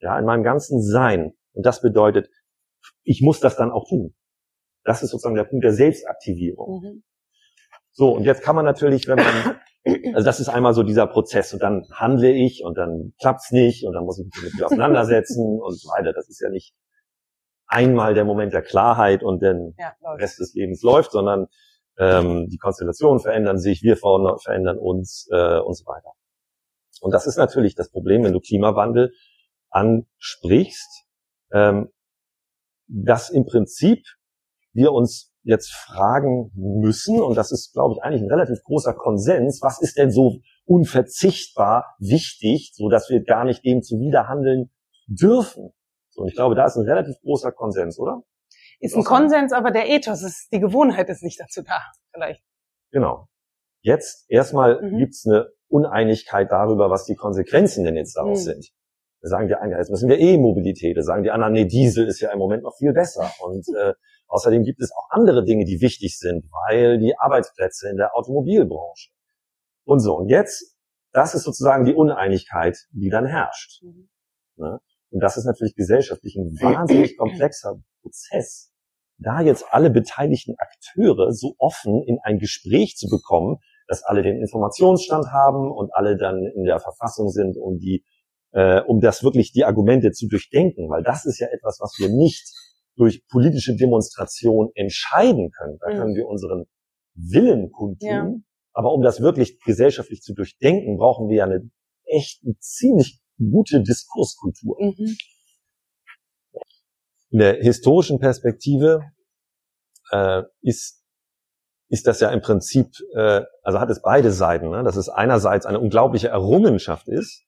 ja, 0.00 0.18
in 0.18 0.24
meinem 0.24 0.42
ganzen 0.42 0.82
Sein. 0.82 1.34
Und 1.52 1.66
das 1.66 1.82
bedeutet, 1.82 2.28
ich 3.02 3.20
muss 3.22 3.40
das 3.40 3.56
dann 3.56 3.70
auch 3.70 3.86
tun. 3.88 4.14
Das 4.84 5.02
ist 5.02 5.10
sozusagen 5.10 5.36
der 5.36 5.44
Punkt 5.44 5.64
der 5.64 5.72
Selbstaktivierung. 5.72 6.82
Mhm. 6.82 7.02
So, 7.92 8.12
und 8.14 8.24
jetzt 8.24 8.42
kann 8.42 8.56
man 8.56 8.64
natürlich, 8.64 9.06
wenn 9.06 9.16
man, 9.16 9.60
also 10.14 10.24
das 10.24 10.40
ist 10.40 10.48
einmal 10.48 10.74
so 10.74 10.82
dieser 10.82 11.06
Prozess 11.06 11.52
und 11.52 11.62
dann 11.62 11.86
handle 11.92 12.32
ich 12.32 12.64
und 12.64 12.76
dann 12.76 13.12
klappt's 13.20 13.52
nicht 13.52 13.86
und 13.86 13.92
dann 13.92 14.04
muss 14.04 14.18
ich 14.18 14.24
mich 14.24 14.34
damit 14.52 14.64
auseinandersetzen 14.64 15.60
und 15.62 15.78
so 15.78 15.88
weiter. 15.90 16.12
Das 16.12 16.28
ist 16.28 16.40
ja 16.40 16.48
nicht 16.48 16.74
einmal 17.66 18.14
der 18.14 18.24
Moment 18.24 18.52
der 18.52 18.62
Klarheit 18.62 19.22
und 19.22 19.42
den 19.42 19.74
ja, 19.78 19.94
Rest 20.16 20.40
des 20.40 20.54
Lebens 20.54 20.82
läuft, 20.82 21.12
sondern 21.12 21.46
ähm, 21.98 22.48
die 22.48 22.58
Konstellationen 22.58 23.20
verändern 23.20 23.58
sich, 23.58 23.82
wir 23.82 23.96
verändern 23.96 24.78
uns 24.78 25.28
äh, 25.30 25.58
und 25.58 25.74
so 25.74 25.84
weiter. 25.86 26.12
Und 27.00 27.12
das 27.12 27.26
ist 27.26 27.36
natürlich 27.36 27.74
das 27.74 27.90
Problem, 27.90 28.24
wenn 28.24 28.32
du 28.32 28.40
Klimawandel 28.40 29.12
ansprichst, 29.70 31.04
ähm, 31.52 31.90
dass 32.86 33.30
im 33.30 33.46
Prinzip 33.46 34.04
wir 34.72 34.92
uns 34.92 35.32
jetzt 35.42 35.72
fragen 35.72 36.50
müssen, 36.54 37.20
und 37.20 37.36
das 37.36 37.52
ist, 37.52 37.72
glaube 37.72 37.94
ich, 37.94 38.02
eigentlich 38.02 38.22
ein 38.22 38.30
relativ 38.30 38.62
großer 38.64 38.94
Konsens, 38.94 39.60
was 39.62 39.80
ist 39.80 39.98
denn 39.98 40.10
so 40.10 40.38
unverzichtbar 40.64 41.94
wichtig, 41.98 42.72
so 42.74 42.88
dass 42.88 43.10
wir 43.10 43.22
gar 43.22 43.44
nicht 43.44 43.64
dem 43.64 43.82
zuwiderhandeln 43.82 44.70
dürfen. 45.06 45.72
So, 46.10 46.22
und 46.22 46.28
ich 46.28 46.34
glaube, 46.34 46.54
da 46.54 46.64
ist 46.66 46.76
ein 46.76 46.88
relativ 46.88 47.16
großer 47.20 47.52
Konsens, 47.52 47.98
oder? 47.98 48.22
Ist 48.84 48.96
ein 48.96 49.04
Konsens, 49.04 49.54
aber 49.54 49.70
der 49.70 49.88
Ethos 49.88 50.22
ist, 50.22 50.52
die 50.52 50.60
Gewohnheit 50.60 51.08
ist 51.08 51.22
nicht 51.22 51.40
dazu 51.40 51.62
da, 51.62 51.80
vielleicht. 52.12 52.44
Genau. 52.90 53.28
Jetzt 53.80 54.26
erstmal 54.28 54.82
mhm. 54.82 54.98
gibt's 54.98 55.26
eine 55.26 55.48
Uneinigkeit 55.68 56.50
darüber, 56.50 56.90
was 56.90 57.06
die 57.06 57.14
Konsequenzen 57.14 57.84
denn 57.84 57.96
jetzt 57.96 58.14
daraus 58.14 58.40
mhm. 58.40 58.52
sind. 58.52 58.70
Da 59.22 59.30
sagen 59.30 59.48
die 59.48 59.54
einen, 59.54 59.72
jetzt 59.72 59.90
müssen 59.90 60.10
wir 60.10 60.18
E-Mobilität. 60.18 60.98
Da 60.98 61.02
sagen 61.02 61.22
die 61.22 61.30
anderen, 61.30 61.54
nee, 61.54 61.64
Diesel 61.64 62.06
ist 62.06 62.20
ja 62.20 62.30
im 62.30 62.38
Moment 62.38 62.62
noch 62.62 62.76
viel 62.76 62.92
besser. 62.92 63.32
Und 63.40 63.66
äh, 63.74 63.94
außerdem 64.26 64.64
gibt 64.64 64.82
es 64.82 64.92
auch 64.92 65.08
andere 65.08 65.44
Dinge, 65.46 65.64
die 65.64 65.80
wichtig 65.80 66.18
sind, 66.18 66.44
weil 66.68 66.98
die 66.98 67.18
Arbeitsplätze 67.18 67.88
in 67.88 67.96
der 67.96 68.14
Automobilbranche 68.14 69.12
und 69.84 70.00
so. 70.00 70.14
Und 70.14 70.28
jetzt, 70.28 70.76
das 71.12 71.34
ist 71.34 71.44
sozusagen 71.44 71.86
die 71.86 71.94
Uneinigkeit, 71.94 72.76
die 72.90 73.08
dann 73.08 73.24
herrscht. 73.24 73.82
Mhm. 73.82 74.10
Ne? 74.56 74.78
Und 75.08 75.20
das 75.20 75.38
ist 75.38 75.46
natürlich 75.46 75.74
gesellschaftlich 75.74 76.36
ein 76.36 76.52
wahnsinnig 76.60 77.16
komplexer 77.16 77.80
Prozess, 78.02 78.73
da 79.24 79.40
jetzt 79.40 79.64
alle 79.70 79.90
beteiligten 79.90 80.54
Akteure 80.58 81.32
so 81.32 81.54
offen 81.58 82.02
in 82.02 82.18
ein 82.22 82.38
Gespräch 82.38 82.96
zu 82.96 83.08
bekommen, 83.08 83.56
dass 83.88 84.02
alle 84.02 84.22
den 84.22 84.36
Informationsstand 84.40 85.26
haben 85.32 85.70
und 85.70 85.90
alle 85.94 86.16
dann 86.16 86.44
in 86.54 86.64
der 86.64 86.80
Verfassung 86.80 87.28
sind, 87.28 87.56
um 87.56 87.78
die, 87.78 88.04
äh, 88.52 88.80
um 88.80 89.00
das 89.00 89.22
wirklich 89.22 89.52
die 89.52 89.64
Argumente 89.64 90.12
zu 90.12 90.28
durchdenken, 90.28 90.88
weil 90.88 91.02
das 91.02 91.26
ist 91.26 91.38
ja 91.38 91.48
etwas, 91.48 91.78
was 91.80 91.96
wir 91.98 92.08
nicht 92.08 92.46
durch 92.96 93.26
politische 93.28 93.74
Demonstration 93.74 94.70
entscheiden 94.74 95.50
können. 95.50 95.78
Da 95.80 95.90
mhm. 95.90 95.98
können 95.98 96.14
wir 96.14 96.28
unseren 96.28 96.64
Willen 97.14 97.70
kundtun. 97.70 98.08
Ja. 98.08 98.32
Aber 98.72 98.92
um 98.92 99.02
das 99.02 99.20
wirklich 99.20 99.60
gesellschaftlich 99.60 100.20
zu 100.20 100.34
durchdenken, 100.34 100.96
brauchen 100.96 101.28
wir 101.28 101.36
ja 101.36 101.44
eine 101.44 101.70
echt 102.06 102.42
eine 102.44 102.56
ziemlich 102.58 103.20
gute 103.38 103.82
Diskurskultur. 103.82 104.76
Mhm. 104.80 105.16
In 107.30 107.38
der 107.38 107.54
historischen 107.54 108.20
Perspektive 108.20 109.02
äh, 110.10 110.42
ist 110.60 111.04
ist 111.88 112.06
das 112.06 112.18
ja 112.20 112.30
im 112.30 112.40
Prinzip, 112.40 112.88
äh, 113.14 113.42
also 113.62 113.78
hat 113.78 113.90
es 113.90 114.02
beide 114.02 114.32
Seiten, 114.32 114.70
ne? 114.70 114.82
dass 114.82 114.96
es 114.96 115.08
einerseits 115.08 115.66
eine 115.66 115.78
unglaubliche 115.78 116.28
Errungenschaft 116.28 117.08
ist, 117.08 117.44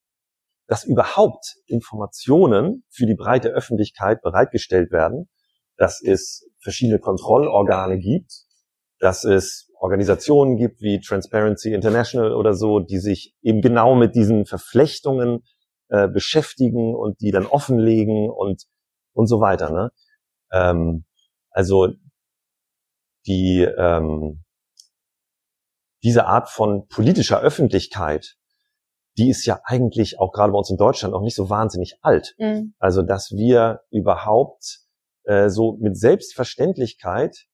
dass 0.69 0.85
überhaupt 0.85 1.57
Informationen 1.67 2.85
für 2.91 3.07
die 3.07 3.15
breite 3.15 3.49
Öffentlichkeit 3.49 4.21
bereitgestellt 4.23 4.93
werden, 4.93 5.29
dass 5.77 6.03
es 6.03 6.49
verschiedene 6.61 6.99
Kontrollorgane 6.99 7.99
gibt, 7.99 8.33
dass 8.99 9.25
es 9.25 9.71
Organisationen 9.79 10.57
gibt 10.57 10.81
wie 10.81 11.01
Transparency 11.01 11.73
International 11.73 12.33
oder 12.33 12.55
so, 12.55 12.81
die 12.81 12.99
sich 12.99 13.35
eben 13.43 13.61
genau 13.61 13.95
mit 13.95 14.15
diesen 14.15 14.47
Verflechtungen 14.47 15.45
äh, 15.89 16.09
beschäftigen 16.09 16.95
und 16.95 17.21
die 17.21 17.31
dann 17.31 17.47
offenlegen 17.47 18.31
und 18.31 18.65
und 19.13 19.27
so 19.27 19.41
weiter. 19.41 19.71
Ne? 19.71 19.91
Ähm, 20.53 21.05
also 21.51 21.89
die 23.27 23.63
ähm, 23.63 24.45
diese 26.03 26.27
Art 26.27 26.49
von 26.49 26.87
politischer 26.89 27.41
Öffentlichkeit, 27.41 28.37
die 29.19 29.31
ist 29.31 29.45
ja 29.47 29.61
eigentlich 29.65 30.21
auch 30.21 30.33
gerade 30.33 30.53
bei 30.53 30.59
uns 30.59 30.71
in 30.71 30.77
Deutschland 30.77 31.15
auch 31.15 31.23
nicht 31.23 31.35
so 31.35 31.51
wahnsinnig 31.51 31.99
alt. 32.03 32.35
Mhm. 32.39 32.75
Also 32.79 33.03
dass 33.03 33.33
wir 33.33 33.81
überhaupt 33.91 34.81
äh, 35.25 35.49
so 35.49 35.77
mit 35.81 35.99
Selbstverständlichkeit 35.99 37.47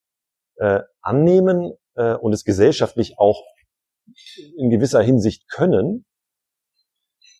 äh, 0.57 0.81
annehmen 1.01 1.73
äh, 1.95 2.15
und 2.15 2.33
es 2.33 2.45
gesellschaftlich 2.45 3.19
auch 3.19 3.43
in 4.57 4.71
gewisser 4.71 5.01
Hinsicht 5.01 5.49
können, 5.49 6.05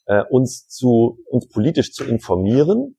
äh, 0.07 0.23
uns 0.31 0.69
zu 0.69 1.19
uns 1.29 1.49
politisch 1.49 1.93
zu 1.93 2.05
informieren, 2.05 2.97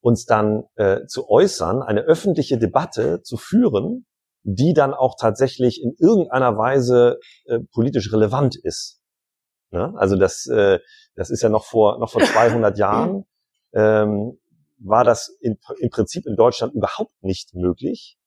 uns 0.00 0.24
dann 0.24 0.64
äh, 0.76 1.06
zu 1.06 1.28
äußern, 1.28 1.82
eine 1.82 2.02
öffentliche 2.02 2.58
Debatte 2.58 3.22
zu 3.22 3.36
führen, 3.36 4.06
die 4.44 4.74
dann 4.74 4.94
auch 4.94 5.16
tatsächlich 5.18 5.82
in 5.82 5.94
irgendeiner 5.98 6.56
Weise 6.56 7.18
äh, 7.46 7.60
politisch 7.72 8.12
relevant 8.12 8.56
ist. 8.56 9.00
Ne? 9.70 9.92
Also 9.96 10.16
das, 10.16 10.46
äh, 10.46 10.78
das 11.16 11.30
ist 11.30 11.42
ja 11.42 11.48
noch 11.48 11.64
vor 11.64 11.98
noch 11.98 12.10
vor 12.10 12.22
200 12.22 12.78
Jahren 12.78 13.24
ähm, 13.72 14.38
war 14.78 15.02
das 15.04 15.28
in, 15.40 15.58
im 15.80 15.90
Prinzip 15.90 16.26
in 16.26 16.36
Deutschland 16.36 16.74
überhaupt 16.74 17.22
nicht 17.22 17.54
möglich, 17.54 18.18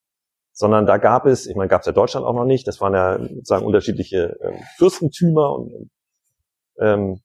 sondern 0.51 0.87
da 0.87 0.97
gab 0.97 1.27
es, 1.27 1.45
ich 1.45 1.55
meine, 1.55 1.69
gab 1.69 1.81
es 1.81 1.87
ja 1.87 1.93
Deutschland 1.93 2.25
auch 2.25 2.33
noch 2.33 2.45
nicht, 2.45 2.67
das 2.67 2.81
waren 2.81 2.93
ja 2.93 3.19
sozusagen 3.19 3.65
unterschiedliche 3.65 4.39
äh, 4.39 4.59
Fürstentümer 4.77 5.53
und 5.53 5.91
ähm, 6.79 7.21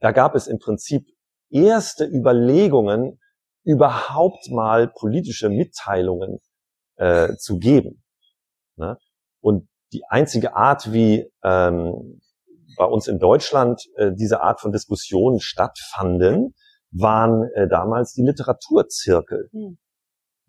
da 0.00 0.12
gab 0.12 0.34
es 0.34 0.46
im 0.46 0.58
Prinzip 0.58 1.06
erste 1.50 2.04
Überlegungen, 2.04 3.18
überhaupt 3.64 4.48
mal 4.50 4.88
politische 4.88 5.48
Mitteilungen 5.48 6.40
äh, 6.98 7.34
zu 7.36 7.58
geben. 7.58 8.02
Ne? 8.76 8.98
Und 9.40 9.68
die 9.92 10.04
einzige 10.08 10.54
Art, 10.54 10.92
wie 10.92 11.30
ähm, 11.42 12.20
bei 12.76 12.84
uns 12.84 13.08
in 13.08 13.18
Deutschland 13.18 13.82
äh, 13.96 14.12
diese 14.12 14.42
Art 14.42 14.60
von 14.60 14.72
Diskussionen 14.72 15.40
stattfanden, 15.40 16.54
waren 16.90 17.48
äh, 17.54 17.68
damals 17.68 18.12
die 18.12 18.22
Literaturzirkel. 18.22 19.48
Mhm. 19.52 19.78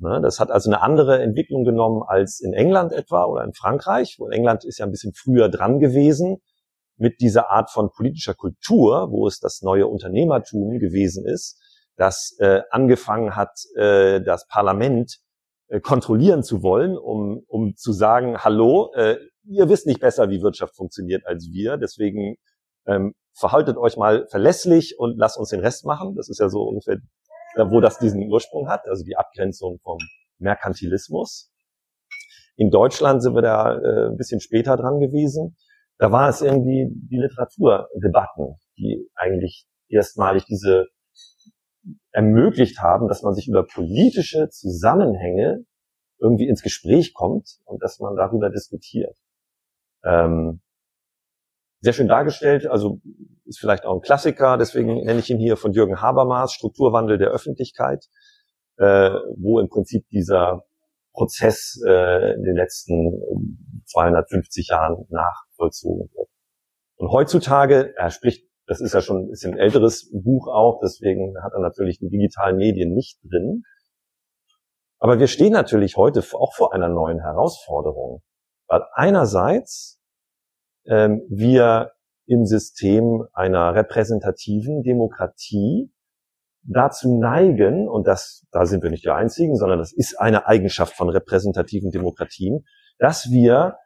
Ne, 0.02 0.22
das 0.22 0.40
hat 0.40 0.50
also 0.50 0.70
eine 0.70 0.82
andere 0.82 1.22
Entwicklung 1.22 1.66
genommen 1.66 2.04
als 2.08 2.40
in 2.40 2.54
England 2.54 2.94
etwa 2.94 3.26
oder 3.26 3.44
in 3.44 3.54
Frankreich. 3.54 4.16
Wo 4.18 4.30
England 4.30 4.64
ist 4.64 4.78
ja 4.78 4.86
ein 4.86 4.92
bisschen 4.92 5.14
früher 5.14 5.50
dran 5.50 5.80
gewesen 5.80 6.38
mit 6.96 7.20
dieser 7.20 7.50
Art 7.50 7.70
von 7.70 7.92
politischer 7.92 8.34
Kultur, 8.34 9.12
wo 9.12 9.28
es 9.28 9.40
das 9.40 9.62
neue 9.62 9.88
Unternehmertum 9.88 10.80
gewesen 10.80 11.26
ist, 11.26 11.60
das 11.98 12.34
äh, 12.40 12.62
angefangen 12.72 13.36
hat, 13.36 13.52
äh, 13.76 14.22
das 14.22 14.48
Parlament 14.48 15.18
kontrollieren 15.82 16.44
zu 16.44 16.64
wollen, 16.64 16.98
um, 16.98 17.44
um 17.48 17.76
zu 17.76 17.94
sagen, 17.94 18.38
hallo, 18.40 18.92
äh, 18.96 19.18
ihr 19.44 19.70
wisst 19.70 19.86
nicht 19.86 20.00
besser, 20.00 20.30
wie 20.30 20.42
Wirtschaft 20.42 20.76
funktioniert 20.76 21.26
als 21.26 21.50
wir, 21.52 21.78
deswegen 21.78 22.38
ähm, 22.88 23.14
verhaltet 23.34 23.78
euch 23.78 23.98
mal 23.98 24.28
verlässlich 24.30 24.98
und 24.98 25.18
lasst 25.18 25.38
uns 25.38 25.50
den 25.50 25.60
Rest 25.60 25.86
machen. 25.86 26.16
Das 26.16 26.30
ist 26.30 26.40
ja 26.40 26.50
so 26.50 26.64
ungefähr, 26.64 26.98
wo 27.56 27.80
das 27.82 28.00
diesen 28.00 28.30
Ursprung 28.30 28.68
hat, 28.68 28.88
also 28.88 29.04
die 29.04 29.16
Abgrenzung 29.16 29.80
vom 29.84 29.98
Merkantilismus. 30.40 31.52
In 32.56 32.72
Deutschland 32.72 33.22
sind 33.22 33.36
wir 33.36 33.42
da 33.42 33.78
äh, 33.78 34.10
ein 34.10 34.18
bisschen 34.18 34.42
später 34.42 34.76
dran 34.76 35.00
gewesen. 35.00 35.56
Da 35.98 36.12
war 36.12 36.30
es 36.30 36.42
irgendwie 36.42 36.88
die 36.92 37.18
Literaturdebatten, 37.18 38.56
die 38.78 39.08
eigentlich 39.16 39.66
erstmalig 39.88 40.46
diese 40.46 40.88
ermöglicht 42.12 42.80
haben, 42.80 43.08
dass 43.08 43.24
man 43.24 43.34
sich 43.34 43.48
über 43.48 43.66
politische 43.66 44.50
Zusammenhänge 44.50 45.66
irgendwie 46.20 46.48
ins 46.48 46.62
Gespräch 46.62 47.14
kommt 47.14 47.60
und 47.66 47.82
dass 47.82 48.00
man 48.00 48.16
darüber 48.16 48.50
diskutiert. 48.50 49.16
Ähm, 50.04 50.62
sehr 51.82 51.94
schön 51.94 52.08
dargestellt, 52.08 52.68
also 52.68 53.00
ist 53.46 53.60
vielleicht 53.60 53.86
auch 53.86 53.96
ein 53.96 54.02
Klassiker, 54.02 54.58
deswegen 54.58 55.04
nenne 55.06 55.20
ich 55.20 55.30
ihn 55.30 55.40
hier 55.40 55.56
von 55.56 55.72
Jürgen 55.72 56.02
Habermas, 56.02 56.54
Strukturwandel 56.54 57.18
der 57.18 57.30
Öffentlichkeit, 57.30 58.06
äh, 58.78 59.12
wo 59.38 59.60
im 59.60 59.70
Prinzip 59.70 60.08
dieser 60.10 60.64
Prozess 61.14 61.82
äh, 61.88 62.34
in 62.36 62.44
den 62.44 62.56
letzten 62.56 63.84
250 63.86 64.68
Jahren 64.70 65.06
nachvollzogen 65.10 66.10
wird. 66.14 66.30
Und 66.98 67.12
heutzutage, 67.12 67.94
er 67.98 68.12
spricht, 68.12 68.49
das 68.70 68.82
ist 68.82 68.94
ja 68.94 69.02
schon 69.02 69.24
ein 69.24 69.30
bisschen 69.30 69.58
älteres 69.58 70.12
Buch 70.14 70.48
auch, 70.48 70.80
deswegen 70.80 71.34
hat 71.42 71.54
er 71.54 71.60
natürlich 71.60 71.98
die 71.98 72.10
digitalen 72.10 72.56
Medien 72.56 72.94
nicht 72.94 73.20
drin. 73.24 73.64
Aber 75.00 75.18
wir 75.18 75.26
stehen 75.26 75.54
natürlich 75.54 75.98
heute 75.98 76.24
auch 76.34 76.54
vor 76.54 76.72
einer 76.74 76.88
neuen 76.88 77.20
Herausforderung. 77.20 78.22
Weil 78.68 78.84
einerseits 78.94 80.00
ähm, 80.86 81.24
wir 81.30 81.94
im 82.28 82.46
System 82.46 83.26
einer 83.34 83.74
repräsentativen 83.74 84.84
Demokratie 84.84 85.92
dazu 86.62 87.18
neigen, 87.20 87.90
und 87.90 88.06
das, 88.06 88.46
da 88.52 88.68
sind 88.68 88.84
wir 88.84 88.92
nicht 88.92 89.04
die 89.04 89.10
Einzigen, 89.10 89.56
sondern 89.56 89.80
das 89.80 89.94
ist 89.94 90.20
eine 90.20 90.46
Eigenschaft 90.46 90.94
von 90.94 91.10
repräsentativen 91.10 91.90
Demokratien, 91.90 92.66
dass 93.00 93.32
wir 93.32 93.78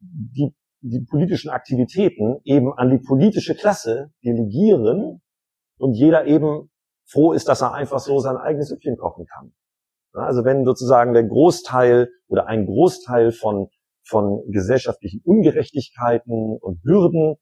die, 0.00 0.54
die 0.84 1.00
politischen 1.00 1.50
Aktivitäten 1.50 2.40
eben 2.44 2.72
an 2.74 2.90
die 2.90 2.98
politische 2.98 3.54
Klasse 3.54 4.10
delegieren 4.24 5.22
und 5.78 5.94
jeder 5.94 6.26
eben 6.26 6.70
froh 7.06 7.32
ist, 7.32 7.48
dass 7.48 7.62
er 7.62 7.72
einfach 7.72 7.98
so 8.00 8.18
sein 8.18 8.36
eigenes 8.36 8.68
Süppchen 8.68 8.96
kochen 8.96 9.26
kann. 9.26 9.52
Also 10.12 10.44
wenn 10.44 10.64
sozusagen 10.64 11.12
der 11.12 11.24
Großteil 11.24 12.10
oder 12.28 12.46
ein 12.46 12.66
Großteil 12.66 13.32
von 13.32 13.68
von 14.06 14.42
gesellschaftlichen 14.50 15.22
Ungerechtigkeiten 15.24 16.58
und 16.60 16.82
Hürden, 16.84 17.36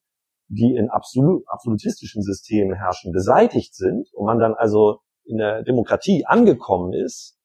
die 0.48 0.76
in 0.76 0.90
absolut, 0.90 1.42
absolutistischen 1.48 2.22
Systemen 2.22 2.74
herrschen, 2.74 3.12
beseitigt 3.12 3.74
sind 3.74 4.08
und 4.12 4.26
man 4.26 4.38
dann 4.38 4.54
also 4.54 5.00
in 5.24 5.38
der 5.38 5.62
Demokratie 5.62 6.24
angekommen 6.26 6.92
ist, 6.92 7.38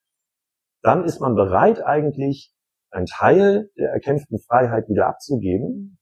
dann 0.82 1.04
ist 1.04 1.20
man 1.20 1.36
bereit 1.36 1.84
eigentlich 1.84 2.54
einen 2.92 3.06
Teil 3.06 3.70
der 3.78 3.92
erkämpften 3.92 4.40
Freiheit 4.40 4.90
wieder 4.90 5.08
abzugeben, 5.08 6.00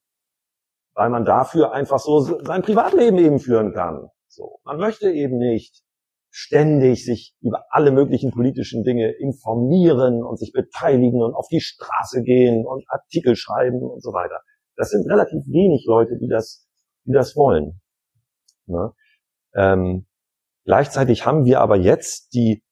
weil 0.93 1.09
man 1.09 1.25
dafür 1.25 1.73
einfach 1.73 1.99
so 1.99 2.21
sein 2.21 2.61
Privatleben 2.61 3.17
eben 3.17 3.39
führen 3.39 3.73
kann. 3.73 4.09
So. 4.27 4.59
Man 4.63 4.77
möchte 4.77 5.11
eben 5.11 5.38
nicht 5.38 5.86
ständig 6.29 7.05
sich 7.05 7.33
über 7.39 7.63
alle 7.69 7.91
möglichen 7.91 8.31
politischen 8.31 8.83
Dinge 8.83 9.09
informieren 9.11 10.21
und 10.21 10.38
sich 10.38 10.51
beteiligen 10.51 11.21
und 11.21 11.33
auf 11.33 11.47
die 11.49 11.61
Straße 11.61 12.23
gehen 12.23 12.65
und 12.65 12.83
Artikel 12.89 13.38
schreiben 13.38 13.81
und 13.81 14.03
so 14.03 14.11
weiter. 14.11 14.41
Das 14.75 14.89
sind 14.89 15.09
relativ 15.09 15.45
wenig 15.47 15.86
Leute, 15.88 16.17
die 16.19 16.27
das, 16.27 16.67
die 17.05 17.13
das 17.13 17.38
wollen. 17.38 17.79
Ne? 18.65 18.91
Ähm, 19.53 20.07
gleichzeitig 20.65 21.25
haben 21.25 21.45
wir 21.45 21.61
aber 21.61 21.77
jetzt 21.77 22.33
die, 22.33 22.63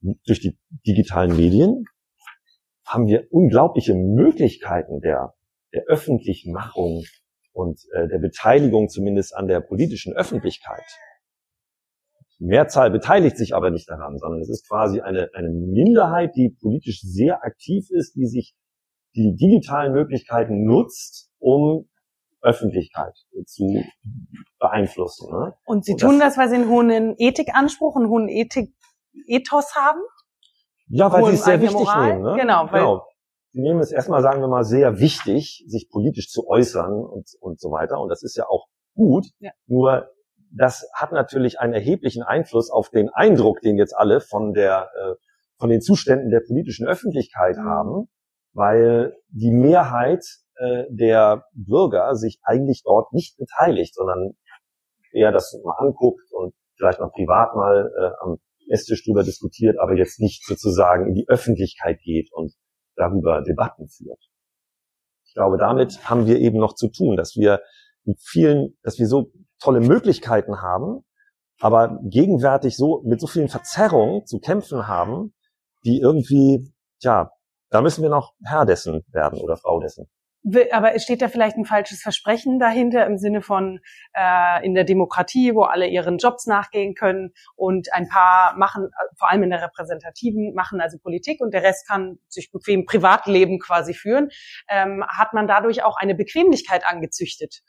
durch 0.00 0.40
die 0.40 0.56
digitalen 0.86 1.36
Medien, 1.36 1.86
haben 2.90 3.06
wir 3.06 3.26
unglaubliche 3.30 3.94
Möglichkeiten 3.94 5.00
der, 5.00 5.34
der 5.72 5.84
öffentlichen 5.84 6.52
Machung 6.52 7.04
und 7.52 7.80
äh, 7.92 8.08
der 8.08 8.18
Beteiligung 8.18 8.88
zumindest 8.88 9.34
an 9.34 9.46
der 9.46 9.60
politischen 9.60 10.12
Öffentlichkeit. 10.14 10.84
Mehrzahl 12.38 12.90
beteiligt 12.90 13.36
sich 13.36 13.54
aber 13.54 13.70
nicht 13.70 13.88
daran, 13.88 14.18
sondern 14.18 14.40
es 14.40 14.48
ist 14.48 14.66
quasi 14.66 15.00
eine, 15.00 15.28
eine 15.34 15.50
Minderheit, 15.50 16.34
die 16.36 16.56
politisch 16.60 17.02
sehr 17.02 17.44
aktiv 17.44 17.86
ist, 17.90 18.14
die 18.16 18.26
sich 18.26 18.54
die 19.14 19.36
digitalen 19.36 19.92
Möglichkeiten 19.92 20.64
nutzt, 20.64 21.30
um 21.38 21.88
Öffentlichkeit 22.40 23.14
zu 23.44 23.84
beeinflussen. 24.58 25.30
Ne? 25.30 25.54
Und 25.66 25.84
Sie 25.84 25.92
Und 25.92 26.00
tun 26.00 26.18
das, 26.18 26.38
weil 26.38 26.48
Sie 26.48 26.54
einen 26.54 26.70
hohen 26.70 27.14
Ethikanspruch, 27.18 27.96
einen 27.96 28.08
hohen 28.08 28.28
Ethik-Ethos 28.28 29.74
haben? 29.74 30.00
Ja, 30.90 31.12
weil 31.12 31.24
Sie 31.26 31.34
es 31.34 31.44
sehr 31.44 31.60
wichtig 31.60 31.78
Moral? 31.78 32.08
nehmen. 32.08 32.22
Ne? 32.22 32.36
Genau, 32.38 32.66
genau. 32.66 33.06
Sie 33.52 33.60
nehmen 33.60 33.80
es 33.80 33.90
erstmal, 33.90 34.22
sagen 34.22 34.40
wir 34.40 34.48
mal, 34.48 34.64
sehr 34.64 35.00
wichtig, 35.00 35.64
sich 35.66 35.88
politisch 35.90 36.28
zu 36.28 36.46
äußern 36.46 36.92
und, 36.92 37.28
und 37.40 37.60
so 37.60 37.70
weiter. 37.70 38.00
Und 38.00 38.08
das 38.08 38.22
ist 38.22 38.36
ja 38.36 38.46
auch 38.48 38.66
gut. 38.94 39.26
Ja. 39.38 39.50
Nur 39.66 40.08
das 40.52 40.88
hat 40.94 41.12
natürlich 41.12 41.60
einen 41.60 41.72
erheblichen 41.72 42.22
Einfluss 42.22 42.70
auf 42.70 42.90
den 42.90 43.08
Eindruck, 43.08 43.60
den 43.60 43.76
jetzt 43.76 43.96
alle 43.96 44.20
von 44.20 44.52
der, 44.52 44.88
äh, 44.94 45.14
von 45.58 45.70
den 45.70 45.80
Zuständen 45.80 46.30
der 46.30 46.40
politischen 46.46 46.86
Öffentlichkeit 46.86 47.56
mhm. 47.56 47.64
haben, 47.64 48.08
weil 48.52 49.16
die 49.28 49.52
Mehrheit 49.52 50.24
äh, 50.56 50.84
der 50.90 51.44
Bürger 51.52 52.14
sich 52.14 52.40
eigentlich 52.42 52.82
dort 52.84 53.12
nicht 53.12 53.36
beteiligt, 53.36 53.94
sondern 53.94 54.32
eher 55.12 55.32
das 55.32 55.58
mal 55.64 55.76
anguckt 55.78 56.32
und 56.32 56.54
vielleicht 56.76 57.00
mal 57.00 57.10
privat 57.10 57.54
mal 57.54 57.90
äh, 57.96 58.10
am 58.24 58.38
Esstisch 58.70 59.04
drüber 59.04 59.22
diskutiert, 59.22 59.76
aber 59.78 59.96
jetzt 59.96 60.20
nicht 60.20 60.44
sozusagen 60.44 61.08
in 61.08 61.14
die 61.14 61.28
Öffentlichkeit 61.28 62.00
geht 62.02 62.32
und 62.32 62.54
darüber 62.96 63.42
Debatten 63.42 63.88
führt. 63.88 64.20
Ich 65.26 65.34
glaube, 65.34 65.58
damit 65.58 66.08
haben 66.08 66.26
wir 66.26 66.38
eben 66.38 66.58
noch 66.58 66.74
zu 66.74 66.88
tun, 66.88 67.16
dass 67.16 67.36
wir 67.36 67.60
mit 68.04 68.18
vielen, 68.20 68.76
dass 68.82 68.98
wir 68.98 69.06
so 69.06 69.32
tolle 69.60 69.80
Möglichkeiten 69.80 70.60
haben, 70.60 71.04
aber 71.60 72.00
gegenwärtig 72.02 72.76
so 72.76 73.02
mit 73.04 73.20
so 73.20 73.26
vielen 73.26 73.48
Verzerrungen 73.48 74.26
zu 74.26 74.38
kämpfen 74.38 74.88
haben, 74.88 75.34
die 75.84 76.00
irgendwie, 76.00 76.72
ja, 77.00 77.30
da 77.70 77.82
müssen 77.82 78.02
wir 78.02 78.10
noch 78.10 78.34
Herr 78.42 78.66
dessen 78.66 79.04
werden 79.08 79.40
oder 79.40 79.56
Frau 79.56 79.80
dessen. 79.80 80.10
Aber 80.72 80.94
es 80.94 81.02
steht 81.02 81.20
da 81.20 81.28
vielleicht 81.28 81.56
ein 81.56 81.66
falsches 81.66 82.00
Versprechen 82.00 82.58
dahinter 82.58 83.04
im 83.06 83.18
Sinne 83.18 83.42
von 83.42 83.80
äh, 84.14 84.64
in 84.64 84.74
der 84.74 84.84
Demokratie, 84.84 85.54
wo 85.54 85.62
alle 85.62 85.86
ihren 85.86 86.16
Jobs 86.16 86.46
nachgehen 86.46 86.94
können 86.94 87.32
und 87.56 87.92
ein 87.92 88.08
paar 88.08 88.56
machen, 88.56 88.90
vor 89.18 89.30
allem 89.30 89.42
in 89.42 89.50
der 89.50 89.62
repräsentativen, 89.62 90.54
machen 90.54 90.80
also 90.80 90.98
Politik 90.98 91.42
und 91.42 91.52
der 91.52 91.62
Rest 91.62 91.86
kann 91.86 92.18
sich 92.28 92.50
bequem 92.50 92.86
Privatleben 92.86 93.58
quasi 93.58 93.92
führen, 93.92 94.30
ähm, 94.68 95.04
hat 95.06 95.34
man 95.34 95.46
dadurch 95.46 95.82
auch 95.82 95.96
eine 95.98 96.14
Bequemlichkeit 96.14 96.86
angezüchtet. 96.86 97.60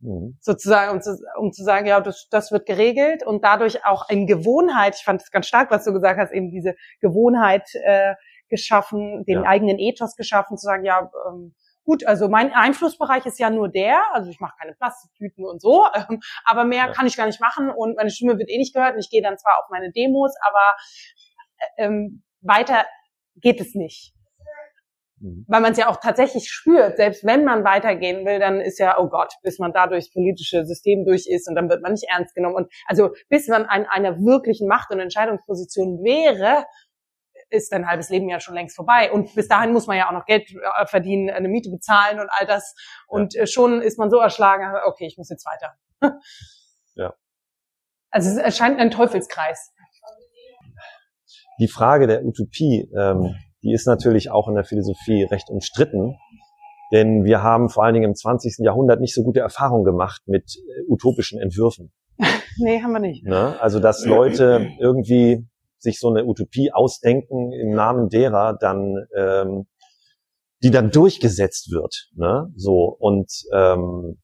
Mhm. 0.00 0.36
Sozusagen, 0.40 0.92
um 0.92 1.00
zu, 1.00 1.16
um 1.38 1.52
zu 1.52 1.64
sagen, 1.64 1.86
ja, 1.86 2.00
das, 2.00 2.28
das 2.30 2.52
wird 2.52 2.66
geregelt 2.66 3.24
und 3.24 3.42
dadurch 3.42 3.86
auch 3.86 4.08
eine 4.08 4.26
Gewohnheit, 4.26 4.96
ich 4.96 5.04
fand 5.04 5.22
es 5.22 5.30
ganz 5.30 5.46
stark, 5.46 5.70
was 5.70 5.84
du 5.84 5.92
gesagt 5.92 6.20
hast, 6.20 6.32
eben 6.32 6.50
diese 6.50 6.74
Gewohnheit 7.00 7.68
äh, 7.84 8.14
geschaffen, 8.48 9.24
den 9.24 9.42
ja. 9.42 9.48
eigenen 9.48 9.78
Ethos 9.78 10.14
geschaffen, 10.16 10.58
zu 10.58 10.66
sagen, 10.66 10.84
ja, 10.84 11.10
ähm, 11.28 11.54
gut, 11.84 12.06
also 12.06 12.28
mein 12.28 12.52
Einflussbereich 12.52 13.26
ist 13.26 13.38
ja 13.38 13.50
nur 13.50 13.68
der, 13.68 14.00
also 14.12 14.30
ich 14.30 14.40
mache 14.40 14.54
keine 14.58 14.74
Plastiktüten 14.74 15.44
und 15.44 15.60
so, 15.60 15.86
ähm, 15.94 16.20
aber 16.44 16.64
mehr 16.64 16.86
ja. 16.86 16.92
kann 16.92 17.06
ich 17.06 17.16
gar 17.16 17.26
nicht 17.26 17.40
machen 17.40 17.70
und 17.70 17.96
meine 17.96 18.10
Stimme 18.10 18.38
wird 18.38 18.50
eh 18.50 18.58
nicht 18.58 18.74
gehört 18.74 18.94
und 18.94 19.00
ich 19.00 19.10
gehe 19.10 19.22
dann 19.22 19.38
zwar 19.38 19.52
auf 19.62 19.70
meine 19.70 19.90
Demos, 19.92 20.34
aber 20.48 20.76
äh, 21.76 21.86
ähm, 21.86 22.22
weiter 22.40 22.84
geht 23.36 23.60
es 23.60 23.74
nicht. 23.74 24.14
Mhm. 25.22 25.44
Weil 25.48 25.60
man 25.60 25.72
es 25.72 25.78
ja 25.78 25.88
auch 25.88 25.98
tatsächlich 25.98 26.50
spürt, 26.50 26.96
selbst 26.96 27.24
wenn 27.24 27.44
man 27.44 27.64
weitergehen 27.64 28.26
will, 28.26 28.38
dann 28.38 28.60
ist 28.60 28.78
ja, 28.78 28.98
oh 28.98 29.08
Gott, 29.08 29.34
bis 29.42 29.58
man 29.58 29.72
da 29.72 29.86
durchs 29.86 30.12
politische 30.12 30.64
System 30.64 31.04
durch 31.04 31.26
ist 31.28 31.48
und 31.48 31.54
dann 31.54 31.70
wird 31.70 31.82
man 31.82 31.92
nicht 31.92 32.06
ernst 32.08 32.34
genommen. 32.34 32.56
Und 32.56 32.72
also 32.86 33.10
bis 33.28 33.48
man 33.48 33.64
an 33.64 33.86
einer 33.86 34.18
wirklichen 34.18 34.68
Macht- 34.68 34.90
und 34.90 35.00
Entscheidungsposition 35.00 36.02
wäre, 36.02 36.64
ist 37.52 37.72
ein 37.72 37.86
halbes 37.86 38.08
Leben 38.08 38.28
ja 38.28 38.40
schon 38.40 38.54
längst 38.54 38.74
vorbei. 38.74 39.12
Und 39.12 39.34
bis 39.34 39.48
dahin 39.48 39.72
muss 39.72 39.86
man 39.86 39.96
ja 39.96 40.08
auch 40.08 40.12
noch 40.12 40.24
Geld 40.24 40.50
äh, 40.50 40.86
verdienen, 40.86 41.30
eine 41.30 41.48
Miete 41.48 41.70
bezahlen 41.70 42.18
und 42.20 42.28
all 42.30 42.46
das. 42.46 42.74
Und 43.06 43.34
ja. 43.34 43.42
Äh, 43.42 43.46
schon 43.46 43.82
ist 43.82 43.98
man 43.98 44.10
so 44.10 44.18
erschlagen, 44.18 44.64
okay, 44.86 45.06
ich 45.06 45.18
muss 45.18 45.28
jetzt 45.28 45.46
weiter. 45.46 45.74
ja. 46.94 47.14
Also 48.10 48.30
es 48.30 48.36
erscheint 48.36 48.78
ein 48.78 48.90
Teufelskreis. 48.90 49.72
Die 51.58 51.68
Frage 51.68 52.06
der 52.06 52.24
Utopie, 52.24 52.90
ähm, 52.98 53.34
die 53.62 53.72
ist 53.72 53.86
natürlich 53.86 54.30
auch 54.30 54.48
in 54.48 54.54
der 54.54 54.64
Philosophie 54.64 55.24
recht 55.24 55.48
umstritten. 55.48 56.16
Denn 56.92 57.24
wir 57.24 57.42
haben 57.42 57.70
vor 57.70 57.84
allen 57.84 57.94
Dingen 57.94 58.10
im 58.10 58.14
20. 58.14 58.56
Jahrhundert 58.58 59.00
nicht 59.00 59.14
so 59.14 59.22
gute 59.22 59.40
Erfahrungen 59.40 59.84
gemacht 59.84 60.22
mit 60.26 60.56
äh, 60.56 60.82
utopischen 60.88 61.40
Entwürfen. 61.40 61.92
nee, 62.58 62.82
haben 62.82 62.92
wir 62.92 63.00
nicht. 63.00 63.24
Ne? 63.24 63.58
Also, 63.60 63.80
dass 63.80 64.04
Leute 64.04 64.68
irgendwie 64.78 65.46
sich 65.82 65.98
so 65.98 66.08
eine 66.08 66.24
Utopie 66.24 66.72
ausdenken 66.72 67.52
im 67.52 67.70
Namen 67.70 68.08
derer 68.08 68.56
dann, 68.58 69.06
ähm, 69.16 69.66
die 70.62 70.70
dann 70.70 70.90
durchgesetzt 70.90 71.70
wird. 71.72 72.10
Ne? 72.14 72.52
So 72.56 72.96
und 72.98 73.30
ähm, 73.52 74.20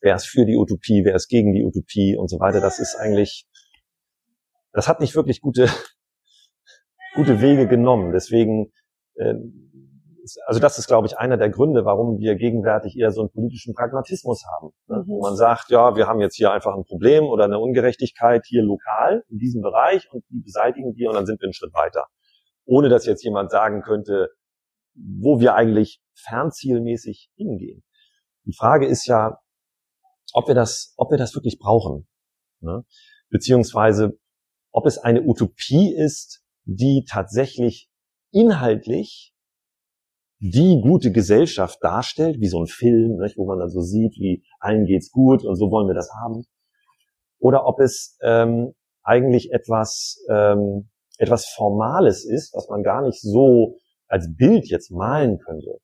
wer 0.00 0.16
ist 0.16 0.26
für 0.26 0.44
die 0.44 0.56
Utopie, 0.56 1.02
wer 1.04 1.14
ist 1.14 1.28
gegen 1.28 1.52
die 1.52 1.64
Utopie 1.64 2.16
und 2.16 2.28
so 2.28 2.40
weiter. 2.40 2.60
Das 2.60 2.78
ist 2.78 2.96
eigentlich, 2.96 3.46
das 4.72 4.88
hat 4.88 5.00
nicht 5.00 5.14
wirklich 5.14 5.40
gute 5.40 5.68
gute 7.14 7.40
Wege 7.40 7.66
genommen. 7.66 8.12
Deswegen, 8.12 8.72
äh, 9.14 9.34
also 10.46 10.60
das 10.60 10.78
ist, 10.78 10.86
glaube 10.86 11.06
ich, 11.06 11.18
einer 11.18 11.36
der 11.36 11.50
Gründe, 11.50 11.84
warum 11.84 12.18
wir 12.18 12.34
gegenwärtig 12.36 12.96
eher 12.96 13.10
so 13.10 13.20
einen 13.20 13.30
politischen 13.30 13.74
Pragmatismus 13.74 14.44
haben. 14.46 14.70
Ne? 14.86 14.98
Mhm. 14.98 15.08
Wo 15.08 15.20
man 15.22 15.36
sagt, 15.36 15.70
ja, 15.70 15.96
wir 15.96 16.06
haben 16.06 16.20
jetzt 16.20 16.36
hier 16.36 16.52
einfach 16.52 16.74
ein 16.76 16.84
Problem 16.84 17.24
oder 17.24 17.44
eine 17.44 17.58
Ungerechtigkeit 17.58 18.44
hier 18.46 18.62
lokal 18.62 19.24
in 19.28 19.38
diesem 19.38 19.62
Bereich 19.62 20.10
und 20.12 20.24
die 20.28 20.40
beseitigen 20.40 20.94
wir 20.96 21.08
und 21.10 21.14
dann 21.14 21.26
sind 21.26 21.40
wir 21.40 21.46
einen 21.46 21.54
Schritt 21.54 21.74
weiter. 21.74 22.06
Ohne 22.64 22.88
dass 22.88 23.06
jetzt 23.06 23.24
jemand 23.24 23.50
sagen 23.50 23.82
könnte, 23.82 24.28
wo 24.94 25.40
wir 25.40 25.54
eigentlich 25.54 26.02
fernzielmäßig 26.14 27.30
hingehen. 27.36 27.82
Die 28.44 28.54
Frage 28.54 28.86
ist 28.86 29.06
ja, 29.06 29.38
ob 30.32 30.48
wir 30.48 30.54
das, 30.54 30.94
ob 30.96 31.10
wir 31.10 31.18
das 31.18 31.34
wirklich 31.34 31.58
brauchen. 31.58 32.06
Ne? 32.60 32.84
Beziehungsweise, 33.30 34.18
ob 34.72 34.86
es 34.86 34.98
eine 34.98 35.22
Utopie 35.22 35.94
ist, 35.94 36.42
die 36.64 37.04
tatsächlich 37.08 37.90
inhaltlich 38.32 39.34
die 40.40 40.80
gute 40.82 41.12
Gesellschaft 41.12 41.78
darstellt, 41.82 42.40
wie 42.40 42.48
so 42.48 42.60
ein 42.60 42.66
Film, 42.66 43.18
nicht, 43.18 43.36
wo 43.36 43.46
man 43.46 43.58
dann 43.58 43.68
so 43.68 43.80
sieht, 43.80 44.14
wie 44.16 44.42
allen 44.58 44.86
geht's 44.86 45.10
gut 45.10 45.44
und 45.44 45.56
so 45.56 45.70
wollen 45.70 45.86
wir 45.86 45.94
das 45.94 46.10
haben, 46.22 46.44
oder 47.38 47.66
ob 47.66 47.80
es 47.80 48.18
ähm, 48.22 48.72
eigentlich 49.02 49.52
etwas 49.52 50.24
ähm, 50.30 50.90
etwas 51.18 51.46
Formales 51.54 52.24
ist, 52.24 52.54
was 52.54 52.68
man 52.68 52.82
gar 52.82 53.02
nicht 53.02 53.20
so 53.20 53.76
als 54.08 54.34
Bild 54.34 54.66
jetzt 54.68 54.90
malen 54.90 55.38
könnte 55.38 55.78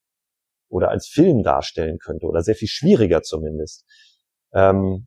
oder 0.69 0.91
als 0.91 1.07
Film 1.07 1.43
darstellen 1.43 1.99
könnte 1.99 2.27
oder 2.27 2.43
sehr 2.43 2.55
viel 2.55 2.69
schwieriger 2.69 3.23
zumindest. 3.23 3.85
Ähm, 4.55 5.07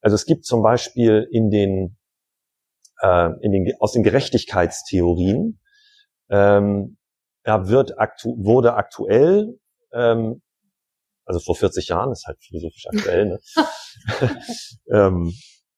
also 0.00 0.14
es 0.14 0.24
gibt 0.24 0.46
zum 0.46 0.62
Beispiel 0.62 1.28
in 1.30 1.50
den 1.50 1.98
äh, 3.02 3.30
in 3.42 3.52
den, 3.52 3.74
aus 3.78 3.92
den 3.92 4.02
Gerechtigkeitstheorien. 4.02 5.60
Ähm, 6.30 6.96
da 7.44 7.68
wird 7.68 7.98
aktu 7.98 8.36
wurde 8.38 8.74
aktuell, 8.74 9.58
ähm, 9.92 10.42
also 11.24 11.40
vor 11.40 11.56
40 11.56 11.88
Jahren, 11.88 12.12
ist 12.12 12.26
halt 12.26 12.38
philosophisch 12.40 12.86
aktuell, 12.88 13.26
ne? 13.26 13.40
ähm, 14.92 15.32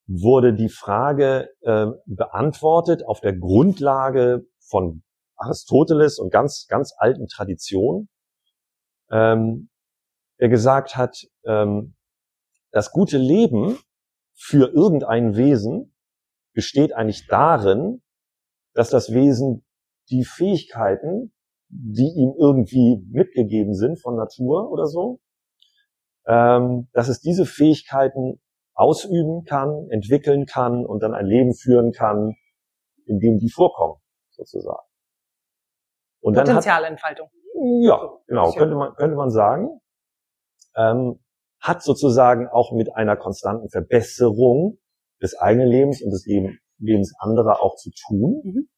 wurde 0.07 0.53
die 0.53 0.69
Frage 0.69 1.49
äh, 1.61 1.87
beantwortet 2.05 3.03
auf 3.05 3.21
der 3.21 3.33
Grundlage 3.33 4.45
von 4.59 5.03
Aristoteles 5.35 6.19
und 6.19 6.31
ganz, 6.31 6.67
ganz 6.69 6.93
alten 6.97 7.27
Traditionen, 7.27 8.09
ähm, 9.11 9.69
der 10.39 10.49
gesagt 10.49 10.95
hat, 10.95 11.17
ähm, 11.45 11.95
das 12.71 12.91
gute 12.91 13.17
Leben 13.17 13.79
für 14.33 14.67
irgendein 14.67 15.35
Wesen 15.35 15.95
besteht 16.53 16.93
eigentlich 16.93 17.27
darin, 17.27 18.01
dass 18.73 18.89
das 18.89 19.13
Wesen 19.13 19.65
die 20.09 20.25
Fähigkeiten, 20.25 21.33
die 21.77 22.11
ihm 22.15 22.33
irgendwie 22.37 23.03
mitgegeben 23.11 23.73
sind 23.73 24.01
von 24.01 24.15
Natur 24.15 24.71
oder 24.71 24.87
so, 24.87 25.19
ähm, 26.27 26.87
dass 26.93 27.07
es 27.07 27.19
diese 27.19 27.45
Fähigkeiten 27.45 28.39
ausüben 28.73 29.43
kann, 29.45 29.87
entwickeln 29.89 30.45
kann 30.45 30.85
und 30.85 31.01
dann 31.01 31.13
ein 31.13 31.25
Leben 31.25 31.53
führen 31.53 31.91
kann, 31.91 32.35
in 33.05 33.19
dem 33.19 33.37
die 33.37 33.49
vorkommen, 33.49 33.99
sozusagen. 34.31 34.85
Und 36.21 36.35
Potenzialentfaltung. 36.35 37.29
ja, 37.81 38.09
genau, 38.27 38.51
könnte 38.51 38.75
man, 38.75 38.95
könnte 38.95 39.15
man 39.15 39.29
sagen. 39.29 39.79
Ähm, 40.75 41.19
hat 41.59 41.83
sozusagen 41.83 42.47
auch 42.47 42.71
mit 42.73 42.95
einer 42.95 43.15
konstanten 43.15 43.69
Verbesserung 43.69 44.79
des 45.21 45.37
eigenen 45.37 45.67
Lebens 45.67 46.01
und 46.01 46.11
des 46.11 46.25
Lebens 46.25 47.13
anderer 47.19 47.61
auch 47.63 47.75
zu 47.75 47.91
tun. 48.07 48.41
Mhm. 48.43 48.69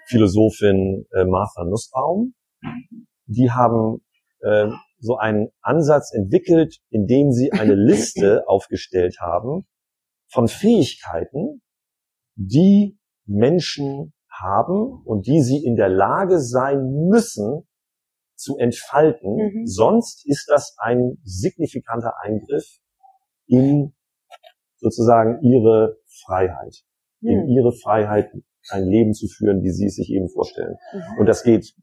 Philosophin 0.07 1.05
äh, 1.13 1.25
Martha 1.25 1.63
Nussbaum. 1.63 2.33
Die 3.25 3.51
haben 3.51 4.03
äh, 4.41 4.67
so 4.99 5.17
einen 5.17 5.49
Ansatz 5.61 6.13
entwickelt, 6.13 6.77
in 6.89 7.07
dem 7.07 7.31
sie 7.31 7.51
eine 7.51 7.73
Liste 7.75 8.43
aufgestellt 8.47 9.17
haben 9.19 9.65
von 10.33 10.47
Fähigkeiten, 10.47 11.61
die 12.35 12.97
Menschen 13.25 14.13
haben 14.29 15.03
und 15.05 15.27
die 15.27 15.41
sie 15.41 15.63
in 15.63 15.75
der 15.75 15.89
Lage 15.89 16.39
sein 16.39 17.07
müssen 17.07 17.67
zu 18.35 18.57
entfalten. 18.57 19.35
Mhm. 19.35 19.67
Sonst 19.67 20.25
ist 20.27 20.49
das 20.49 20.75
ein 20.79 21.19
signifikanter 21.23 22.13
Eingriff 22.21 22.65
in 23.45 23.93
sozusagen 24.77 25.41
ihre 25.43 25.97
Freiheit, 26.25 26.83
mhm. 27.21 27.29
in 27.29 27.49
ihre 27.49 27.71
Freiheit, 27.71 28.31
ein 28.69 28.87
Leben 28.87 29.13
zu 29.13 29.27
führen, 29.27 29.61
wie 29.61 29.71
sie 29.71 29.85
es 29.85 29.95
sich 29.95 30.09
eben 30.09 30.29
vorstellen. 30.29 30.77
Mhm. 30.93 31.19
Und 31.19 31.25
das 31.27 31.43
geht, 31.43 31.73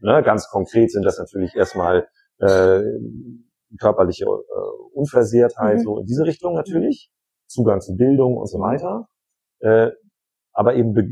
ne, 0.00 0.22
ganz 0.22 0.48
konkret 0.48 0.90
sind 0.90 1.04
das 1.04 1.18
natürlich 1.18 1.54
erstmal 1.54 2.08
äh, 2.38 2.80
körperliche 3.78 4.24
äh, 4.24 4.28
Unversehrtheit, 4.94 5.78
mhm. 5.78 5.82
so 5.82 5.98
in 5.98 6.06
diese 6.06 6.24
Richtung 6.24 6.54
natürlich, 6.54 7.10
Zugang 7.52 7.80
zu 7.80 7.96
Bildung 7.96 8.36
und 8.36 8.46
so 8.46 8.58
weiter. 8.58 9.08
Äh, 9.60 9.90
aber 10.52 10.74
eben 10.74 10.92
be 10.92 11.04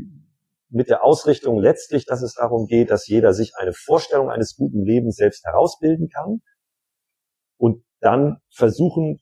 mit 0.73 0.89
der 0.89 1.03
Ausrichtung 1.03 1.59
letztlich, 1.59 2.05
dass 2.05 2.21
es 2.21 2.35
darum 2.35 2.65
geht, 2.65 2.91
dass 2.91 3.05
jeder 3.05 3.33
sich 3.33 3.55
eine 3.57 3.73
Vorstellung 3.73 4.29
eines 4.29 4.55
guten 4.55 4.85
Lebens 4.85 5.17
selbst 5.17 5.43
herausbilden 5.45 6.07
kann 6.07 6.39
und 7.57 7.83
dann 7.99 8.37
versuchen 8.49 9.19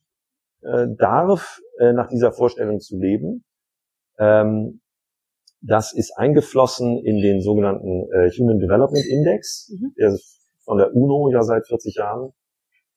äh, 0.61 0.85
darf, 0.95 1.59
äh, 1.79 1.91
nach 1.91 2.07
dieser 2.07 2.31
Vorstellung 2.31 2.79
zu 2.79 2.99
leben. 2.99 3.43
Ähm, 4.19 4.81
das 5.61 5.93
ist 5.93 6.15
eingeflossen 6.15 7.03
in 7.03 7.21
den 7.21 7.41
sogenannten 7.41 8.07
äh, 8.13 8.29
Human 8.37 8.59
Development 8.59 9.05
Index, 9.05 9.71
mhm. 9.73 9.93
der 9.97 10.17
von 10.63 10.77
der 10.77 10.95
UNO 10.95 11.29
ja 11.31 11.41
seit 11.43 11.67
40 11.67 11.95
Jahren 11.95 12.31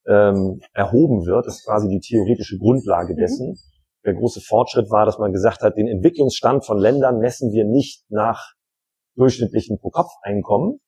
ähm, 0.06 0.60
erhoben 0.72 1.26
wird. 1.26 1.46
Das 1.46 1.56
ist 1.56 1.66
quasi 1.66 1.88
die 1.88 2.00
theoretische 2.00 2.58
Grundlage 2.58 3.14
mhm. 3.14 3.16
dessen. 3.16 3.48
Mhm. 3.48 3.71
Der 4.04 4.14
große 4.14 4.40
Fortschritt 4.40 4.90
war, 4.90 5.06
dass 5.06 5.18
man 5.18 5.32
gesagt 5.32 5.62
hat, 5.62 5.76
den 5.76 5.86
Entwicklungsstand 5.86 6.66
von 6.66 6.78
Ländern 6.78 7.18
messen 7.18 7.52
wir 7.52 7.64
nicht 7.64 8.04
nach 8.10 8.54
durchschnittlichen 9.16 9.78
Pro-Kopf-Einkommen, 9.78 10.80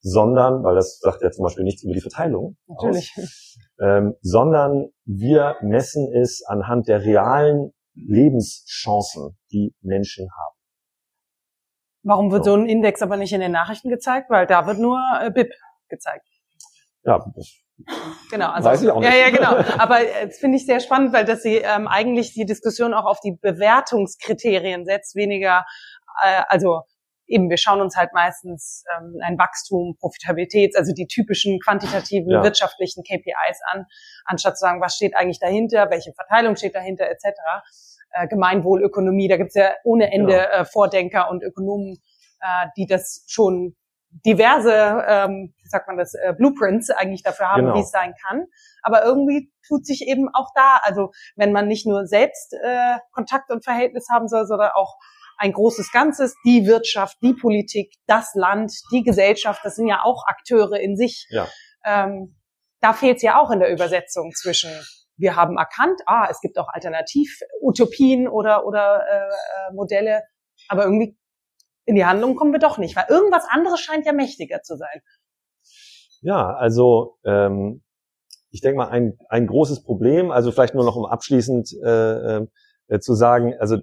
sondern, 0.00 0.62
weil 0.62 0.74
das 0.74 0.98
sagt 0.98 1.22
ja 1.22 1.30
zum 1.30 1.44
Beispiel 1.44 1.64
nichts 1.64 1.82
über 1.82 1.94
die 1.94 2.00
Verteilung 2.00 2.56
Natürlich. 2.66 3.12
Aus, 3.16 3.58
ähm, 3.80 4.14
sondern 4.20 4.88
wir 5.04 5.56
messen 5.62 6.12
es 6.12 6.44
anhand 6.46 6.88
der 6.88 7.02
realen 7.02 7.72
Lebenschancen, 7.94 9.38
die 9.50 9.74
Menschen 9.80 10.28
haben. 10.30 10.56
Warum 12.02 12.30
wird 12.30 12.44
so. 12.44 12.52
so 12.52 12.56
ein 12.56 12.66
Index 12.66 13.02
aber 13.02 13.16
nicht 13.16 13.32
in 13.32 13.40
den 13.40 13.52
Nachrichten 13.52 13.88
gezeigt? 13.88 14.30
Weil 14.30 14.46
da 14.46 14.66
wird 14.66 14.78
nur 14.78 15.00
äh, 15.20 15.30
BIP 15.30 15.52
gezeigt. 15.88 16.26
Ja, 17.02 17.24
das 17.34 17.65
Genau, 18.30 18.50
also 18.50 18.68
weiß 18.68 18.82
ich 18.82 18.90
auch 18.90 19.00
nicht. 19.00 19.12
Ja, 19.12 19.16
ja, 19.16 19.30
genau. 19.30 19.56
Aber 19.78 20.00
äh, 20.00 20.26
das 20.26 20.38
finde 20.38 20.56
ich 20.56 20.66
sehr 20.66 20.80
spannend, 20.80 21.12
weil 21.12 21.24
dass 21.24 21.42
sie 21.42 21.56
ähm, 21.56 21.86
eigentlich 21.86 22.32
die 22.32 22.46
Diskussion 22.46 22.94
auch 22.94 23.04
auf 23.04 23.20
die 23.20 23.32
Bewertungskriterien 23.40 24.84
setzt, 24.84 25.14
weniger, 25.14 25.64
äh, 26.22 26.42
also 26.48 26.82
eben, 27.26 27.50
wir 27.50 27.58
schauen 27.58 27.80
uns 27.80 27.96
halt 27.96 28.12
meistens 28.12 28.84
ähm, 28.96 29.18
ein 29.22 29.38
Wachstum, 29.38 29.96
Profitabilität, 29.98 30.76
also 30.76 30.92
die 30.92 31.06
typischen 31.06 31.58
quantitativen 31.60 32.30
ja. 32.30 32.42
wirtschaftlichen 32.42 33.02
KPIs 33.02 33.60
an, 33.72 33.84
anstatt 34.24 34.56
zu 34.56 34.62
sagen, 34.62 34.80
was 34.80 34.94
steht 34.94 35.16
eigentlich 35.16 35.40
dahinter, 35.40 35.90
welche 35.90 36.12
Verteilung 36.12 36.56
steht 36.56 36.74
dahinter, 36.74 37.08
etc. 37.08 37.24
Äh, 38.12 38.28
Gemeinwohlökonomie, 38.28 39.28
da 39.28 39.36
gibt's 39.36 39.54
ja 39.54 39.74
ohne 39.84 40.12
Ende 40.12 40.34
ja. 40.34 40.60
Äh, 40.60 40.64
Vordenker 40.64 41.30
und 41.30 41.42
Ökonomen, 41.42 41.98
äh, 42.40 42.66
die 42.76 42.86
das 42.86 43.24
schon 43.26 43.76
diverse, 44.10 44.72
ähm, 45.06 45.54
wie 45.62 45.68
sagt 45.68 45.88
man 45.88 45.96
das, 45.96 46.14
äh, 46.14 46.32
Blueprints 46.36 46.90
eigentlich 46.90 47.22
dafür 47.22 47.48
haben, 47.50 47.62
genau. 47.62 47.74
wie 47.74 47.80
es 47.80 47.90
sein 47.90 48.14
kann. 48.26 48.46
Aber 48.82 49.04
irgendwie 49.04 49.52
tut 49.66 49.84
sich 49.86 50.06
eben 50.06 50.28
auch 50.32 50.48
da, 50.54 50.80
also 50.82 51.10
wenn 51.36 51.52
man 51.52 51.66
nicht 51.68 51.86
nur 51.86 52.06
selbst 52.06 52.54
äh, 52.54 52.96
Kontakt 53.12 53.50
und 53.50 53.64
Verhältnis 53.64 54.06
haben 54.10 54.28
soll, 54.28 54.46
sondern 54.46 54.70
auch 54.74 54.96
ein 55.38 55.52
großes 55.52 55.92
Ganzes, 55.92 56.34
die 56.44 56.66
Wirtschaft, 56.66 57.18
die 57.22 57.34
Politik, 57.34 57.92
das 58.06 58.30
Land, 58.34 58.72
die 58.90 59.02
Gesellschaft, 59.02 59.60
das 59.64 59.76
sind 59.76 59.86
ja 59.86 60.00
auch 60.02 60.24
Akteure 60.26 60.80
in 60.80 60.96
sich. 60.96 61.26
Ja. 61.28 61.46
Ähm, 61.84 62.36
da 62.80 62.92
fehlt 62.92 63.16
es 63.16 63.22
ja 63.22 63.38
auch 63.40 63.50
in 63.50 63.60
der 63.60 63.70
Übersetzung 63.70 64.32
zwischen 64.32 64.70
wir 65.18 65.36
haben 65.36 65.56
erkannt, 65.56 66.00
ah, 66.06 66.28
es 66.30 66.40
gibt 66.40 66.58
auch 66.58 66.68
Alternativ-Utopien 66.68 68.28
oder, 68.28 68.66
oder 68.66 69.04
äh, 69.08 69.16
äh, 69.16 69.74
Modelle, 69.74 70.22
aber 70.68 70.84
irgendwie 70.84 71.16
in 71.86 71.94
die 71.94 72.04
Handlung 72.04 72.36
kommen 72.36 72.52
wir 72.52 72.58
doch 72.58 72.78
nicht, 72.78 72.96
weil 72.96 73.06
irgendwas 73.08 73.46
anderes 73.48 73.80
scheint 73.80 74.06
ja 74.06 74.12
mächtiger 74.12 74.62
zu 74.62 74.76
sein. 74.76 75.00
Ja, 76.20 76.54
also 76.54 77.18
ähm, 77.24 77.82
ich 78.50 78.60
denke 78.60 78.78
mal, 78.78 78.88
ein, 78.88 79.18
ein 79.28 79.46
großes 79.46 79.82
Problem, 79.82 80.30
also 80.30 80.50
vielleicht 80.50 80.74
nur 80.74 80.84
noch 80.84 80.96
um 80.96 81.06
abschließend 81.06 81.72
äh, 81.84 82.40
äh, 82.88 82.98
zu 83.00 83.14
sagen, 83.14 83.54
also 83.58 83.78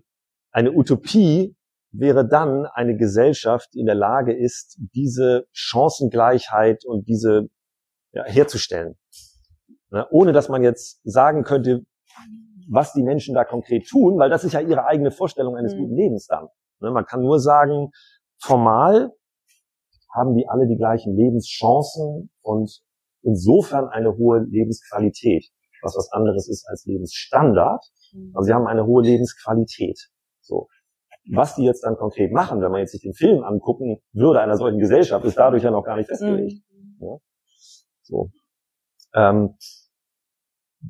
eine 0.51 0.71
Utopie 0.71 1.55
wäre 1.91 2.27
dann 2.27 2.65
eine 2.65 2.97
Gesellschaft, 2.97 3.73
die 3.73 3.79
in 3.79 3.85
der 3.85 3.95
Lage 3.95 4.33
ist, 4.33 4.79
diese 4.93 5.45
Chancengleichheit 5.51 6.85
und 6.85 7.07
diese 7.07 7.49
ja, 8.11 8.23
herzustellen. 8.25 8.95
Ne? 9.91 10.07
Ohne 10.09 10.33
dass 10.33 10.49
man 10.49 10.63
jetzt 10.63 11.01
sagen 11.03 11.43
könnte, 11.43 11.85
was 12.69 12.93
die 12.93 13.03
Menschen 13.03 13.35
da 13.35 13.43
konkret 13.43 13.87
tun, 13.87 14.17
weil 14.17 14.29
das 14.29 14.43
ist 14.43 14.53
ja 14.53 14.59
ihre 14.59 14.85
eigene 14.85 15.11
Vorstellung 15.11 15.55
eines 15.55 15.75
mhm. 15.75 15.79
guten 15.79 15.95
Lebens 15.95 16.27
dann. 16.27 16.47
Ne? 16.83 16.91
Man 16.91 17.05
kann 17.05 17.21
nur 17.21 17.39
sagen, 17.39 17.89
formal 18.39 19.11
haben 20.13 20.35
die 20.35 20.47
alle 20.47 20.67
die 20.67 20.77
gleichen 20.77 21.15
Lebenschancen 21.15 22.29
und 22.41 22.83
insofern 23.23 23.87
eine 23.87 24.15
hohe 24.15 24.41
Lebensqualität, 24.41 25.49
was 25.81 25.95
was 25.95 26.11
anderes 26.11 26.47
ist 26.47 26.67
als 26.69 26.85
Lebensstandard. 26.85 27.83
Also 28.33 28.45
sie 28.45 28.53
haben 28.53 28.67
eine 28.67 28.85
hohe 28.85 29.01
Lebensqualität. 29.01 30.09
So. 30.41 30.67
Was 31.31 31.55
die 31.55 31.63
jetzt 31.63 31.83
dann 31.83 31.95
konkret 31.95 32.31
machen, 32.33 32.61
wenn 32.61 32.71
man 32.71 32.81
jetzt 32.81 32.91
sich 32.91 33.01
den 33.01 33.13
Film 33.13 33.43
angucken 33.43 34.01
würde 34.11 34.41
einer 34.41 34.57
solchen 34.57 34.79
Gesellschaft, 34.79 35.25
ist 35.25 35.37
dadurch 35.37 35.63
ja 35.63 35.71
noch 35.71 35.83
gar 35.83 35.95
nicht 35.95 36.07
festgelegt. 36.07 36.61
Mhm. 36.69 36.97
Ja? 36.99 37.17
So. 38.01 38.29
Ähm, 39.15 39.55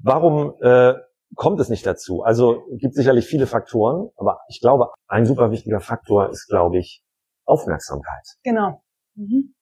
warum 0.01 0.55
äh, 0.61 0.95
kommt 1.35 1.59
es 1.59 1.69
nicht 1.69 1.85
dazu? 1.85 2.23
Also 2.23 2.63
gibt 2.77 2.95
sicherlich 2.95 3.25
viele 3.25 3.47
Faktoren, 3.47 4.09
aber 4.17 4.39
ich 4.49 4.59
glaube, 4.61 4.89
ein 5.07 5.25
super 5.25 5.51
wichtiger 5.51 5.79
Faktor 5.79 6.29
ist, 6.29 6.47
glaube 6.47 6.77
ich, 6.77 7.03
Aufmerksamkeit. 7.45 8.25
Genau. 8.43 8.81
Mhm. 9.15 9.53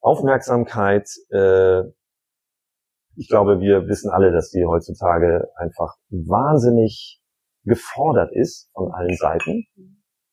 Aufmerksamkeit, 0.00 1.08
äh, 1.30 1.82
ich 3.16 3.28
glaube, 3.28 3.60
wir 3.60 3.86
wissen 3.86 4.10
alle, 4.10 4.32
dass 4.32 4.50
die 4.50 4.64
heutzutage 4.66 5.48
einfach 5.56 5.94
wahnsinnig 6.10 7.20
gefordert 7.64 8.30
ist 8.32 8.70
von 8.72 8.92
allen 8.92 9.16
Seiten. 9.16 9.66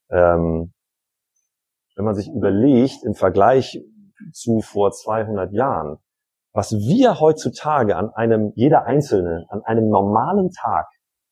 Ähm, 0.10 0.74
wenn 1.96 2.06
man 2.06 2.16
sich 2.16 2.30
überlegt, 2.30 3.04
im 3.06 3.14
Vergleich 3.14 3.80
zu 4.34 4.62
vor 4.62 4.92
200 4.92 5.54
Jahren, 5.54 5.98
was 6.54 6.72
wir 6.72 7.20
heutzutage 7.20 7.96
an 7.96 8.10
einem, 8.10 8.52
jeder 8.56 8.86
Einzelne, 8.86 9.46
an 9.50 9.62
einem 9.64 9.90
normalen 9.90 10.52
Tag, 10.52 10.88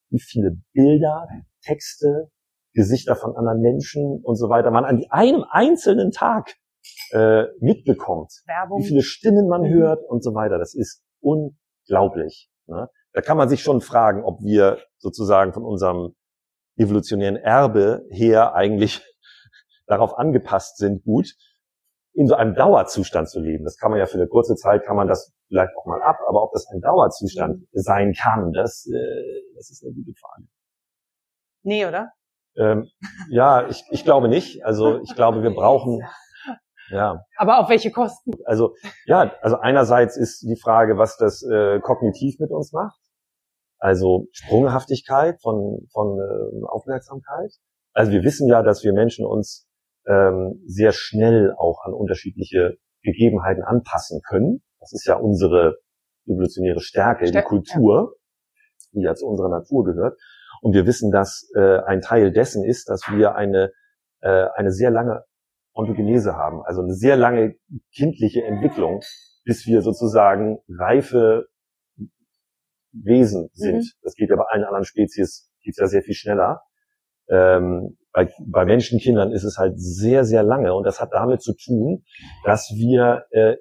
wie 0.10 0.20
viele 0.20 0.58
Bilder, 0.74 1.28
Texte, 1.62 2.30
Gesichter 2.74 3.16
von 3.16 3.36
anderen 3.36 3.62
Menschen 3.62 4.22
und 4.24 4.36
so 4.36 4.50
weiter 4.50 4.72
man 4.72 4.86
an 4.86 5.04
einem 5.10 5.44
einzelnen 5.50 6.12
Tag 6.12 6.56
äh, 7.12 7.44
mitbekommt, 7.60 8.32
Werbung. 8.46 8.80
wie 8.80 8.88
viele 8.88 9.02
Stimmen 9.02 9.48
man 9.48 9.64
mhm. 9.64 9.74
hört 9.74 10.04
und 10.08 10.24
so 10.24 10.34
weiter, 10.34 10.58
das 10.58 10.74
ist 10.74 11.04
unglaublich. 11.20 12.50
Ne? 12.68 12.90
Da 13.14 13.22
kann 13.22 13.38
man 13.38 13.50
sich 13.50 13.62
schon 13.62 13.82
fragen, 13.82 14.24
ob 14.24 14.42
wir 14.42 14.80
sozusagen 14.98 15.52
von 15.52 15.66
unserem 15.66 16.16
evolutionären 16.78 17.36
Erbe 17.36 18.06
her 18.10 18.54
eigentlich 18.56 19.02
darauf 19.88 20.18
angepasst 20.18 20.78
sind, 20.78 21.04
gut 21.04 21.34
in 22.14 22.28
so 22.28 22.36
einem 22.36 22.56
Dauerzustand 22.56 23.30
zu 23.30 23.40
leben. 23.40 23.64
Das 23.64 23.78
kann 23.78 23.92
man 23.92 24.00
ja 24.00 24.06
für 24.06 24.18
eine 24.18 24.28
kurze 24.28 24.56
Zeit, 24.56 24.84
kann 24.86 24.96
man 24.96 25.08
das 25.08 25.34
vielleicht 25.48 25.72
auch 25.78 25.86
mal 25.86 26.02
ab, 26.02 26.18
aber 26.28 26.44
ob 26.44 26.52
das 26.52 26.68
ein 26.74 26.82
Dauerzustand 26.82 27.64
sein 27.72 28.14
kann, 28.14 28.52
das, 28.52 28.88
äh, 28.88 29.42
das 29.56 29.70
ist 29.70 29.84
eine 29.84 29.94
gute 29.94 30.14
Frage. 30.20 30.48
Nee, 31.64 31.86
oder? 31.86 32.12
Ähm, 32.58 32.88
ja, 33.30 33.68
ich, 33.68 33.84
ich 33.92 34.04
glaube 34.04 34.28
nicht. 34.28 34.66
Also 34.66 35.02
ich 35.02 35.16
glaube, 35.16 35.44
wir 35.44 35.52
brauchen 35.56 36.02
ja. 36.92 37.24
Aber 37.38 37.60
auf 37.60 37.70
welche 37.70 37.92
Kosten? 37.92 38.32
Also 38.46 38.76
ja, 39.06 39.32
also 39.42 39.58
einerseits 39.58 40.18
ist 40.18 40.42
die 40.42 40.60
Frage, 40.60 40.98
was 40.98 41.18
das 41.18 41.44
äh, 41.44 41.80
kognitiv 41.80 42.40
mit 42.40 42.52
uns 42.52 42.72
macht. 42.72 43.00
Also 43.78 44.26
Sprunghaftigkeit 44.32 45.40
von, 45.42 45.88
von 45.92 46.20
äh, 46.20 46.66
Aufmerksamkeit. 46.68 47.52
Also 47.94 48.12
wir 48.12 48.24
wissen 48.24 48.48
ja, 48.48 48.62
dass 48.62 48.84
wir 48.84 48.94
Menschen 48.94 49.26
uns 49.26 49.69
ähm, 50.08 50.62
sehr 50.66 50.92
schnell 50.92 51.54
auch 51.58 51.84
an 51.84 51.94
unterschiedliche 51.94 52.78
Gegebenheiten 53.04 53.64
anpassen 53.64 54.22
können. 54.28 54.62
Das 54.80 54.94
ist 54.94 55.06
ja 55.06 55.16
unsere 55.16 55.78
evolutionäre 56.26 56.80
Stärke, 56.80 57.28
Stärke 57.28 57.46
die 57.46 57.48
Kultur, 57.48 58.16
ja. 58.16 58.60
die 58.94 59.02
ja 59.02 59.16
zu 59.16 59.26
unserer 59.28 59.50
Natur 59.50 59.86
gehört. 59.86 60.18
Und 60.62 60.74
wir 60.74 60.86
wissen, 60.86 61.12
dass 61.12 61.50
äh, 61.56 61.80
ein 61.86 62.02
Teil 62.02 62.32
dessen 62.32 62.64
ist, 62.64 62.90
dass 62.90 63.04
wir 63.12 63.36
eine, 63.36 63.72
äh, 64.22 64.48
eine 64.56 64.72
sehr 64.72 64.92
lange 64.92 65.24
Ontogenese 65.74 66.36
haben, 66.36 66.62
also 66.64 66.82
eine 66.82 66.94
sehr 66.94 67.16
lange 67.16 67.56
kindliche 67.94 68.44
Entwicklung, 68.44 69.02
bis 69.46 69.66
wir 69.66 69.82
sozusagen 69.82 70.60
reife 70.68 71.48
Wesen 72.92 73.50
sind. 73.54 73.78
Mhm. 73.78 73.92
Das 74.02 74.16
geht 74.16 74.30
ja 74.30 74.36
bei 74.36 74.46
allen 74.50 74.66
anderen 74.66 74.84
Spezies 74.84 75.50
geht's 75.62 75.78
ja 75.78 75.88
sehr 75.88 76.02
viel 76.02 76.16
schneller. 76.16 76.62
Ähm, 77.30 77.98
bei, 78.12 78.30
bei 78.48 78.66
Menschenkindern 78.66 79.32
ist 79.32 79.44
es 79.44 79.58
halt 79.58 79.80
sehr, 79.80 80.26
sehr 80.26 80.44
lange 80.44 80.74
und 80.74 80.84
das 80.84 81.00
hat 81.00 81.10
damit 81.14 81.42
zu 81.42 81.54
tun, 81.54 82.04
dass 82.44 82.72
wir 82.76 83.26
äh, 83.32 83.56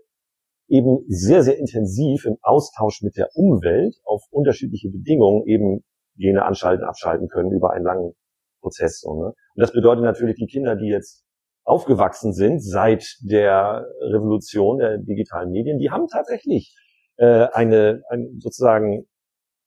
eben 0.68 1.04
sehr, 1.08 1.42
sehr 1.42 1.58
intensiv 1.58 2.24
im 2.24 2.36
Austausch 2.42 3.02
mit 3.02 3.16
der 3.16 3.28
Umwelt 3.34 3.96
auf 4.04 4.22
unterschiedliche 4.30 4.90
Bedingungen 4.90 5.46
eben 5.46 5.84
Gene 6.16 6.44
anschalten, 6.44 6.84
abschalten 6.84 7.28
können 7.28 7.52
über 7.52 7.72
einen 7.72 7.84
langen 7.84 8.12
Prozess. 8.60 9.00
So, 9.00 9.14
ne? 9.14 9.26
Und 9.26 9.36
das 9.56 9.72
bedeutet 9.72 10.04
natürlich, 10.04 10.36
die 10.36 10.46
Kinder, 10.46 10.76
die 10.76 10.88
jetzt 10.88 11.24
aufgewachsen 11.64 12.32
sind 12.32 12.62
seit 12.62 13.04
der 13.20 13.86
Revolution 14.00 14.78
der 14.78 14.98
digitalen 14.98 15.50
Medien, 15.50 15.78
die 15.78 15.90
haben 15.90 16.06
tatsächlich 16.08 16.74
äh, 17.16 17.46
eine, 17.52 18.02
eine 18.08 18.28
sozusagen 18.38 19.06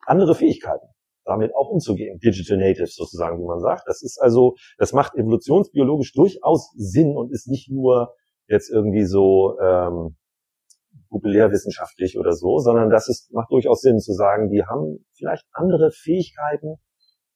andere 0.05 0.35
Fähigkeiten. 0.35 0.87
Damit 1.25 1.55
auch 1.55 1.69
umzugehen. 1.69 2.19
Digital 2.19 2.57
Natives 2.57 2.95
sozusagen, 2.95 3.39
wie 3.39 3.47
man 3.47 3.59
sagt. 3.59 3.83
Das 3.87 4.01
ist 4.01 4.19
also, 4.19 4.55
das 4.77 4.93
macht 4.93 5.15
evolutionsbiologisch 5.15 6.13
durchaus 6.13 6.71
Sinn 6.75 7.15
und 7.15 7.31
ist 7.31 7.47
nicht 7.47 7.69
nur 7.69 8.13
jetzt 8.47 8.69
irgendwie 8.69 9.05
so 9.05 9.57
ähm, 9.59 10.17
populärwissenschaftlich 11.09 12.17
oder 12.17 12.33
so, 12.33 12.57
sondern 12.59 12.89
das 12.89 13.07
ist, 13.07 13.31
macht 13.33 13.51
durchaus 13.51 13.81
Sinn 13.81 13.99
zu 13.99 14.13
sagen, 14.13 14.49
die 14.49 14.63
haben 14.63 15.05
vielleicht 15.13 15.45
andere 15.51 15.91
Fähigkeiten, 15.91 16.77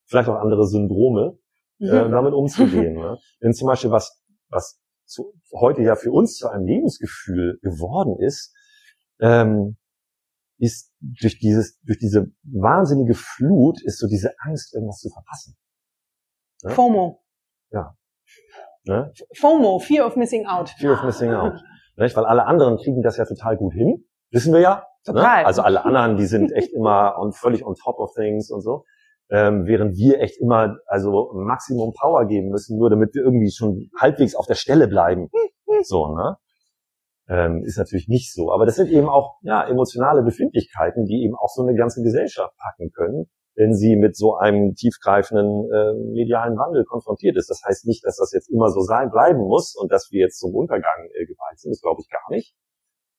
vielleicht 0.05 0.29
auch 0.29 0.39
andere 0.39 0.65
Syndrome, 0.65 1.37
äh, 1.79 2.05
mhm. 2.05 2.11
damit 2.11 2.33
umzugehen. 2.33 2.95
ne? 2.95 3.17
Denn 3.43 3.53
zum 3.53 3.67
Beispiel 3.67 3.91
was, 3.91 4.21
was 4.49 4.79
zu, 5.05 5.33
heute 5.53 5.81
ja 5.83 5.95
für 5.95 6.11
uns 6.11 6.35
zu 6.35 6.47
einem 6.47 6.65
Lebensgefühl 6.65 7.59
geworden 7.61 8.17
ist, 8.19 8.53
ähm, 9.19 9.77
ist 10.57 10.91
durch 11.01 11.39
dieses, 11.39 11.79
durch 11.81 11.99
diese 11.99 12.31
wahnsinnige 12.43 13.13
Flut 13.13 13.81
ist 13.83 13.99
so 13.99 14.07
diese 14.07 14.31
Angst, 14.39 14.73
irgendwas 14.73 14.99
zu 14.99 15.09
verpassen. 15.09 15.55
Ne? 16.63 16.71
FOMO. 16.71 17.21
Ja. 17.71 17.95
Ne? 18.85 19.11
FOMO, 19.35 19.79
Fear 19.79 20.05
of 20.05 20.15
Missing 20.15 20.45
Out. 20.45 20.69
Fear 20.69 20.93
of 20.93 21.03
Missing 21.03 21.33
Out. 21.33 21.61
Nicht? 21.97 22.15
Weil 22.15 22.25
alle 22.25 22.45
anderen 22.45 22.77
kriegen 22.77 23.01
das 23.01 23.17
ja 23.17 23.25
total 23.25 23.57
gut 23.57 23.73
hin. 23.73 24.05
Wissen 24.31 24.53
wir 24.53 24.59
ja. 24.59 24.85
Total. 25.05 25.41
Ne? 25.41 25.45
Also 25.45 25.61
alle 25.61 25.85
anderen, 25.85 26.17
die 26.17 26.25
sind 26.25 26.51
echt 26.51 26.73
immer 26.73 27.17
on, 27.17 27.31
völlig 27.33 27.65
on 27.65 27.75
top 27.75 27.99
of 27.99 28.13
things 28.13 28.51
und 28.51 28.61
so. 28.61 28.85
Ähm, 29.29 29.65
während 29.65 29.95
wir 29.97 30.19
echt 30.19 30.39
immer 30.39 30.77
also 30.85 31.31
Maximum 31.33 31.93
Power 31.93 32.25
geben 32.27 32.49
müssen, 32.49 32.77
nur 32.77 32.91
damit 32.91 33.15
wir 33.15 33.23
irgendwie 33.23 33.49
schon 33.49 33.89
halbwegs 33.99 34.35
auf 34.35 34.45
der 34.45 34.53
Stelle 34.53 34.87
bleiben. 34.87 35.29
So, 35.81 36.15
ne? 36.15 36.37
Ähm, 37.27 37.63
ist 37.63 37.77
natürlich 37.77 38.07
nicht 38.07 38.33
so. 38.33 38.51
Aber 38.51 38.65
das 38.65 38.75
sind 38.75 38.89
eben 38.89 39.09
auch 39.09 39.37
ja, 39.41 39.67
emotionale 39.67 40.23
Befindlichkeiten, 40.23 41.05
die 41.05 41.23
eben 41.23 41.35
auch 41.35 41.49
so 41.49 41.63
eine 41.63 41.75
ganze 41.75 42.01
Gesellschaft 42.03 42.55
packen 42.57 42.91
können, 42.91 43.25
wenn 43.55 43.73
sie 43.73 43.95
mit 43.95 44.15
so 44.15 44.35
einem 44.35 44.75
tiefgreifenden 44.75 45.71
äh, 45.71 45.93
medialen 46.13 46.57
Wandel 46.57 46.85
konfrontiert 46.85 47.37
ist. 47.37 47.49
Das 47.49 47.61
heißt 47.65 47.85
nicht, 47.85 48.05
dass 48.05 48.17
das 48.17 48.31
jetzt 48.33 48.49
immer 48.49 48.69
so 48.69 48.81
sein 48.81 49.09
bleiben 49.09 49.39
muss 49.39 49.75
und 49.75 49.91
dass 49.91 50.09
wir 50.11 50.21
jetzt 50.21 50.39
zum 50.39 50.53
Untergang 50.53 51.09
äh, 51.13 51.25
geweiht 51.25 51.59
sind. 51.59 51.71
Das 51.71 51.81
glaube 51.81 52.01
ich 52.01 52.09
gar 52.09 52.29
nicht. 52.29 52.55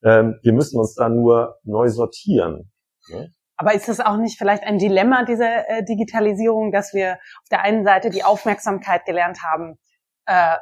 Ähm, 0.05 0.39
wir 0.43 0.53
müssen 0.53 0.79
uns 0.79 0.95
dann 0.95 1.17
nur 1.17 1.59
neu 1.65 1.89
sortieren. 1.89 2.71
Ne? 3.09 3.33
Aber 3.57 3.75
ist 3.75 3.89
das 3.89 4.01
auch 4.01 4.19
nicht 4.19 4.37
vielleicht 4.37 4.65
ein 4.65 4.79
Dilemma 4.79 5.25
dieser 5.25 5.69
äh, 5.69 5.85
Digitalisierung, 5.85 6.73
dass 6.73 6.93
wir 6.93 7.15
auf 7.15 7.49
der 7.51 7.63
einen 7.63 7.85
Seite 7.85 8.11
die 8.11 8.23
Aufmerksamkeit 8.23 9.07
gelernt 9.07 9.39
haben, 9.43 9.79
äh, 10.27 10.57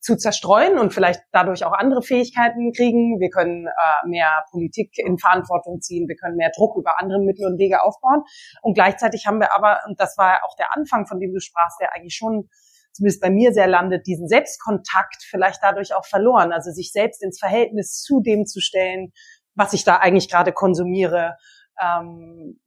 zu 0.00 0.16
zerstreuen 0.16 0.78
und 0.78 0.92
vielleicht 0.92 1.22
dadurch 1.32 1.64
auch 1.64 1.72
andere 1.72 2.02
Fähigkeiten 2.02 2.72
kriegen. 2.72 3.20
Wir 3.20 3.30
können 3.30 3.66
äh, 3.66 4.08
mehr 4.08 4.44
Politik 4.50 4.92
in 4.98 5.18
Verantwortung 5.18 5.80
ziehen, 5.80 6.08
wir 6.08 6.16
können 6.16 6.36
mehr 6.36 6.50
Druck 6.54 6.76
über 6.76 7.00
andere 7.00 7.20
Mittel 7.20 7.46
und 7.46 7.58
Wege 7.58 7.82
aufbauen. 7.82 8.22
Und 8.62 8.74
gleichzeitig 8.74 9.26
haben 9.26 9.40
wir 9.40 9.54
aber, 9.54 9.80
und 9.86 10.00
das 10.00 10.16
war 10.18 10.40
auch 10.46 10.56
der 10.56 10.76
Anfang, 10.76 11.06
von 11.06 11.20
dem 11.20 11.32
du 11.32 11.40
sprachst, 11.40 11.80
der 11.80 11.94
eigentlich 11.94 12.16
schon 12.16 12.48
zumindest 12.92 13.20
bei 13.20 13.30
mir 13.30 13.52
sehr 13.52 13.66
landet, 13.66 14.06
diesen 14.06 14.28
Selbstkontakt 14.28 15.22
vielleicht 15.28 15.62
dadurch 15.62 15.94
auch 15.94 16.04
verloren. 16.04 16.52
Also 16.52 16.70
sich 16.70 16.92
selbst 16.92 17.22
ins 17.22 17.38
Verhältnis 17.38 18.02
zu 18.02 18.20
dem 18.20 18.44
zu 18.44 18.60
stellen, 18.60 19.12
was 19.54 19.72
ich 19.72 19.84
da 19.84 19.96
eigentlich 19.96 20.30
gerade 20.30 20.52
konsumiere. 20.52 21.36
Ähm, 21.80 22.58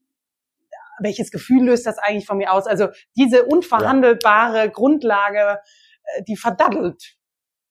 welches 1.00 1.32
Gefühl 1.32 1.66
löst 1.66 1.86
das 1.86 1.98
eigentlich 1.98 2.26
von 2.26 2.38
mir 2.38 2.54
aus? 2.54 2.68
Also 2.68 2.90
diese 3.18 3.46
unverhandelbare 3.46 4.66
ja. 4.66 4.68
Grundlage 4.68 5.60
die 6.28 6.38
verdaddelt 6.38 7.18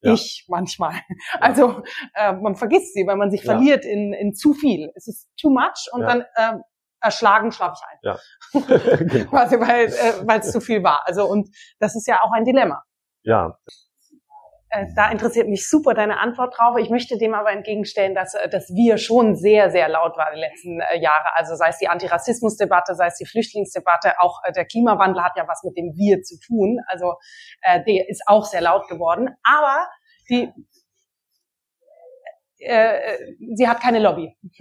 ja. 0.03 0.15
ich 0.15 0.45
manchmal. 0.49 0.95
Also 1.41 1.83
äh, 2.15 2.33
man 2.33 2.57
vergisst 2.57 2.95
sie, 2.95 3.07
weil 3.07 3.17
man 3.17 3.31
sich 3.31 3.43
ja. 3.43 3.53
verliert 3.53 3.85
in, 3.85 4.13
in 4.13 4.35
zu 4.35 4.55
viel. 4.55 4.91
Es 4.95 5.07
ist 5.07 5.29
too 5.41 5.51
much 5.51 5.89
und 5.93 6.03
ja. 6.03 6.07
dann 6.07 6.25
äh, 6.35 6.63
erschlagen 7.01 7.53
schlafe 7.53 7.77
ich 7.77 7.89
ein. 7.89 7.99
Ja. 8.03 9.25
Quasi, 9.31 9.61
weil 9.61 9.87
äh, 9.87 10.27
weil 10.27 10.41
es 10.41 10.53
zu 10.53 10.61
viel 10.61 10.83
war. 10.83 11.03
Also 11.07 11.27
und 11.27 11.49
das 11.79 11.97
ist 11.97 12.07
ja 12.07 12.23
auch 12.23 12.33
ein 12.33 12.45
Dilemma. 12.45 12.83
Ja, 13.23 13.59
äh, 14.71 14.87
da 14.95 15.11
interessiert 15.11 15.49
mich 15.49 15.69
super 15.69 15.95
deine 15.95 16.19
Antwort 16.21 16.57
drauf. 16.57 16.77
Ich 16.79 16.91
möchte 16.91 17.19
dem 17.19 17.35
aber 17.35 17.51
entgegenstellen, 17.51 18.15
dass, 18.15 18.35
äh, 18.35 18.49
dass 18.49 18.69
wir 18.71 18.99
schon 18.99 19.35
sehr, 19.35 19.71
sehr 19.71 19.89
laut 19.89 20.17
waren 20.17 20.35
die 20.35 20.41
letzten 20.41 20.81
äh, 20.81 21.01
Jahre. 21.01 21.37
Also 21.37 21.57
sei 21.57 21.69
es 21.69 21.79
die 21.79 21.89
Antirassismusdebatte, 21.89 22.95
sei 22.95 23.09
es 23.09 23.17
die 23.17 23.27
Flüchtlingsdebatte, 23.27 24.21
auch 24.21 24.41
der 24.55 24.65
Klimawandel 24.65 25.23
hat 25.25 25.37
ja 25.37 25.47
was 25.49 25.65
mit 25.65 25.77
dem 25.77 25.93
Wir 25.97 26.23
zu 26.23 26.39
tun. 26.39 26.79
Also 26.87 27.15
äh, 27.63 27.83
der 27.85 28.09
ist 28.09 28.23
auch 28.27 28.45
sehr 28.45 28.61
laut 28.61 28.89
geworden. 28.89 29.31
Aber 29.43 29.89
die 30.29 30.53
äh, 32.61 33.17
sie 33.57 33.69
hat 33.69 33.81
keine 33.81 33.99
Lobby. 33.99 34.37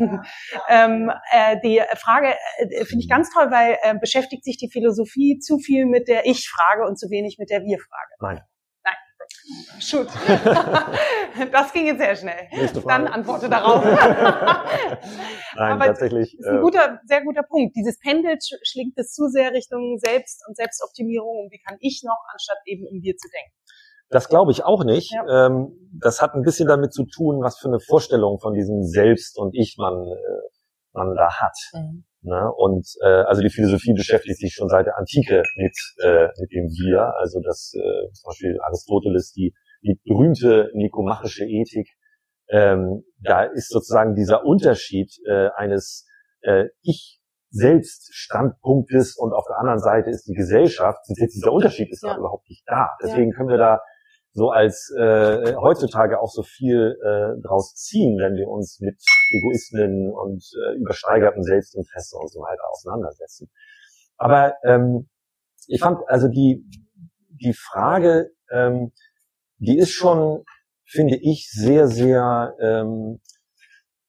ähm, 0.69 1.11
äh, 1.31 1.57
die 1.63 1.81
Frage 1.97 2.33
äh, 2.57 2.85
finde 2.85 3.03
ich 3.03 3.09
ganz 3.09 3.29
toll, 3.31 3.51
weil 3.51 3.77
äh, 3.81 3.93
beschäftigt 3.99 4.43
sich 4.43 4.57
die 4.57 4.69
Philosophie 4.71 5.39
zu 5.39 5.59
viel 5.59 5.85
mit 5.85 6.07
der 6.07 6.25
Ich-Frage 6.25 6.85
und 6.87 6.97
zu 6.97 7.09
wenig 7.09 7.37
mit 7.37 7.49
der 7.49 7.61
Wir-Frage. 7.61 8.15
Nein. 8.21 8.41
Shoot. 9.79 10.07
Das 11.51 11.71
ging 11.71 11.85
jetzt 11.85 11.99
sehr 11.99 12.15
schnell. 12.15 12.49
Dann 12.85 13.07
antworte 13.07 13.47
darauf. 13.49 13.83
Nein, 15.55 15.71
Aber 15.71 15.85
tatsächlich. 15.85 16.35
Das 16.37 16.47
ist 16.47 16.51
ein 16.51 16.57
äh, 16.57 16.61
guter, 16.61 16.99
sehr 17.05 17.23
guter 17.23 17.43
Punkt. 17.43 17.75
Dieses 17.75 17.97
Pendel 17.99 18.37
schlingt 18.63 18.97
es 18.97 19.13
zu 19.13 19.27
sehr 19.27 19.53
Richtung 19.53 19.97
Selbst 19.99 20.43
und 20.47 20.57
Selbstoptimierung. 20.57 21.45
Und 21.45 21.51
wie 21.51 21.59
kann 21.59 21.77
ich 21.79 22.01
noch, 22.03 22.17
anstatt 22.33 22.57
eben 22.65 22.85
im 22.87 23.01
Wir 23.01 23.15
zu 23.15 23.29
denken? 23.29 23.53
Das 24.09 24.27
glaube 24.27 24.51
ich 24.51 24.65
auch 24.65 24.83
nicht. 24.83 25.13
Ja. 25.13 25.47
Ähm, 25.47 25.71
das 25.93 26.21
hat 26.21 26.33
ein 26.33 26.41
bisschen 26.41 26.67
damit 26.67 26.93
zu 26.93 27.05
tun, 27.05 27.41
was 27.41 27.59
für 27.59 27.67
eine 27.67 27.79
Vorstellung 27.79 28.39
von 28.39 28.53
diesem 28.53 28.83
Selbst 28.83 29.37
und 29.37 29.55
Ich 29.55 29.75
man, 29.77 29.93
äh, 29.93 30.49
man 30.93 31.15
da 31.15 31.39
hat. 31.39 31.55
Mhm. 31.73 32.05
Ne? 32.21 32.51
Und 32.57 32.87
äh, 33.01 33.07
also 33.07 33.41
die 33.41 33.49
Philosophie 33.49 33.93
beschäftigt 33.93 34.39
sich 34.39 34.53
schon 34.53 34.69
seit 34.69 34.85
der 34.85 34.97
Antike 34.97 35.43
mit, 35.55 35.77
äh, 36.03 36.27
mit 36.39 36.51
dem 36.51 36.65
Wir. 36.65 37.13
Also 37.17 37.39
das 37.41 37.73
äh, 37.75 38.11
zum 38.11 38.29
Beispiel 38.29 38.59
Aristoteles, 38.61 39.31
die, 39.31 39.53
die 39.83 39.99
berühmte 40.05 40.69
nikomachische 40.73 41.45
Ethik, 41.45 41.87
ähm, 42.49 43.03
da 43.19 43.43
ist 43.43 43.69
sozusagen 43.69 44.15
dieser 44.15 44.43
Unterschied 44.43 45.13
äh, 45.27 45.49
eines 45.55 46.07
äh, 46.41 46.65
Ich 46.81 47.19
selbst 47.51 48.09
Standpunktes 48.13 49.17
und 49.17 49.33
auf 49.33 49.45
der 49.47 49.57
anderen 49.57 49.79
Seite 49.79 50.09
ist 50.09 50.27
die 50.27 50.33
Gesellschaft, 50.33 50.99
dieser 51.07 51.51
Unterschied 51.51 51.89
ist 51.91 52.03
ja. 52.03 52.13
da 52.13 52.19
überhaupt 52.19 52.47
nicht 52.49 52.63
da. 52.67 52.89
Deswegen 53.01 53.31
können 53.31 53.49
wir 53.49 53.57
da 53.57 53.81
so 54.39 54.51
als 54.51 54.91
äh, 54.97 55.53
heutzutage 55.55 56.21
auch 56.21 56.31
so 56.31 56.43
viel 56.43 56.97
äh, 57.03 57.41
draus 57.41 57.75
ziehen, 57.75 58.17
wenn 58.17 58.35
wir 58.35 58.47
uns 58.47 58.79
mit 58.79 58.95
Egoismen 59.35 60.11
und 60.13 60.41
äh, 60.55 60.77
übersteigerten 60.77 61.43
Selbstinteresse 61.43 62.17
und 62.17 62.31
so 62.31 62.39
weiter 62.39 62.63
auseinandersetzen. 62.71 63.49
Aber 64.17 64.55
ähm, 64.63 65.09
ich 65.67 65.81
fand 65.81 65.99
also 66.07 66.29
die 66.29 66.65
die 67.41 67.53
Frage, 67.53 68.31
ähm, 68.49 68.93
die 69.57 69.77
ist 69.77 69.91
schon, 69.91 70.45
finde 70.85 71.17
ich, 71.21 71.49
sehr 71.51 71.87
sehr 71.87 72.55
ähm, 72.61 73.19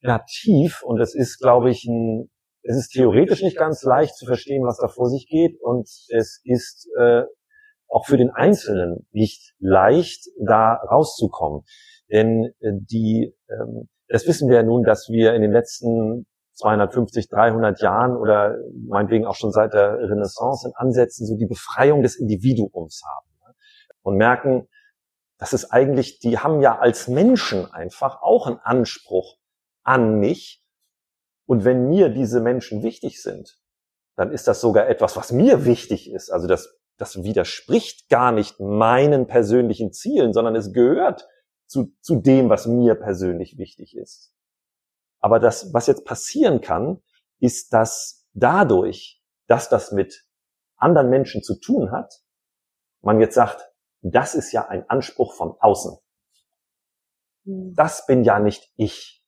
ja, 0.00 0.20
tief 0.20 0.82
und 0.82 1.00
es 1.00 1.14
ist, 1.14 1.40
glaube 1.40 1.70
ich, 1.70 1.84
ein 1.84 2.30
es 2.62 2.76
ist 2.76 2.90
theoretisch 2.90 3.42
nicht 3.42 3.56
ganz 3.56 3.82
leicht 3.82 4.14
zu 4.16 4.26
verstehen, 4.26 4.64
was 4.64 4.78
da 4.78 4.86
vor 4.86 5.08
sich 5.08 5.26
geht 5.28 5.60
und 5.60 5.88
es 6.08 6.40
ist 6.44 6.88
äh, 7.00 7.24
auch 7.90 8.06
für 8.06 8.16
den 8.16 8.30
Einzelnen 8.30 9.06
nicht 9.10 9.54
leicht, 9.58 10.28
da 10.40 10.74
rauszukommen. 10.74 11.62
Denn 12.10 12.52
äh, 12.60 12.72
die, 12.72 13.34
ähm, 13.48 13.88
das 14.08 14.26
wissen 14.26 14.48
wir 14.48 14.56
ja 14.56 14.62
nun, 14.62 14.84
dass 14.84 15.08
wir 15.08 15.34
in 15.34 15.42
den 15.42 15.52
letzten 15.52 16.26
250, 16.54 17.28
300 17.28 17.80
Jahren 17.80 18.16
oder 18.16 18.56
meinetwegen 18.86 19.26
auch 19.26 19.34
schon 19.34 19.52
seit 19.52 19.72
der 19.72 19.98
Renaissance 19.98 20.68
in 20.68 20.74
Ansätzen 20.74 21.26
so 21.26 21.36
die 21.36 21.46
Befreiung 21.46 22.02
des 22.02 22.16
Individuums 22.16 23.02
haben. 23.04 23.28
Ne? 23.46 23.54
Und 24.02 24.16
merken, 24.16 24.68
dass 25.38 25.52
es 25.52 25.70
eigentlich, 25.70 26.18
die 26.18 26.38
haben 26.38 26.60
ja 26.60 26.78
als 26.78 27.08
Menschen 27.08 27.70
einfach 27.72 28.20
auch 28.22 28.46
einen 28.46 28.58
Anspruch 28.58 29.38
an 29.82 30.18
mich. 30.18 30.62
Und 31.46 31.64
wenn 31.64 31.88
mir 31.88 32.10
diese 32.10 32.40
Menschen 32.40 32.82
wichtig 32.82 33.22
sind, 33.22 33.58
dann 34.16 34.30
ist 34.30 34.46
das 34.46 34.60
sogar 34.60 34.88
etwas, 34.88 35.16
was 35.16 35.32
mir 35.32 35.64
wichtig 35.64 36.12
ist. 36.12 36.30
Also 36.30 36.46
das 36.46 36.79
das 37.00 37.22
widerspricht 37.22 38.10
gar 38.10 38.30
nicht 38.30 38.60
meinen 38.60 39.26
persönlichen 39.26 39.92
Zielen, 39.92 40.34
sondern 40.34 40.54
es 40.54 40.72
gehört 40.72 41.26
zu, 41.66 41.94
zu 42.00 42.16
dem, 42.16 42.50
was 42.50 42.66
mir 42.66 42.94
persönlich 42.94 43.56
wichtig 43.56 43.96
ist. 43.96 44.34
Aber 45.20 45.38
das, 45.38 45.72
was 45.72 45.86
jetzt 45.86 46.04
passieren 46.04 46.60
kann, 46.60 47.02
ist, 47.38 47.72
dass 47.72 48.28
dadurch, 48.34 49.22
dass 49.46 49.68
das 49.68 49.92
mit 49.92 50.26
anderen 50.76 51.08
Menschen 51.08 51.42
zu 51.42 51.58
tun 51.58 51.90
hat, 51.90 52.12
man 53.00 53.18
jetzt 53.20 53.34
sagt, 53.34 53.70
das 54.02 54.34
ist 54.34 54.52
ja 54.52 54.68
ein 54.68 54.88
Anspruch 54.90 55.34
von 55.34 55.54
außen. 55.58 55.96
Hm. 57.44 57.74
Das 57.74 58.06
bin 58.06 58.24
ja 58.24 58.40
nicht 58.40 58.72
ich. 58.76 59.24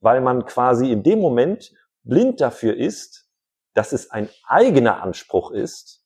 Weil 0.00 0.20
man 0.20 0.46
quasi 0.46 0.92
in 0.92 1.02
dem 1.02 1.20
Moment 1.20 1.72
blind 2.02 2.40
dafür 2.40 2.76
ist, 2.76 3.28
dass 3.74 3.92
es 3.92 4.10
ein 4.10 4.28
eigener 4.44 5.02
Anspruch 5.02 5.50
ist, 5.50 5.99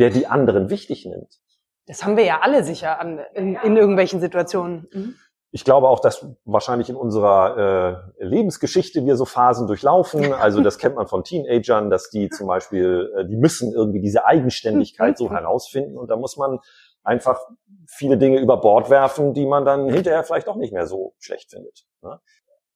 der 0.00 0.10
die 0.10 0.26
anderen 0.26 0.70
wichtig 0.70 1.06
nimmt. 1.06 1.38
Das 1.86 2.04
haben 2.04 2.16
wir 2.16 2.24
ja 2.24 2.40
alle 2.40 2.64
sicher 2.64 2.98
an, 3.00 3.20
in, 3.34 3.56
in 3.56 3.76
irgendwelchen 3.76 4.20
Situationen. 4.20 4.88
Mhm. 4.92 5.14
ich 5.52 5.64
glaube 5.64 5.88
auch, 5.88 6.00
dass 6.00 6.26
wahrscheinlich 6.44 6.88
in 6.88 6.96
unserer 6.96 8.12
äh, 8.18 8.24
Lebensgeschichte 8.24 9.04
wir 9.04 9.16
so 9.16 9.24
Phasen 9.24 9.66
durchlaufen. 9.66 10.32
Also 10.32 10.62
das 10.62 10.78
kennt 10.78 10.94
man 10.94 11.08
von 11.08 11.24
Teenagern, 11.24 11.90
dass 11.90 12.10
die 12.10 12.28
zum 12.28 12.46
Beispiel, 12.46 13.12
äh, 13.16 13.26
die 13.26 13.36
müssen 13.36 13.72
irgendwie 13.72 14.00
diese 14.00 14.24
Eigenständigkeit 14.26 15.18
so 15.18 15.30
herausfinden 15.30 15.98
und 15.98 16.08
da 16.08 16.16
muss 16.16 16.36
man 16.36 16.60
einfach 17.02 17.40
viele 17.86 18.18
Dinge 18.18 18.38
über 18.40 18.58
Bord 18.58 18.90
werfen, 18.90 19.34
die 19.34 19.46
man 19.46 19.64
dann 19.64 19.88
hinterher 19.88 20.22
vielleicht 20.22 20.48
auch 20.48 20.56
nicht 20.56 20.72
mehr 20.72 20.86
so 20.86 21.14
schlecht 21.18 21.50
findet. 21.50 21.84
Ne? 22.02 22.20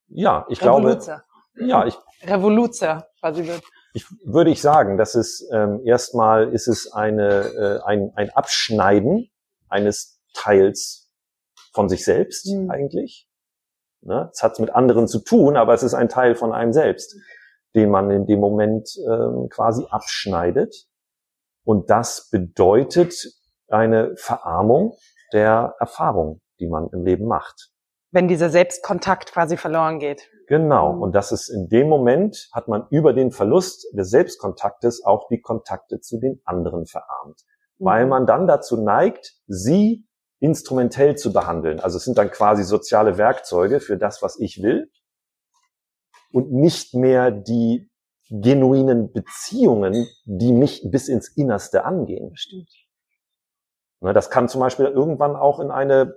Ja, 0.09 0.47
ich 0.49 0.63
Revoluzer. 0.63 1.25
glaube, 1.55 1.71
ja, 1.71 1.87
ich 1.87 1.97
Revoluzer 2.27 3.07
quasi 3.21 3.47
wird. 3.47 3.63
Ich 3.97 4.07
würde 4.25 4.51
ich 4.51 4.61
sagen, 4.61 4.99
dass 4.99 5.15
es 5.15 5.49
ähm, 5.53 5.81
erstmal 5.85 6.53
ist 6.53 6.67
es 6.67 6.93
eine 6.93 7.29
äh, 7.31 7.81
ein, 7.85 8.13
ein 8.17 8.31
Abschneiden 8.31 9.31
eines 9.69 10.21
Teils 10.35 11.13
von 11.73 11.89
sich 11.89 12.05
selbst 12.05 12.53
mhm. 12.53 12.71
eigentlich. 12.71 13.29
Ne? 14.03 14.31
Es 14.33 14.43
hat 14.43 14.59
mit 14.59 14.71
anderen 14.71 15.07
zu 15.07 15.21
tun, 15.21 15.57
aber 15.57 15.75
es 15.75 15.85
ist 15.85 15.95
ein 15.95 16.09
Teil 16.09 16.35
von 16.35 16.53
einem 16.53 16.73
selbst, 16.73 17.17
den 17.77 17.89
man 17.91 18.11
in 18.11 18.27
dem 18.27 18.41
Moment 18.41 18.91
ähm, 19.09 19.49
quasi 19.49 19.87
abschneidet. 19.89 20.75
Und 21.65 21.89
das 21.89 22.29
bedeutet 22.31 23.15
eine 23.69 24.15
Verarmung 24.17 24.97
der 25.33 25.77
Erfahrung, 25.79 26.41
die 26.59 26.67
man 26.67 26.89
im 26.93 27.05
Leben 27.05 27.27
macht. 27.27 27.71
Wenn 28.15 28.29
dieser 28.29 28.49
Selbstkontakt 28.49 29.33
quasi 29.33 29.57
verloren 29.57 29.99
geht. 29.99 30.31
Genau. 30.47 30.93
Mhm. 30.93 31.03
Und 31.03 31.15
das 31.15 31.33
ist 31.33 31.49
in 31.49 31.69
dem 31.69 31.89
Moment, 31.89 32.49
hat 32.53 32.69
man 32.69 32.87
über 32.91 33.13
den 33.13 33.33
Verlust 33.33 33.87
des 33.93 34.09
Selbstkontaktes 34.11 35.05
auch 35.05 35.27
die 35.29 35.41
Kontakte 35.41 36.01
zu 36.01 36.19
den 36.19 36.41
anderen 36.45 36.87
verarmt. 36.87 37.41
Mhm. 37.79 37.85
Weil 37.85 38.07
man 38.07 38.27
dann 38.27 38.47
dazu 38.47 38.77
neigt, 38.81 39.35
sie 39.49 40.07
instrumentell 40.39 41.17
zu 41.17 41.33
behandeln. 41.33 41.81
Also 41.81 41.97
es 41.97 42.05
sind 42.05 42.17
dann 42.17 42.31
quasi 42.31 42.63
soziale 42.63 43.19
Werkzeuge 43.19 43.81
für 43.81 43.97
das, 43.97 44.23
was 44.23 44.39
ich 44.39 44.63
will 44.63 44.91
und 46.33 46.53
nicht 46.53 46.95
mehr 46.95 47.31
die 47.31 47.91
genuinen 48.31 49.13
Beziehungen, 49.13 50.07
die 50.25 50.53
mich 50.53 50.83
bis 50.91 51.09
ins 51.09 51.29
Innerste 51.29 51.85
angehen. 51.85 52.31
Bestimmt. 52.31 52.71
Das 54.01 54.29
kann 54.29 54.49
zum 54.49 54.61
Beispiel 54.61 54.85
irgendwann 54.85 55.35
auch 55.35 55.61
in 55.61 55.71
eine, 55.71 56.15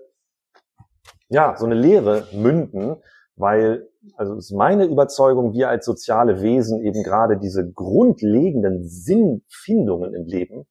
ja, 1.30 1.56
so 1.58 1.66
eine 1.66 1.76
Lehre 1.76 2.28
münden, 2.32 2.98
weil, 3.36 3.88
also 4.16 4.36
ist 4.36 4.52
meine 4.52 4.86
Überzeugung, 4.86 5.54
wir 5.54 5.70
als 5.70 5.86
soziale 5.86 6.42
Wesen 6.42 6.84
eben 6.86 7.04
gerade 7.04 7.38
diese 7.38 7.70
grundlegenden 7.70 8.88
Sinnfindungen 8.88 10.14
im 10.14 10.26
Leben 10.26 10.66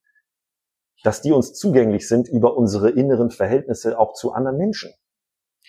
dass 1.07 1.23
die 1.23 1.31
uns 1.31 1.55
zugänglich 1.55 2.09
sind 2.09 2.29
über 2.29 2.57
unsere 2.57 2.91
inneren 2.91 3.31
Verhältnisse 3.31 3.97
auch 3.97 4.15
zu 4.15 4.33
anderen 4.33 4.59
Menschen. 4.59 4.93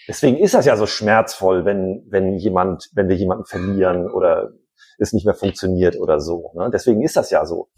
Deswegen 0.07 0.37
ist 0.37 0.55
das 0.55 0.65
ja 0.65 0.75
so 0.75 0.87
schmerzvoll, 0.87 1.63
wenn, 1.63 2.07
wenn 2.09 2.37
jemand, 2.37 2.89
wenn 2.93 3.07
wir 3.07 3.15
jemanden 3.15 3.45
verlieren 3.45 4.09
oder 4.09 4.53
es 4.97 5.13
nicht 5.13 5.25
mehr 5.25 5.35
funktioniert 5.35 5.95
oder 5.99 6.19
so. 6.19 6.51
Ne? 6.55 6.71
Deswegen 6.73 7.03
ist 7.03 7.17
das 7.17 7.29
ja 7.29 7.45
so, 7.45 7.69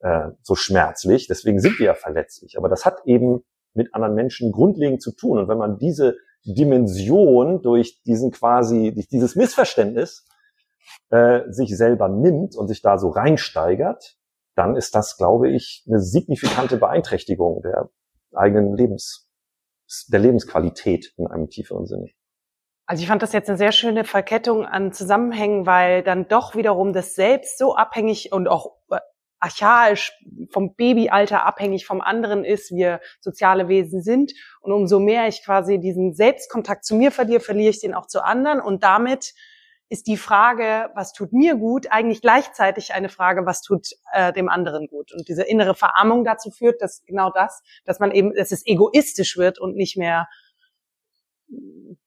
äh, 0.00 0.28
so 0.42 0.54
schmerzlich. 0.54 1.28
Deswegen 1.28 1.60
sind 1.60 1.78
wir 1.78 1.86
ja 1.86 1.94
verletzlich. 1.94 2.58
Aber 2.58 2.68
das 2.68 2.84
hat 2.84 2.98
eben 3.06 3.42
mit 3.72 3.94
anderen 3.94 4.14
Menschen 4.14 4.52
grundlegend 4.52 5.00
zu 5.00 5.12
tun. 5.12 5.38
Und 5.38 5.48
wenn 5.48 5.58
man 5.58 5.78
diese 5.78 6.16
Dimension 6.44 7.62
durch 7.62 8.02
diesen 8.02 8.30
quasi, 8.30 8.92
durch 8.94 9.08
dieses 9.08 9.36
Missverständnis 9.36 10.26
äh, 11.10 11.40
sich 11.48 11.76
selber 11.76 12.08
nimmt 12.08 12.56
und 12.56 12.68
sich 12.68 12.82
da 12.82 12.98
so 12.98 13.08
reinsteigert, 13.08 14.16
dann 14.54 14.76
ist 14.76 14.94
das, 14.94 15.16
glaube 15.16 15.50
ich, 15.50 15.84
eine 15.86 16.00
signifikante 16.00 16.78
Beeinträchtigung 16.78 17.62
der 17.62 17.90
eigenen 18.34 18.76
Lebens, 18.76 19.30
der 20.08 20.20
Lebensqualität 20.20 21.12
in 21.16 21.26
einem 21.26 21.48
tieferen 21.48 21.86
Sinne. 21.86 22.08
Also 22.86 23.02
ich 23.02 23.08
fand 23.08 23.22
das 23.22 23.32
jetzt 23.32 23.48
eine 23.50 23.58
sehr 23.58 23.72
schöne 23.72 24.04
Verkettung 24.04 24.64
an 24.64 24.92
Zusammenhängen, 24.92 25.66
weil 25.66 26.02
dann 26.02 26.26
doch 26.26 26.54
wiederum 26.54 26.94
das 26.94 27.14
Selbst 27.14 27.58
so 27.58 27.76
abhängig 27.76 28.32
und 28.32 28.48
auch 28.48 28.78
archaisch 29.40 30.12
vom 30.50 30.74
Babyalter 30.74 31.44
abhängig 31.46 31.86
vom 31.86 32.00
anderen 32.00 32.44
ist, 32.44 32.72
wir 32.72 33.00
soziale 33.20 33.68
Wesen 33.68 34.02
sind. 34.02 34.32
Und 34.60 34.72
umso 34.72 34.98
mehr 35.00 35.28
ich 35.28 35.44
quasi 35.44 35.78
diesen 35.78 36.14
Selbstkontakt 36.14 36.84
zu 36.84 36.96
mir 36.96 37.12
verliere, 37.12 37.40
verliere 37.40 37.70
ich 37.70 37.80
den 37.80 37.94
auch 37.94 38.06
zu 38.06 38.24
anderen 38.24 38.60
und 38.60 38.82
damit 38.82 39.34
ist 39.90 40.06
die 40.06 40.16
Frage, 40.16 40.90
was 40.94 41.12
tut 41.12 41.32
mir 41.32 41.56
gut, 41.56 41.90
eigentlich 41.90 42.20
gleichzeitig 42.20 42.92
eine 42.92 43.08
Frage, 43.08 43.46
was 43.46 43.62
tut 43.62 43.88
äh, 44.12 44.32
dem 44.32 44.48
anderen 44.48 44.86
gut. 44.86 45.12
Und 45.12 45.28
diese 45.28 45.44
innere 45.44 45.74
Verarmung 45.74 46.24
dazu 46.24 46.50
führt, 46.50 46.82
dass 46.82 47.02
genau 47.06 47.30
das, 47.30 47.62
dass 47.84 47.98
man 47.98 48.10
eben, 48.10 48.34
dass 48.34 48.52
es 48.52 48.66
egoistisch 48.66 49.38
wird 49.38 49.58
und 49.58 49.76
nicht 49.76 49.96
mehr, 49.96 50.28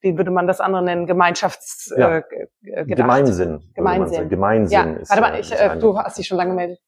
wie 0.02 0.16
würde 0.16 0.30
man 0.30 0.46
das 0.46 0.60
andere 0.60 0.84
nennen, 0.84 1.08
Gemeinschafts 1.08 1.92
ja. 1.98 2.18
äh. 2.18 2.86
Gemeinsinn. 2.86 3.72
Gemeinsinn. 3.74 4.30
Gemeinsinn. 4.30 4.72
Ja, 4.72 4.94
ist, 4.94 5.10
warte 5.10 5.22
mal, 5.22 5.40
ich, 5.40 5.52
äh, 5.52 5.80
du 5.80 5.98
hast 5.98 6.20
dich 6.20 6.28
schon 6.28 6.38
lange 6.38 6.52
gemeldet. 6.52 6.80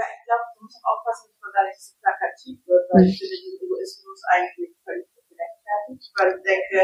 Ja, 0.00 0.08
ich 0.08 0.24
glaube, 0.24 0.48
du 0.56 0.64
musst 0.64 0.80
aufpassen, 0.80 1.28
dass 1.28 1.44
man 1.44 1.52
da 1.52 1.60
nicht 1.68 1.76
so 1.76 1.92
plakativ 2.00 2.56
wird, 2.64 2.88
weil 2.88 3.04
mhm. 3.04 3.12
ich 3.12 3.20
finde 3.20 3.36
den 3.36 3.60
Egoismus 3.60 4.20
eigentlich 4.32 4.72
völlig 4.80 5.12
gerechtfertigt, 5.12 6.08
weil 6.16 6.30
ich 6.32 6.40
denke, 6.40 6.80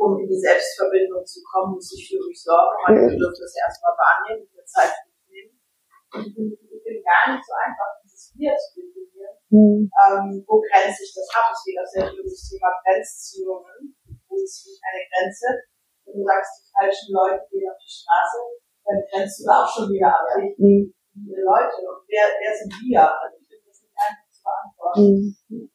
um 0.00 0.16
in 0.16 0.24
die 0.32 0.40
Selbstverbindung 0.40 1.20
zu 1.28 1.44
kommen, 1.44 1.76
muss 1.76 1.92
ich 1.92 2.08
für 2.08 2.24
mich 2.24 2.40
sorgen. 2.40 2.80
Meine 2.88 3.04
Bedürfnisse 3.04 3.60
erstmal 3.60 3.92
wahrnehmen, 4.00 4.48
mir 4.48 4.64
Zeit 4.64 4.96
nehmen. 5.28 5.60
Und 6.16 6.24
ich 6.24 6.32
finde 6.32 6.56
es 6.56 7.04
gar 7.04 7.36
nicht 7.36 7.44
so 7.44 7.52
einfach, 7.52 8.00
dieses 8.00 8.32
Wir 8.32 8.56
zu 8.56 8.80
definieren. 8.80 9.36
Mhm. 9.52 9.92
Ähm, 9.92 10.28
wo 10.48 10.64
grenze 10.64 11.04
ich 11.04 11.12
das 11.12 11.28
ab? 11.36 11.52
Es 11.52 11.68
geht 11.68 11.76
auch 11.76 11.90
sehr 11.92 12.08
viel 12.08 12.24
um 12.24 12.32
das 12.32 12.48
Thema 12.48 12.72
Grenzziehungen. 12.80 13.92
Wo 14.24 14.40
ziehe 14.40 14.72
ich 14.72 14.80
eine 14.80 15.04
Grenze? 15.04 15.68
Wenn 16.08 16.16
du 16.16 16.24
sagst, 16.24 16.64
die 16.64 16.72
falschen 16.72 17.12
Leute 17.12 17.44
gehen 17.52 17.68
auf 17.68 17.76
die 17.76 17.92
Straße, 17.92 18.40
dann 18.88 19.04
grenzt 19.04 19.36
du 19.36 19.42
da 19.44 19.52
auch 19.60 19.68
schon 19.68 19.92
wieder 19.92 20.08
ab. 20.16 20.24
Mhm. 20.56 20.96
Viele 21.14 21.46
Leute. 21.46 21.78
Und 21.86 22.02
wer, 22.10 22.26
wer 22.42 22.52
sind 22.54 22.74
wir? 22.74 23.06
Also 23.06 23.38
ich 23.38 23.46
finde 23.46 23.70
das 23.70 23.78
nicht 23.86 23.94
einfach 23.94 24.26
zu 24.34 24.40
beantworten. 24.42 25.06
Mhm. 25.48 25.70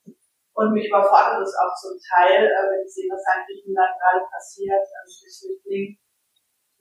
Und 0.60 0.76
mich 0.76 0.92
überfordert 0.92 1.40
es 1.40 1.56
auch 1.56 1.72
zum 1.80 1.96
Teil, 1.96 2.44
äh, 2.44 2.64
wenn 2.68 2.84
ich 2.84 2.92
sehe, 2.92 3.08
was 3.08 3.24
in 3.24 3.48
Griechenland 3.48 3.96
gerade 3.96 4.28
passiert, 4.28 4.84
durch 4.84 5.32
Flüchtlinge. 5.32 5.96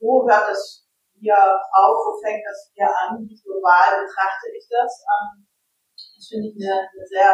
Wo 0.03 0.27
hört 0.27 0.51
das 0.51 0.83
hier 1.15 1.39
auf? 1.39 1.95
Wo 2.03 2.11
fängt 2.19 2.43
das 2.43 2.67
hier 2.75 2.91
an? 2.91 3.23
Wie 3.23 3.39
global 3.39 4.03
betrachte 4.03 4.51
ich 4.51 4.67
das? 4.67 4.91
Ähm, 5.07 5.47
das 5.95 6.27
finde 6.27 6.51
ich 6.51 6.55
eine, 6.59 6.91
eine 6.91 7.05
sehr 7.07 7.31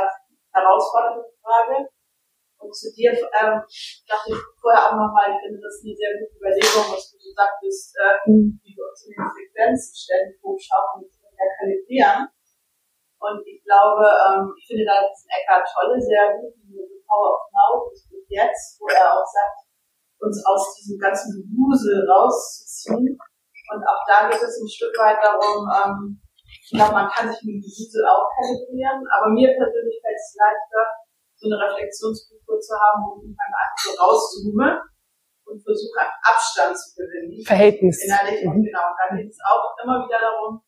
herausfordernde 0.54 1.26
Frage. 1.42 1.90
Und 2.60 2.72
zu 2.74 2.90
dir 2.96 3.12
ähm, 3.12 3.62
dachte 4.08 4.28
ich 4.32 4.42
vorher 4.58 4.90
auch 4.90 4.98
nochmal, 4.98 5.32
ich 5.32 5.40
finde 5.44 5.62
das 5.62 5.84
eine 5.84 5.94
sehr 5.94 6.12
gute 6.18 6.36
Überlegung, 6.40 6.86
was 6.92 7.04
du 7.12 7.16
so 7.20 7.30
sagtest, 7.36 7.94
äh, 8.00 8.16
wie 8.28 8.74
wir 8.74 8.86
uns 8.90 9.06
in 9.06 9.14
den 9.14 9.28
Frequenzen 9.28 9.94
ständig 9.94 10.40
hochschauen 10.42 11.04
und 11.04 11.12
kalibrieren. 11.36 12.30
Und 13.20 13.42
ich 13.48 13.64
glaube, 13.64 14.06
ähm, 14.06 14.54
ich 14.54 14.66
finde 14.68 14.86
da 14.86 15.02
diesen 15.02 15.30
Eckhart 15.30 15.66
Tolle 15.66 15.98
sehr 15.98 16.36
gut, 16.38 16.54
diese 16.62 16.86
Power 17.08 17.42
of 17.42 17.48
Now 17.54 17.90
bis 17.90 18.06
jetzt, 18.30 18.78
wo 18.80 18.88
er 18.90 19.14
auch 19.14 19.26
sagt, 19.26 19.66
uns 20.20 20.42
aus 20.46 20.76
diesem 20.78 20.98
ganzen 21.00 21.42
Gewusel 21.42 22.06
rauszuziehen. 22.08 23.14
Und 23.14 23.82
auch 23.82 24.02
da 24.06 24.30
geht 24.30 24.42
es 24.42 24.62
ein 24.62 24.70
Stück 24.70 24.94
weit 25.00 25.18
darum, 25.22 25.66
ähm, 25.66 26.22
ich 26.66 26.74
glaube, 26.74 26.94
man 26.94 27.10
kann 27.10 27.30
sich 27.30 27.42
mit 27.46 27.58
dem 27.58 27.62
Gewusel 27.62 28.02
auch 28.06 28.26
kalibrieren, 28.34 29.02
aber 29.10 29.30
mir 29.34 29.54
persönlich 29.54 30.02
fällt 30.02 30.18
es 30.18 30.38
leichter, 30.38 31.05
so 31.36 31.52
eine 31.52 31.60
Reflexionskultur 31.60 32.60
zu 32.60 32.74
haben, 32.76 33.00
wo 33.04 33.20
ich 33.20 33.36
einfach 33.36 33.68
so 33.78 33.92
rauszoome 34.00 34.82
und 35.46 35.60
versuche, 35.62 36.02
Abstand 36.24 36.74
zu 36.74 36.96
gewinnen. 36.98 37.44
Verhältnis. 37.46 38.02
Innerlich, 38.04 38.42
mhm. 38.42 38.64
genau. 38.64 38.86
Und 38.90 38.98
dann 38.98 39.12
geht 39.18 39.30
es 39.30 39.40
auch 39.46 39.76
immer 39.84 40.06
wieder 40.08 40.20
darum, 40.20 40.62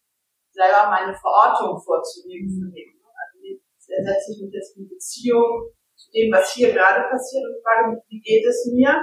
selber 0.54 0.90
meine 0.90 1.14
Verortung 1.14 1.78
vorzunehmen 1.78 2.50
mich. 2.74 2.98
Also 2.98 4.04
setze 4.04 4.36
ich 4.36 4.40
mich 4.44 4.54
jetzt 4.54 4.78
in 4.78 4.90
Beziehung 4.90 5.74
zu 5.96 6.12
dem, 6.12 6.30
was 6.34 6.54
hier 6.54 6.74
gerade 6.74 7.10
passiert 7.10 7.46
und 7.46 7.62
frage 7.64 7.94
mich, 7.94 8.02
wie 8.10 8.22
geht 8.22 8.46
es 8.46 8.70
mir 8.74 8.94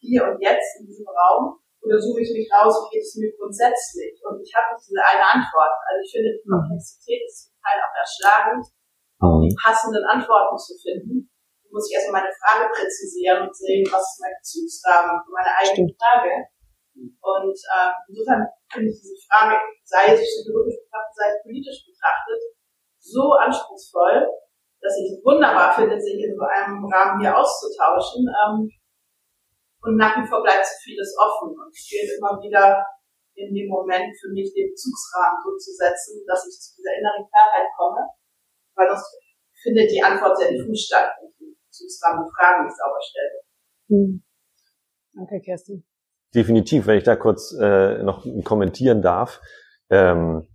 hier 0.00 0.24
und 0.24 0.40
jetzt 0.40 0.80
in 0.80 0.86
diesem 0.86 1.06
Raum? 1.08 1.58
Oder 1.82 1.98
suche 1.98 2.22
ich 2.22 2.30
mich 2.30 2.46
raus, 2.46 2.86
wie 2.86 2.96
geht 2.96 3.02
es 3.04 3.18
mir 3.18 3.34
grundsätzlich? 3.34 4.14
Und 4.22 4.38
ich 4.38 4.54
habe 4.54 4.70
nicht 4.72 4.86
diese 4.86 5.02
eine 5.02 5.26
Antwort. 5.26 5.74
Also 5.90 5.98
ich 5.98 6.10
finde, 6.14 6.30
die 6.38 6.46
Komplexität 6.46 7.20
ist 7.26 7.50
zum 7.50 7.54
Teil 7.58 7.78
auch 7.82 7.94
erschlagend, 7.98 8.64
um 9.22 9.42
die 9.42 9.54
passenden 9.54 10.02
Antworten 10.10 10.58
zu 10.58 10.74
finden. 10.82 11.30
Muss 11.70 11.88
ich 11.88 11.96
erstmal 11.96 12.20
meine 12.20 12.34
Frage 12.36 12.68
präzisieren 12.68 13.48
und 13.48 13.54
sehen, 13.54 13.86
was 13.88 14.04
ist 14.04 14.20
mein 14.20 14.36
Bezugsrahmen 14.36 15.16
für 15.24 15.32
meine 15.32 15.52
eigene 15.56 15.88
Frage. 15.96 16.32
Und 16.92 17.56
äh, 17.56 17.90
insofern 18.12 18.44
finde 18.68 18.92
ich 18.92 19.00
diese 19.00 19.16
Frage, 19.24 19.56
sei 19.88 20.12
es 20.12 20.20
psychologisch 20.20 20.76
betrachtet, 20.84 21.16
sei 21.16 21.26
es 21.32 21.38
politisch 21.40 21.80
betrachtet, 21.88 22.40
so 23.00 23.24
anspruchsvoll, 23.40 24.28
dass 24.84 24.98
ich 25.00 25.16
es 25.16 25.24
wunderbar 25.24 25.72
finde, 25.72 25.96
sich 25.96 26.20
in 26.20 26.36
so 26.36 26.44
einem 26.44 26.84
Rahmen 26.84 27.24
hier 27.24 27.32
auszutauschen. 27.32 28.28
Ähm, 28.28 28.68
und 29.82 29.96
nach 29.96 30.14
wie 30.20 30.28
vor 30.28 30.42
bleibt 30.44 30.66
so 30.66 30.76
vieles 30.84 31.16
offen. 31.16 31.56
Und 31.56 31.72
es 31.72 31.88
gilt 31.88 32.20
immer 32.20 32.36
wieder 32.36 32.84
in 33.34 33.54
dem 33.54 33.68
Moment 33.72 34.12
für 34.20 34.28
mich 34.28 34.52
den 34.52 34.68
Bezugsrahmen 34.70 35.40
so 35.40 35.56
zu 35.56 35.72
setzen, 35.72 36.20
dass 36.28 36.44
ich 36.44 36.54
zu 36.60 36.76
dieser 36.76 37.00
inneren 37.00 37.24
Klarheit 37.32 37.68
komme. 37.74 38.04
Weil 38.74 38.88
sonst 38.88 39.16
findet 39.62 39.90
die 39.90 40.02
Antwort 40.02 40.38
sehr 40.38 40.50
diffus 40.50 40.86
statt, 40.86 41.10
wenn 41.20 41.30
ich 41.30 41.36
den 41.38 41.56
Bezugsrahmen 41.66 42.24
die 42.24 42.32
Fragen 42.36 42.64
nicht 42.64 42.76
sauber 42.76 43.00
stelle. 43.00 43.42
Hm. 43.88 44.22
Danke, 45.14 45.40
Kerstin. 45.40 45.84
Definitiv, 46.34 46.86
wenn 46.86 46.98
ich 46.98 47.04
da 47.04 47.16
kurz 47.16 47.54
äh, 47.60 48.02
noch 48.02 48.26
kommentieren 48.44 49.02
darf. 49.02 49.40
Ähm, 49.90 50.48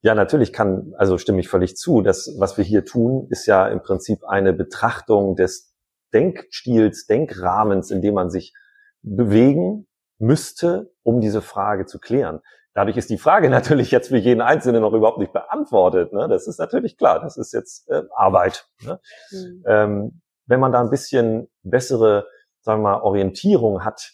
ja, 0.00 0.14
natürlich 0.14 0.52
kann, 0.52 0.92
also 0.96 1.18
stimme 1.18 1.40
ich 1.40 1.48
völlig 1.48 1.76
zu. 1.76 2.02
Das, 2.02 2.34
was 2.38 2.56
wir 2.56 2.64
hier 2.64 2.84
tun, 2.84 3.26
ist 3.30 3.46
ja 3.46 3.68
im 3.68 3.82
Prinzip 3.82 4.24
eine 4.24 4.52
Betrachtung 4.52 5.36
des 5.36 5.74
Denkstils, 6.12 7.06
Denkrahmens, 7.06 7.90
in 7.90 8.02
dem 8.02 8.14
man 8.14 8.30
sich 8.30 8.54
bewegen 9.02 9.86
müsste, 10.18 10.92
um 11.02 11.20
diese 11.20 11.42
Frage 11.42 11.86
zu 11.86 11.98
klären. 11.98 12.40
Dadurch 12.74 12.96
ist 12.96 13.08
die 13.08 13.18
Frage 13.18 13.48
natürlich 13.50 13.90
jetzt 13.90 14.08
für 14.08 14.18
jeden 14.18 14.40
Einzelnen 14.40 14.82
noch 14.82 14.92
überhaupt 14.92 15.18
nicht 15.18 15.32
beantwortet. 15.32 16.12
Ne? 16.12 16.28
Das 16.28 16.46
ist 16.46 16.58
natürlich 16.58 16.98
klar, 16.98 17.20
das 17.20 17.36
ist 17.36 17.52
jetzt 17.52 17.88
äh, 17.88 18.02
Arbeit. 18.14 18.68
Ne? 18.82 19.00
Mhm. 19.30 19.64
Ähm, 19.66 20.20
wenn 20.46 20.60
man 20.60 20.72
da 20.72 20.80
ein 20.80 20.90
bisschen 20.90 21.48
bessere, 21.62 22.26
sagen 22.60 22.82
wir 22.82 22.90
mal, 22.90 23.00
Orientierung 23.00 23.84
hat 23.84 24.12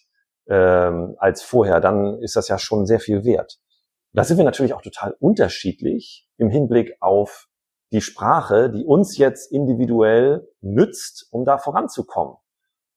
ähm, 0.49 1.17
als 1.19 1.43
vorher, 1.43 1.81
dann 1.81 2.21
ist 2.21 2.37
das 2.37 2.49
ja 2.49 2.59
schon 2.59 2.87
sehr 2.87 3.01
viel 3.01 3.25
wert. 3.25 3.59
Da 4.13 4.25
sind 4.25 4.37
wir 4.37 4.45
natürlich 4.45 4.75
auch 4.75 4.83
total 4.83 5.17
unterschiedlich 5.21 6.29
im 6.37 6.51
Hinblick 6.51 6.97
auf 7.01 7.49
die 7.93 8.01
Sprache, 8.01 8.71
die 8.71 8.85
uns 8.85 9.19
jetzt 9.19 9.53
individuell 9.53 10.49
nützt, 10.61 11.29
um 11.31 11.45
da 11.45 11.59
voranzukommen. 11.59 12.37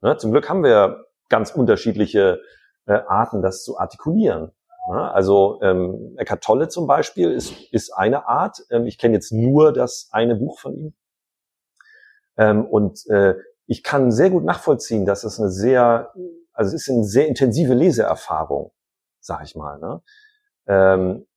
Ne? 0.01 0.18
Zum 0.18 0.32
Glück 0.32 0.49
haben 0.49 0.64
wir 0.64 1.05
ganz 1.30 1.51
unterschiedliche 1.51 2.41
äh, 2.86 2.99
Arten, 3.07 3.41
das 3.41 3.64
zu 3.64 3.78
artikulieren. 3.78 4.51
Ja, 4.88 5.12
also 5.12 5.60
ähm, 5.62 6.16
Eckhart 6.18 6.44
Tolle 6.44 6.68
zum 6.68 6.88
Beispiel 6.88 7.32
ist, 7.32 7.54
ist 7.72 7.92
eine 7.92 8.28
Art. 8.28 8.64
Ähm, 8.70 8.86
ich 8.86 8.98
kenne 8.98 9.14
jetzt 9.14 9.32
nur 9.32 9.72
das 9.72 10.10
eine 10.12 10.36
Buch 10.36 10.60
von 10.60 10.76
ihm. 10.76 10.94
Ähm, 12.38 12.66
und 12.66 13.06
äh, 13.10 13.36
ich 13.66 13.84
kann 13.84 14.12
sehr 14.12 14.30
gut 14.30 14.44
nachvollziehen, 14.44 15.06
dass 15.06 15.24
es 15.24 15.40
eine 15.40 15.50
sehr, 15.50 16.12
also 16.52 16.76
es 16.76 16.82
ist 16.82 16.90
eine 16.90 17.06
sehr 17.06 17.28
intensive 17.28 17.74
Leseerfahrung, 17.74 18.72
sag 19.20 19.44
ich 19.44 19.56
mal. 19.56 19.80
Ne? 19.80 20.02
Ähm, 20.68 21.28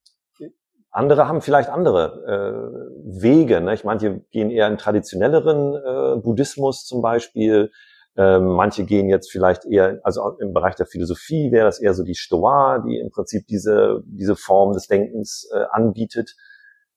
andere 0.91 1.29
haben 1.29 1.43
vielleicht 1.43 1.69
andere 1.69 2.25
äh, 2.27 3.23
Wege. 3.23 3.61
Ne? 3.61 3.75
Ich 3.75 3.85
manche 3.85 4.21
gehen 4.31 4.51
eher 4.51 4.67
in 4.67 4.79
traditionelleren 4.79 5.75
äh, 5.75 6.21
Buddhismus 6.21 6.85
zum 6.85 7.03
Beispiel. 7.03 7.71
Ähm, 8.17 8.47
manche 8.47 8.85
gehen 8.85 9.09
jetzt 9.09 9.31
vielleicht 9.31 9.67
eher, 9.67 10.01
also 10.03 10.39
im 10.39 10.55
Bereich 10.55 10.75
der 10.75 10.87
Philosophie 10.87 11.53
wäre 11.53 11.67
das 11.67 11.81
eher 11.81 11.93
so 11.93 12.03
die 12.03 12.15
Stoa, 12.15 12.79
die 12.79 12.99
im 12.99 13.11
Prinzip 13.11 13.47
diese, 13.47 14.03
diese 14.07 14.37
Form 14.37 14.73
des 14.73 14.87
Denkens 14.87 15.49
äh, 15.55 15.65
anbietet. 15.71 16.35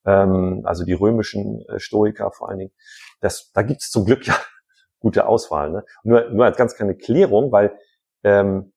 Ähm, 0.06 0.62
also 0.64 0.86
die 0.86 0.94
römischen 0.94 1.66
äh, 1.68 1.80
Stoiker 1.80 2.32
vor 2.32 2.50
allen 2.50 2.60
Dingen. 2.60 2.74
Das, 3.20 3.52
da 3.54 3.64
gibt 3.64 3.82
es 3.82 3.90
zum 3.90 4.06
Glück 4.06 4.26
ja 4.26 4.36
gute 5.00 5.28
Auswahl. 5.28 5.72
Ne? 5.72 5.84
Nur, 6.04 6.30
nur 6.30 6.46
als 6.46 6.58
ganz 6.58 6.76
kleine 6.76 6.96
Klärung, 6.96 7.52
weil 7.52 7.78
ähm, 8.24 8.72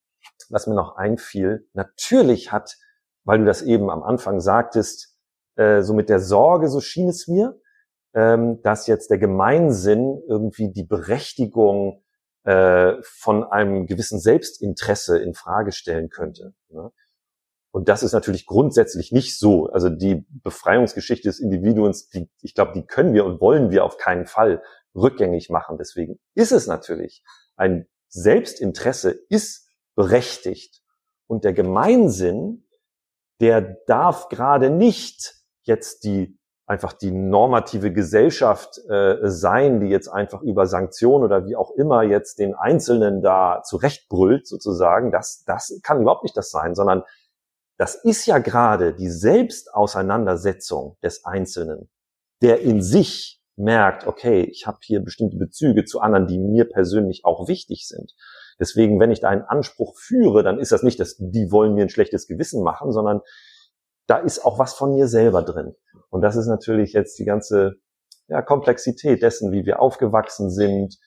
was 0.51 0.67
mir 0.67 0.75
noch 0.75 0.97
einfiel, 0.97 1.69
natürlich 1.73 2.53
hat, 2.53 2.77
weil 3.25 3.39
du 3.39 3.45
das 3.45 3.63
eben 3.63 3.91
am 3.91 4.03
Anfang 4.03 4.41
sagtest, 4.41 5.17
äh, 5.57 5.83
so 5.83 5.95
mit 5.95 6.09
der 6.09 6.19
Sorge, 6.19 6.69
so 6.69 6.81
schien 6.81 7.09
es 7.09 7.29
mir, 7.29 7.59
ähm, 8.15 8.61
dass 8.63 8.87
jetzt 8.87 9.11
der 9.11 9.19
Gemeinsinn 9.19 10.21
irgendwie 10.29 10.71
die 10.71 10.85
Berechtigung 10.85 12.02
äh, 12.45 12.95
von 13.03 13.45
einem 13.45 13.87
gewissen 13.87 14.19
Selbstinteresse 14.19 15.19
in 15.19 15.35
Frage 15.35 15.73
stellen 15.73 16.09
könnte. 16.09 16.55
Ne? 16.69 16.91
Und 17.71 17.89
das 17.89 18.03
ist 18.03 18.13
natürlich 18.13 18.47
grundsätzlich 18.47 19.13
nicht 19.13 19.39
so. 19.39 19.67
Also 19.67 19.89
die 19.89 20.27
Befreiungsgeschichte 20.29 21.29
des 21.29 21.41
Individuums, 21.41 22.09
die, 22.09 22.29
ich 22.43 22.55
glaube, 22.55 22.73
die 22.75 22.85
können 22.85 23.15
wir 23.15 23.25
und 23.25 23.41
wollen 23.41 23.71
wir 23.71 23.85
auf 23.85 23.97
keinen 23.97 24.27
Fall 24.27 24.63
rückgängig 24.95 25.49
machen. 25.49 25.79
Deswegen 25.79 26.19
ist 26.35 26.53
es 26.53 26.67
natürlich 26.67 27.25
ein 27.57 27.87
Selbstinteresse 28.09 29.11
ist 29.31 29.69
berechtigt. 29.95 30.83
Und 31.27 31.45
der 31.45 31.55
Gemeinsinn, 31.55 32.67
der 33.41 33.63
darf 33.87 34.29
gerade 34.29 34.69
nicht 34.69 35.35
jetzt 35.63 36.05
die 36.05 36.39
einfach 36.67 36.93
die 36.93 37.11
normative 37.11 37.93
Gesellschaft 37.93 38.79
äh, 38.89 39.19
sein, 39.25 39.81
die 39.81 39.89
jetzt 39.89 40.09
einfach 40.09 40.43
über 40.43 40.67
Sanktionen 40.67 41.25
oder 41.25 41.47
wie 41.47 41.57
auch 41.57 41.73
immer 41.73 42.03
jetzt 42.03 42.39
den 42.39 42.55
Einzelnen 42.55 43.21
da 43.21 43.63
zurechtbrüllt 43.65 44.47
sozusagen, 44.47 45.11
das, 45.11 45.45
das 45.45 45.79
kann 45.83 46.01
überhaupt 46.01 46.23
nicht 46.23 46.37
das 46.37 46.51
sein, 46.51 46.75
sondern 46.75 47.03
das 47.79 47.97
ist 47.97 48.27
ja 48.27 48.39
gerade 48.39 48.95
die 48.95 49.11
Selbstauseinandersetzung 49.11 50.97
des 51.03 51.25
Einzelnen, 51.25 51.91
der 52.41 52.61
in 52.61 52.81
sich 52.81 53.43
merkt, 53.57 54.07
okay, 54.07 54.43
ich 54.45 54.67
habe 54.67 54.79
hier 54.83 55.01
bestimmte 55.01 55.37
Bezüge 55.37 55.85
zu 55.85 56.01
anderen, 56.01 56.27
die 56.27 56.39
mir 56.39 56.65
persönlich 56.69 57.25
auch 57.25 57.49
wichtig 57.49 57.87
sind. 57.87 58.15
Deswegen, 58.59 59.01
wenn 59.01 59.11
ich 59.11 59.21
da 59.21 59.29
einen 59.29 59.43
Anspruch 59.43 59.97
führe, 59.97 60.43
dann 60.43 60.59
ist 60.59 60.73
das 60.73 60.83
nicht, 60.83 61.01
dass 61.01 61.17
die 61.19 61.51
wollen 61.51 61.75
mir 61.75 61.83
ein 61.83 61.89
schlechtes 61.89 62.29
Gewissen 62.29 62.63
machen, 62.63 62.93
sondern 62.93 63.21
da 64.07 64.19
ist 64.19 64.45
auch 64.45 64.59
was 64.59 64.75
von 64.75 64.95
mir 64.95 65.07
selber 65.09 65.43
drin. 65.43 65.75
Und 66.11 66.23
das 66.23 66.37
ist 66.37 66.47
natürlich 66.47 66.93
jetzt 66.93 67.19
die 67.19 67.25
ganze 67.25 67.77
ja, 68.29 68.43
Komplexität 68.43 69.23
dessen, 69.23 69.53
wie 69.53 69.65
wir 69.65 69.81
aufgewachsen 69.81 70.51
sind. 70.51 70.99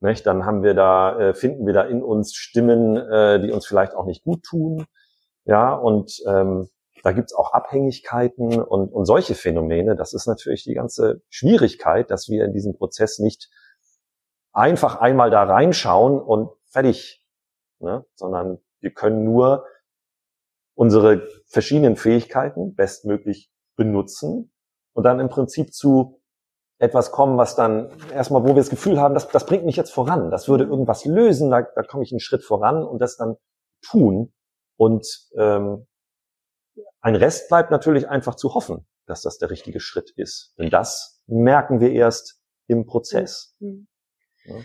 Nicht? 0.00 0.26
Dann 0.26 0.44
haben 0.44 0.62
wir 0.62 0.74
da, 0.74 1.18
äh, 1.18 1.34
finden 1.34 1.66
wir 1.66 1.72
da 1.72 1.82
in 1.82 2.02
uns 2.02 2.34
Stimmen, 2.34 2.96
äh, 2.96 3.40
die 3.40 3.52
uns 3.52 3.66
vielleicht 3.66 3.94
auch 3.94 4.06
nicht 4.06 4.24
gut 4.24 4.42
tun. 4.42 4.86
Ja, 5.44 5.74
und 5.74 6.22
ähm, 6.26 6.68
da 7.02 7.12
gibt's 7.12 7.34
auch 7.34 7.52
Abhängigkeiten 7.52 8.62
und, 8.62 8.92
und 8.92 9.04
solche 9.04 9.34
Phänomene. 9.34 9.94
Das 9.94 10.14
ist 10.14 10.26
natürlich 10.26 10.64
die 10.64 10.74
ganze 10.74 11.20
Schwierigkeit, 11.28 12.10
dass 12.10 12.28
wir 12.28 12.44
in 12.44 12.54
diesem 12.54 12.74
Prozess 12.74 13.18
nicht 13.18 13.50
einfach 14.52 14.96
einmal 14.96 15.30
da 15.30 15.42
reinschauen 15.42 16.18
und 16.18 16.50
fertig, 16.70 17.22
ne? 17.78 18.06
sondern 18.14 18.58
wir 18.80 18.92
können 18.92 19.24
nur 19.24 19.66
unsere 20.74 21.28
verschiedenen 21.46 21.96
Fähigkeiten 21.96 22.74
bestmöglich 22.74 23.50
benutzen 23.76 24.52
und 24.92 25.04
dann 25.04 25.20
im 25.20 25.28
Prinzip 25.28 25.72
zu 25.72 26.20
etwas 26.78 27.12
kommen, 27.12 27.38
was 27.38 27.56
dann 27.56 27.90
erstmal, 28.10 28.42
wo 28.42 28.48
wir 28.48 28.54
das 28.54 28.70
Gefühl 28.70 29.00
haben, 29.00 29.14
das, 29.14 29.28
das 29.28 29.46
bringt 29.46 29.64
mich 29.64 29.76
jetzt 29.76 29.92
voran, 29.92 30.30
das 30.30 30.48
würde 30.48 30.64
irgendwas 30.64 31.04
lösen, 31.04 31.50
da, 31.50 31.62
da 31.62 31.82
komme 31.82 32.02
ich 32.02 32.12
einen 32.12 32.20
Schritt 32.20 32.44
voran 32.44 32.82
und 32.82 32.98
das 33.00 33.16
dann 33.16 33.36
tun. 33.82 34.32
Und 34.76 35.06
ähm, 35.36 35.86
ein 37.00 37.14
Rest 37.14 37.48
bleibt 37.48 37.70
natürlich 37.70 38.08
einfach 38.08 38.34
zu 38.34 38.54
hoffen, 38.54 38.86
dass 39.06 39.22
das 39.22 39.38
der 39.38 39.50
richtige 39.50 39.78
Schritt 39.78 40.10
ist. 40.16 40.54
Denn 40.58 40.70
das 40.70 41.22
merken 41.26 41.80
wir 41.80 41.92
erst 41.92 42.40
im 42.66 42.86
Prozess. 42.86 43.54
Mhm. 43.60 43.86
Ja. 44.44 44.56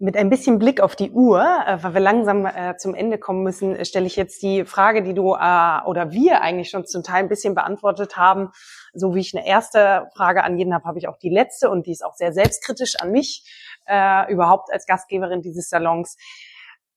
Mit 0.00 0.16
ein 0.16 0.30
bisschen 0.30 0.60
Blick 0.60 0.80
auf 0.80 0.94
die 0.94 1.10
Uhr, 1.10 1.40
äh, 1.42 1.82
weil 1.82 1.94
wir 1.94 2.00
langsam 2.00 2.46
äh, 2.46 2.76
zum 2.76 2.94
Ende 2.94 3.18
kommen 3.18 3.42
müssen, 3.42 3.74
äh, 3.74 3.84
stelle 3.84 4.06
ich 4.06 4.14
jetzt 4.14 4.40
die 4.42 4.64
Frage, 4.64 5.02
die 5.02 5.12
du 5.12 5.34
äh, 5.34 5.80
oder 5.86 6.12
wir 6.12 6.40
eigentlich 6.40 6.70
schon 6.70 6.86
zum 6.86 7.02
Teil 7.02 7.24
ein 7.24 7.28
bisschen 7.28 7.56
beantwortet 7.56 8.16
haben. 8.16 8.52
So 8.94 9.16
wie 9.16 9.20
ich 9.20 9.36
eine 9.36 9.44
erste 9.44 10.08
Frage 10.14 10.44
an 10.44 10.56
jeden 10.56 10.72
habe, 10.72 10.84
habe 10.84 10.98
ich 10.98 11.08
auch 11.08 11.18
die 11.18 11.30
letzte 11.30 11.68
und 11.68 11.86
die 11.86 11.90
ist 11.90 12.04
auch 12.04 12.14
sehr 12.14 12.32
selbstkritisch 12.32 12.94
an 13.00 13.10
mich, 13.10 13.44
äh, 13.86 14.32
überhaupt 14.32 14.72
als 14.72 14.86
Gastgeberin 14.86 15.42
dieses 15.42 15.68
Salons. 15.68 16.16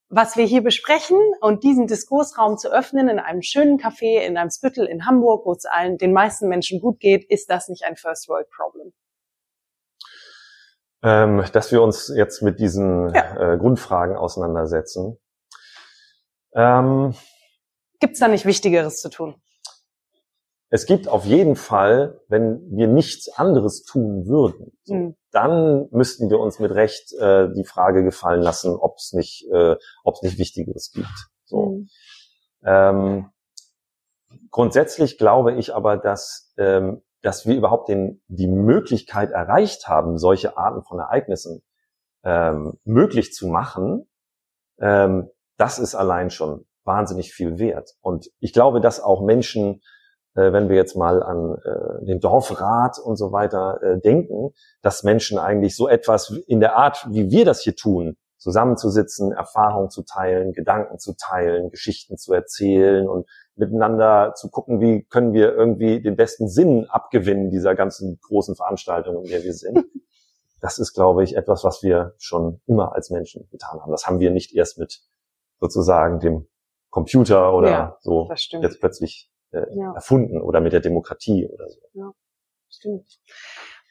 Was 0.08 0.36
wir 0.36 0.44
hier 0.44 0.62
besprechen 0.62 1.18
und 1.40 1.64
diesen 1.64 1.88
Diskursraum 1.88 2.56
zu 2.56 2.70
öffnen 2.70 3.08
in 3.08 3.18
einem 3.18 3.42
schönen 3.42 3.80
Café 3.80 4.20
in 4.20 4.36
einem 4.36 4.50
Spüttel 4.50 4.86
in 4.86 5.06
Hamburg, 5.06 5.44
wo 5.44 5.52
es 5.52 5.64
allen 5.64 5.98
den 5.98 6.12
meisten 6.12 6.48
Menschen 6.48 6.80
gut 6.80 7.00
geht, 7.00 7.24
ist 7.28 7.50
das 7.50 7.68
nicht 7.68 7.84
ein 7.84 7.96
First 7.96 8.28
World 8.28 8.48
Problem? 8.50 8.71
Ähm, 11.02 11.44
dass 11.52 11.72
wir 11.72 11.82
uns 11.82 12.12
jetzt 12.14 12.42
mit 12.42 12.60
diesen 12.60 13.14
ja. 13.14 13.54
äh, 13.54 13.58
Grundfragen 13.58 14.16
auseinandersetzen. 14.16 15.18
Ähm, 16.54 17.14
Gibt 18.00 18.14
es 18.14 18.20
da 18.20 18.28
nicht 18.28 18.46
Wichtigeres 18.46 19.00
zu 19.00 19.08
tun? 19.08 19.36
Es 20.74 20.86
gibt 20.86 21.06
auf 21.06 21.26
jeden 21.26 21.54
Fall, 21.54 22.20
wenn 22.28 22.62
wir 22.70 22.86
nichts 22.86 23.28
anderes 23.28 23.82
tun 23.82 24.26
würden, 24.26 24.72
so, 24.84 24.94
mhm. 24.94 25.16
dann 25.30 25.88
müssten 25.90 26.30
wir 26.30 26.38
uns 26.38 26.60
mit 26.60 26.70
Recht 26.72 27.12
äh, 27.12 27.52
die 27.52 27.64
Frage 27.64 28.02
gefallen 28.02 28.40
lassen, 28.40 28.74
ob 28.74 28.96
es 28.96 29.12
nicht, 29.12 29.46
äh, 29.52 29.76
ob 30.02 30.14
es 30.14 30.22
nicht 30.22 30.38
Wichtigeres 30.38 30.90
gibt. 30.92 31.28
So. 31.44 31.66
Mhm. 31.66 31.88
Ähm, 32.64 33.30
grundsätzlich 34.50 35.18
glaube 35.18 35.52
ich 35.52 35.74
aber, 35.74 35.98
dass 35.98 36.54
ähm, 36.56 37.02
dass 37.22 37.46
wir 37.46 37.56
überhaupt 37.56 37.88
den, 37.88 38.22
die 38.28 38.48
Möglichkeit 38.48 39.30
erreicht 39.30 39.88
haben, 39.88 40.18
solche 40.18 40.56
Arten 40.56 40.82
von 40.82 40.98
Ereignissen 40.98 41.62
ähm, 42.24 42.78
möglich 42.84 43.32
zu 43.32 43.48
machen, 43.48 44.08
ähm, 44.80 45.30
das 45.56 45.78
ist 45.78 45.94
allein 45.94 46.30
schon 46.30 46.66
wahnsinnig 46.84 47.32
viel 47.32 47.58
wert. 47.58 47.94
Und 48.00 48.28
ich 48.40 48.52
glaube, 48.52 48.80
dass 48.80 49.00
auch 49.00 49.22
Menschen, 49.22 49.80
äh, 50.34 50.52
wenn 50.52 50.68
wir 50.68 50.76
jetzt 50.76 50.96
mal 50.96 51.22
an 51.22 51.56
äh, 51.64 52.04
den 52.04 52.20
Dorfrat 52.20 52.98
und 52.98 53.16
so 53.16 53.32
weiter 53.32 53.80
äh, 53.82 54.00
denken, 54.00 54.50
dass 54.82 55.04
Menschen 55.04 55.38
eigentlich 55.38 55.76
so 55.76 55.88
etwas 55.88 56.30
in 56.46 56.60
der 56.60 56.76
Art, 56.76 57.06
wie 57.10 57.30
wir 57.30 57.44
das 57.44 57.60
hier 57.60 57.76
tun, 57.76 58.16
zusammenzusitzen, 58.38 59.30
Erfahrungen 59.32 59.90
zu 59.90 60.02
teilen, 60.02 60.52
Gedanken 60.52 60.98
zu 60.98 61.14
teilen, 61.14 61.70
Geschichten 61.70 62.16
zu 62.16 62.32
erzählen 62.32 63.08
und 63.08 63.28
miteinander 63.56 64.34
zu 64.34 64.48
gucken, 64.50 64.80
wie 64.80 65.04
können 65.04 65.32
wir 65.32 65.52
irgendwie 65.54 66.00
den 66.00 66.16
besten 66.16 66.48
Sinn 66.48 66.86
abgewinnen 66.88 67.50
dieser 67.50 67.74
ganzen 67.74 68.18
großen 68.20 68.56
Veranstaltung, 68.56 69.24
in 69.24 69.30
der 69.30 69.42
wir 69.42 69.54
sind. 69.54 69.84
Das 70.60 70.78
ist, 70.78 70.92
glaube 70.92 71.24
ich, 71.24 71.36
etwas, 71.36 71.64
was 71.64 71.82
wir 71.82 72.14
schon 72.18 72.60
immer 72.66 72.94
als 72.94 73.10
Menschen 73.10 73.48
getan 73.50 73.80
haben. 73.80 73.90
Das 73.90 74.06
haben 74.06 74.20
wir 74.20 74.30
nicht 74.30 74.54
erst 74.54 74.78
mit 74.78 75.02
sozusagen 75.58 76.20
dem 76.20 76.46
Computer 76.90 77.52
oder 77.52 77.68
Ja, 77.68 77.96
so 78.00 78.30
jetzt 78.30 78.78
plötzlich 78.78 79.28
äh, 79.50 79.64
Ja. 79.74 79.92
erfunden 79.92 80.40
oder 80.40 80.60
mit 80.60 80.72
der 80.72 80.78
Demokratie 80.78 81.48
oder 81.48 81.68
so. 81.68 81.80
Stimmt. 82.68 83.18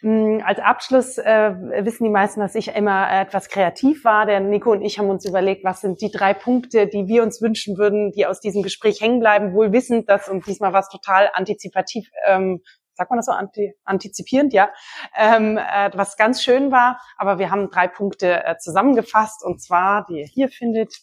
Mm, 0.02 0.40
Als 0.44 0.60
Abschluss 0.60 1.18
äh, 1.20 1.54
wissen 1.86 2.04
die 2.06 2.10
meisten, 2.10 2.40
dass 2.40 2.56
ich 2.56 2.70
immer 2.76 3.12
etwas 3.12 3.50
kreativ 3.50 4.04
war. 4.04 4.26
Der 4.26 4.40
Nico 4.40 4.72
und 4.72 4.82
ich 4.82 4.98
haben 4.98 5.10
uns 5.10 5.26
überlegt, 5.28 5.64
was 5.64 5.82
sind 5.82 6.02
die 6.02 6.10
drei 6.12 6.34
Punkte, 6.34 6.88
die 6.88 7.08
wir 7.08 7.22
uns 7.24 7.42
wünschen 7.42 7.78
würden, 7.78 8.12
die 8.12 8.26
aus 8.26 8.40
diesem 8.40 8.64
Gespräch 8.64 9.00
hängen 9.02 9.20
bleiben, 9.20 9.54
wohl 9.54 9.72
wissend, 9.72 10.10
dass 10.10 10.28
und 10.28 10.46
diesmal 10.48 10.74
was 10.74 10.90
total 10.90 11.30
antizipativ, 11.34 12.10
ähm, 12.26 12.62
sagt 12.94 13.12
man 13.12 13.18
das 13.18 13.28
so, 13.28 13.32
anti, 13.32 13.74
antizipierend, 13.84 14.54
ja, 14.54 14.72
ähm, 15.16 15.58
äh, 15.58 15.92
was 15.94 16.18
ganz 16.18 16.44
schön 16.44 16.72
war. 16.72 17.00
Aber 17.18 17.38
wir 17.38 17.52
haben 17.52 17.70
drei 17.70 17.88
Punkte 17.88 18.44
äh, 18.44 18.58
zusammengefasst 18.58 19.44
und 19.46 19.62
zwar, 19.62 20.06
die 20.10 20.20
ihr 20.20 20.26
hier 20.26 20.50
findet. 20.50 20.96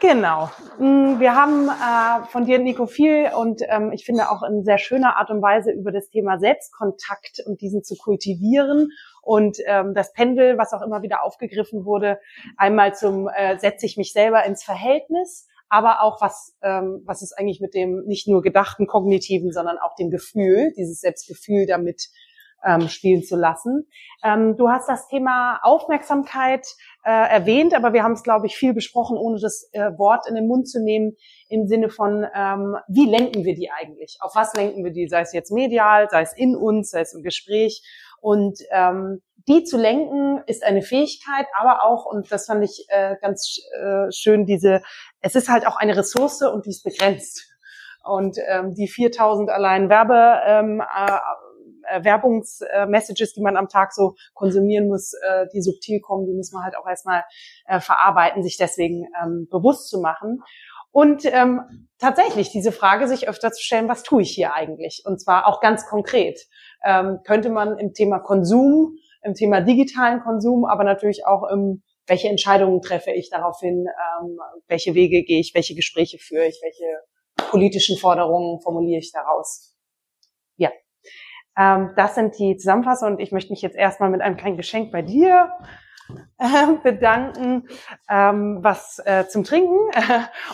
Genau. 0.00 0.50
Mm, 0.78 1.20
Wir 1.20 1.34
haben 1.34 1.68
äh, 1.68 2.26
von 2.26 2.44
dir, 2.44 2.58
Nico, 2.58 2.86
viel 2.86 3.30
und 3.34 3.62
ähm, 3.66 3.92
ich 3.92 4.04
finde 4.04 4.30
auch 4.30 4.42
in 4.42 4.62
sehr 4.62 4.76
schöner 4.76 5.16
Art 5.16 5.30
und 5.30 5.40
Weise 5.40 5.70
über 5.70 5.90
das 5.90 6.10
Thema 6.10 6.38
Selbstkontakt 6.38 7.40
und 7.46 7.62
diesen 7.62 7.82
zu 7.82 7.96
kultivieren 7.96 8.90
und 9.22 9.56
ähm, 9.64 9.94
das 9.94 10.12
Pendel, 10.12 10.58
was 10.58 10.74
auch 10.74 10.82
immer 10.82 11.00
wieder 11.00 11.24
aufgegriffen 11.24 11.86
wurde, 11.86 12.20
einmal 12.58 12.94
zum 12.94 13.28
äh, 13.28 13.58
setze 13.58 13.86
ich 13.86 13.96
mich 13.96 14.12
selber 14.12 14.44
ins 14.44 14.62
Verhältnis, 14.64 15.48
aber 15.70 16.02
auch 16.02 16.20
was 16.20 16.54
ähm, 16.62 17.02
was 17.06 17.22
ist 17.22 17.32
eigentlich 17.38 17.62
mit 17.62 17.72
dem 17.72 18.04
nicht 18.06 18.28
nur 18.28 18.42
gedachten 18.42 18.86
kognitiven, 18.86 19.50
sondern 19.50 19.78
auch 19.78 19.94
dem 19.94 20.10
Gefühl, 20.10 20.72
dieses 20.76 21.00
Selbstgefühl 21.00 21.64
damit 21.64 22.08
ähm, 22.64 22.88
spielen 22.88 23.22
zu 23.22 23.36
lassen. 23.36 23.86
Ähm, 24.22 24.56
du 24.56 24.68
hast 24.68 24.88
das 24.88 25.08
Thema 25.08 25.60
Aufmerksamkeit 25.62 26.66
äh, 27.06 27.28
erwähnt, 27.30 27.72
aber 27.72 27.92
wir 27.92 28.02
haben 28.02 28.14
es, 28.14 28.24
glaube 28.24 28.46
ich, 28.46 28.56
viel 28.56 28.74
besprochen, 28.74 29.16
ohne 29.16 29.38
das 29.40 29.68
äh, 29.70 29.96
Wort 29.96 30.28
in 30.28 30.34
den 30.34 30.48
Mund 30.48 30.68
zu 30.68 30.82
nehmen, 30.82 31.16
im 31.48 31.68
Sinne 31.68 31.88
von, 31.88 32.26
ähm, 32.34 32.76
wie 32.88 33.08
lenken 33.08 33.44
wir 33.44 33.54
die 33.54 33.70
eigentlich? 33.70 34.18
Auf 34.20 34.34
was 34.34 34.54
lenken 34.54 34.82
wir 34.82 34.90
die? 34.90 35.06
Sei 35.06 35.20
es 35.20 35.32
jetzt 35.32 35.52
medial, 35.52 36.08
sei 36.10 36.22
es 36.22 36.32
in 36.36 36.56
uns, 36.56 36.90
sei 36.90 37.02
es 37.02 37.14
im 37.14 37.22
Gespräch. 37.22 37.80
Und 38.20 38.58
ähm, 38.72 39.22
die 39.46 39.62
zu 39.62 39.76
lenken 39.76 40.42
ist 40.48 40.64
eine 40.64 40.82
Fähigkeit, 40.82 41.46
aber 41.56 41.84
auch, 41.84 42.06
und 42.06 42.32
das 42.32 42.46
fand 42.46 42.64
ich 42.64 42.86
äh, 42.88 43.14
ganz 43.22 43.60
äh, 43.80 44.10
schön, 44.10 44.44
diese, 44.44 44.82
es 45.20 45.36
ist 45.36 45.48
halt 45.48 45.64
auch 45.68 45.76
eine 45.76 45.96
Ressource 45.96 46.42
und 46.42 46.66
die 46.66 46.70
ist 46.70 46.82
begrenzt. 46.82 47.46
Und 48.02 48.36
ähm, 48.48 48.74
die 48.74 48.88
4000 48.88 49.48
allein 49.48 49.88
Werbe, 49.88 50.40
ähm, 50.44 50.80
äh, 50.80 51.18
äh, 51.88 52.04
Werbungsmessages, 52.04 53.34
die 53.34 53.42
man 53.42 53.56
am 53.56 53.68
Tag 53.68 53.92
so 53.92 54.14
konsumieren 54.34 54.88
muss, 54.88 55.12
äh, 55.12 55.46
die 55.52 55.62
subtil 55.62 56.00
kommen, 56.00 56.26
die 56.26 56.34
muss 56.34 56.52
man 56.52 56.64
halt 56.64 56.76
auch 56.76 56.86
erstmal 56.86 57.24
äh, 57.66 57.80
verarbeiten, 57.80 58.42
sich 58.42 58.56
deswegen 58.56 59.06
ähm, 59.22 59.48
bewusst 59.50 59.88
zu 59.88 60.00
machen. 60.00 60.42
Und 60.90 61.24
ähm, 61.26 61.88
tatsächlich 61.98 62.50
diese 62.50 62.72
Frage 62.72 63.06
sich 63.06 63.28
öfter 63.28 63.52
zu 63.52 63.62
stellen, 63.62 63.88
was 63.88 64.02
tue 64.02 64.22
ich 64.22 64.30
hier 64.30 64.54
eigentlich? 64.54 65.02
Und 65.04 65.20
zwar 65.20 65.46
auch 65.46 65.60
ganz 65.60 65.86
konkret. 65.86 66.40
Ähm, 66.84 67.18
könnte 67.24 67.50
man 67.50 67.78
im 67.78 67.92
Thema 67.92 68.18
Konsum, 68.18 68.96
im 69.22 69.34
Thema 69.34 69.60
digitalen 69.60 70.20
Konsum, 70.20 70.64
aber 70.64 70.84
natürlich 70.84 71.26
auch 71.26 71.50
im 71.50 71.82
welche 72.06 72.28
Entscheidungen 72.28 72.80
treffe 72.82 73.10
ich 73.10 73.30
daraufhin, 73.30 73.86
ähm, 74.20 74.38
welche 74.68 74.94
Wege 74.94 75.22
gehe 75.24 75.40
ich, 75.40 75.54
welche 75.54 75.74
Gespräche 75.74 76.18
führe 76.18 76.46
ich, 76.46 76.60
welche 76.62 77.50
politischen 77.50 77.96
Forderungen 77.98 78.60
formuliere 78.60 78.98
ich 78.98 79.12
daraus. 79.12 79.75
Ähm, 81.56 81.90
das 81.96 82.14
sind 82.14 82.38
die 82.38 82.56
Zusammenfassungen 82.56 83.14
und 83.14 83.20
ich 83.20 83.32
möchte 83.32 83.52
mich 83.52 83.62
jetzt 83.62 83.76
erstmal 83.76 84.10
mit 84.10 84.20
einem 84.20 84.36
kleinen 84.36 84.56
Geschenk 84.56 84.92
bei 84.92 85.02
dir 85.02 85.52
äh, 86.38 86.74
bedanken, 86.82 87.68
ähm, 88.08 88.58
was 88.60 89.00
äh, 89.04 89.26
zum 89.26 89.44
Trinken 89.44 89.78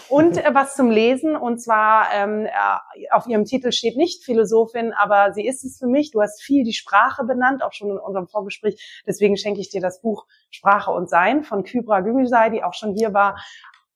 und 0.09 0.39
äh, 0.39 0.55
was 0.55 0.77
zum 0.77 0.91
Lesen. 0.91 1.37
Und 1.37 1.61
zwar 1.61 2.07
ähm, 2.15 2.47
äh, 2.47 3.11
auf 3.11 3.27
ihrem 3.27 3.45
Titel 3.45 3.73
steht 3.73 3.97
nicht 3.97 4.25
Philosophin, 4.25 4.93
aber 4.93 5.33
sie 5.33 5.47
ist 5.47 5.65
es 5.65 5.79
für 5.79 5.87
mich. 5.87 6.13
Du 6.13 6.23
hast 6.23 6.43
viel 6.43 6.65
die 6.65 6.73
Sprache 6.73 7.25
benannt, 7.25 7.63
auch 7.63 7.73
schon 7.73 7.91
in 7.91 7.99
unserem 7.99 8.29
Vorgespräch. 8.29 9.03
Deswegen 9.07 9.37
schenke 9.37 9.61
ich 9.61 9.71
dir 9.71 9.81
das 9.81 10.01
Buch 10.01 10.27
Sprache 10.51 10.91
und 10.91 11.11
Sein 11.11 11.43
von 11.43 11.65
Kybra 11.65 12.01
Gümüşay, 12.01 12.51
die 12.51 12.63
auch 12.63 12.75
schon 12.75 12.95
hier 12.95 13.13
war 13.13 13.37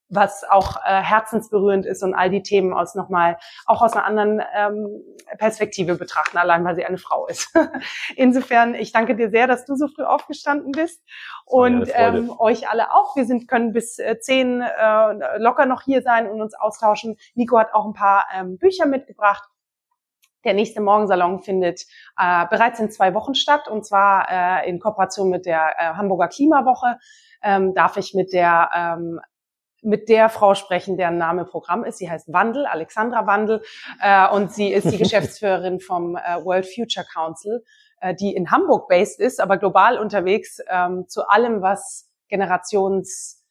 was 0.08 0.44
auch 0.44 0.76
äh, 0.84 1.02
herzensberührend 1.02 1.84
ist 1.84 2.02
und 2.02 2.14
all 2.14 2.30
die 2.30 2.42
Themen 2.42 2.72
aus 2.72 2.94
nochmal 2.94 3.38
auch 3.66 3.82
aus 3.82 3.94
einer 3.94 4.04
anderen 4.04 4.42
ähm, 4.54 5.02
Perspektive 5.38 5.96
betrachten, 5.96 6.38
allein 6.38 6.64
weil 6.64 6.76
sie 6.76 6.84
eine 6.84 6.98
Frau 6.98 7.26
ist. 7.26 7.52
Insofern, 8.16 8.74
ich 8.74 8.92
danke 8.92 9.16
dir 9.16 9.30
sehr, 9.30 9.46
dass 9.46 9.64
du 9.64 9.74
so 9.74 9.88
früh 9.88 10.04
aufgestanden 10.04 10.72
bist 10.72 11.02
und 11.44 11.90
ähm, 11.94 12.32
euch 12.38 12.68
alle 12.68 12.92
auch. 12.92 13.16
Wir 13.16 13.24
sind 13.24 13.48
können 13.48 13.72
bis 13.72 13.98
äh, 13.98 14.18
zehn 14.20 14.60
äh, 14.60 15.38
locker 15.38 15.66
noch 15.66 15.82
hier 15.82 16.02
sein 16.02 16.28
und 16.28 16.40
uns 16.40 16.54
austauschen. 16.54 17.16
Nico 17.34 17.58
hat 17.58 17.74
auch 17.74 17.86
ein 17.86 17.94
paar 17.94 18.26
ähm, 18.34 18.58
Bücher 18.58 18.86
mitgebracht. 18.86 19.48
Der 20.44 20.54
nächste 20.54 20.80
Morgensalon 20.80 21.40
findet 21.42 21.86
äh, 22.16 22.46
bereits 22.48 22.78
in 22.78 22.90
zwei 22.92 23.14
Wochen 23.14 23.34
statt 23.34 23.66
und 23.66 23.84
zwar 23.84 24.28
äh, 24.30 24.68
in 24.68 24.78
Kooperation 24.78 25.28
mit 25.28 25.44
der 25.44 25.74
äh, 25.76 25.94
Hamburger 25.94 26.28
Klimawoche. 26.28 26.98
Ähm, 27.42 27.74
darf 27.74 27.96
ich 27.96 28.14
mit 28.14 28.32
der 28.32 28.70
ähm, 28.72 29.20
mit 29.86 30.08
der 30.08 30.28
Frau 30.28 30.54
sprechen, 30.54 30.96
deren 30.96 31.16
Name 31.16 31.44
Programm 31.44 31.84
ist. 31.84 31.98
Sie 31.98 32.10
heißt 32.10 32.32
Wandel, 32.32 32.66
Alexandra 32.66 33.26
Wandel, 33.26 33.62
äh, 34.02 34.28
und 34.28 34.52
sie 34.52 34.72
ist 34.72 34.90
die 34.90 34.98
Geschäftsführerin 34.98 35.80
vom 35.80 36.16
äh, 36.16 36.44
World 36.44 36.66
Future 36.66 37.06
Council, 37.10 37.64
äh, 38.00 38.14
die 38.14 38.34
in 38.34 38.50
Hamburg 38.50 38.88
based 38.88 39.20
ist, 39.20 39.40
aber 39.40 39.56
global 39.56 39.98
unterwegs 39.98 40.58
ähm, 40.68 41.08
zu 41.08 41.28
allem, 41.28 41.62
was 41.62 42.10
Generations 42.28 43.44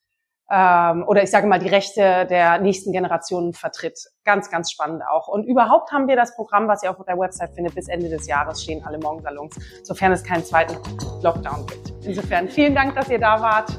ähm, 0.52 1.06
oder 1.08 1.24
ich 1.24 1.32
sage 1.32 1.48
mal 1.48 1.58
die 1.58 1.70
Rechte 1.70 2.28
der 2.28 2.60
nächsten 2.60 2.92
Generationen 2.92 3.54
vertritt. 3.54 3.98
Ganz, 4.26 4.52
ganz 4.52 4.72
spannend 4.72 5.02
auch. 5.10 5.28
Und 5.28 5.46
überhaupt 5.46 5.92
haben 5.92 6.08
wir 6.08 6.16
das 6.16 6.36
Programm, 6.36 6.68
was 6.68 6.84
ihr 6.84 6.92
auf 6.92 7.04
der 7.04 7.18
Website 7.18 7.56
findet, 7.56 7.74
bis 7.74 7.88
Ende 7.88 8.10
des 8.10 8.28
Jahres 8.28 8.62
stehen 8.62 8.86
alle 8.86 9.00
Morgensalons, 9.00 9.56
sofern 9.84 10.12
es 10.12 10.24
keinen 10.24 10.44
zweiten 10.44 10.78
Lockdown 11.24 11.66
gibt. 11.66 11.94
Insofern 12.06 12.48
vielen 12.48 12.76
Dank, 12.76 12.94
dass 12.96 13.10
ihr 13.10 13.20
da 13.20 13.42
wart. 13.42 13.72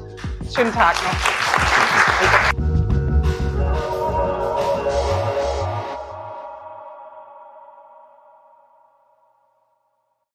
Schönen 0.53 0.73
Tag 0.73 0.95
noch. 0.95 1.46
Thank 2.19 2.57
you. 2.57 2.66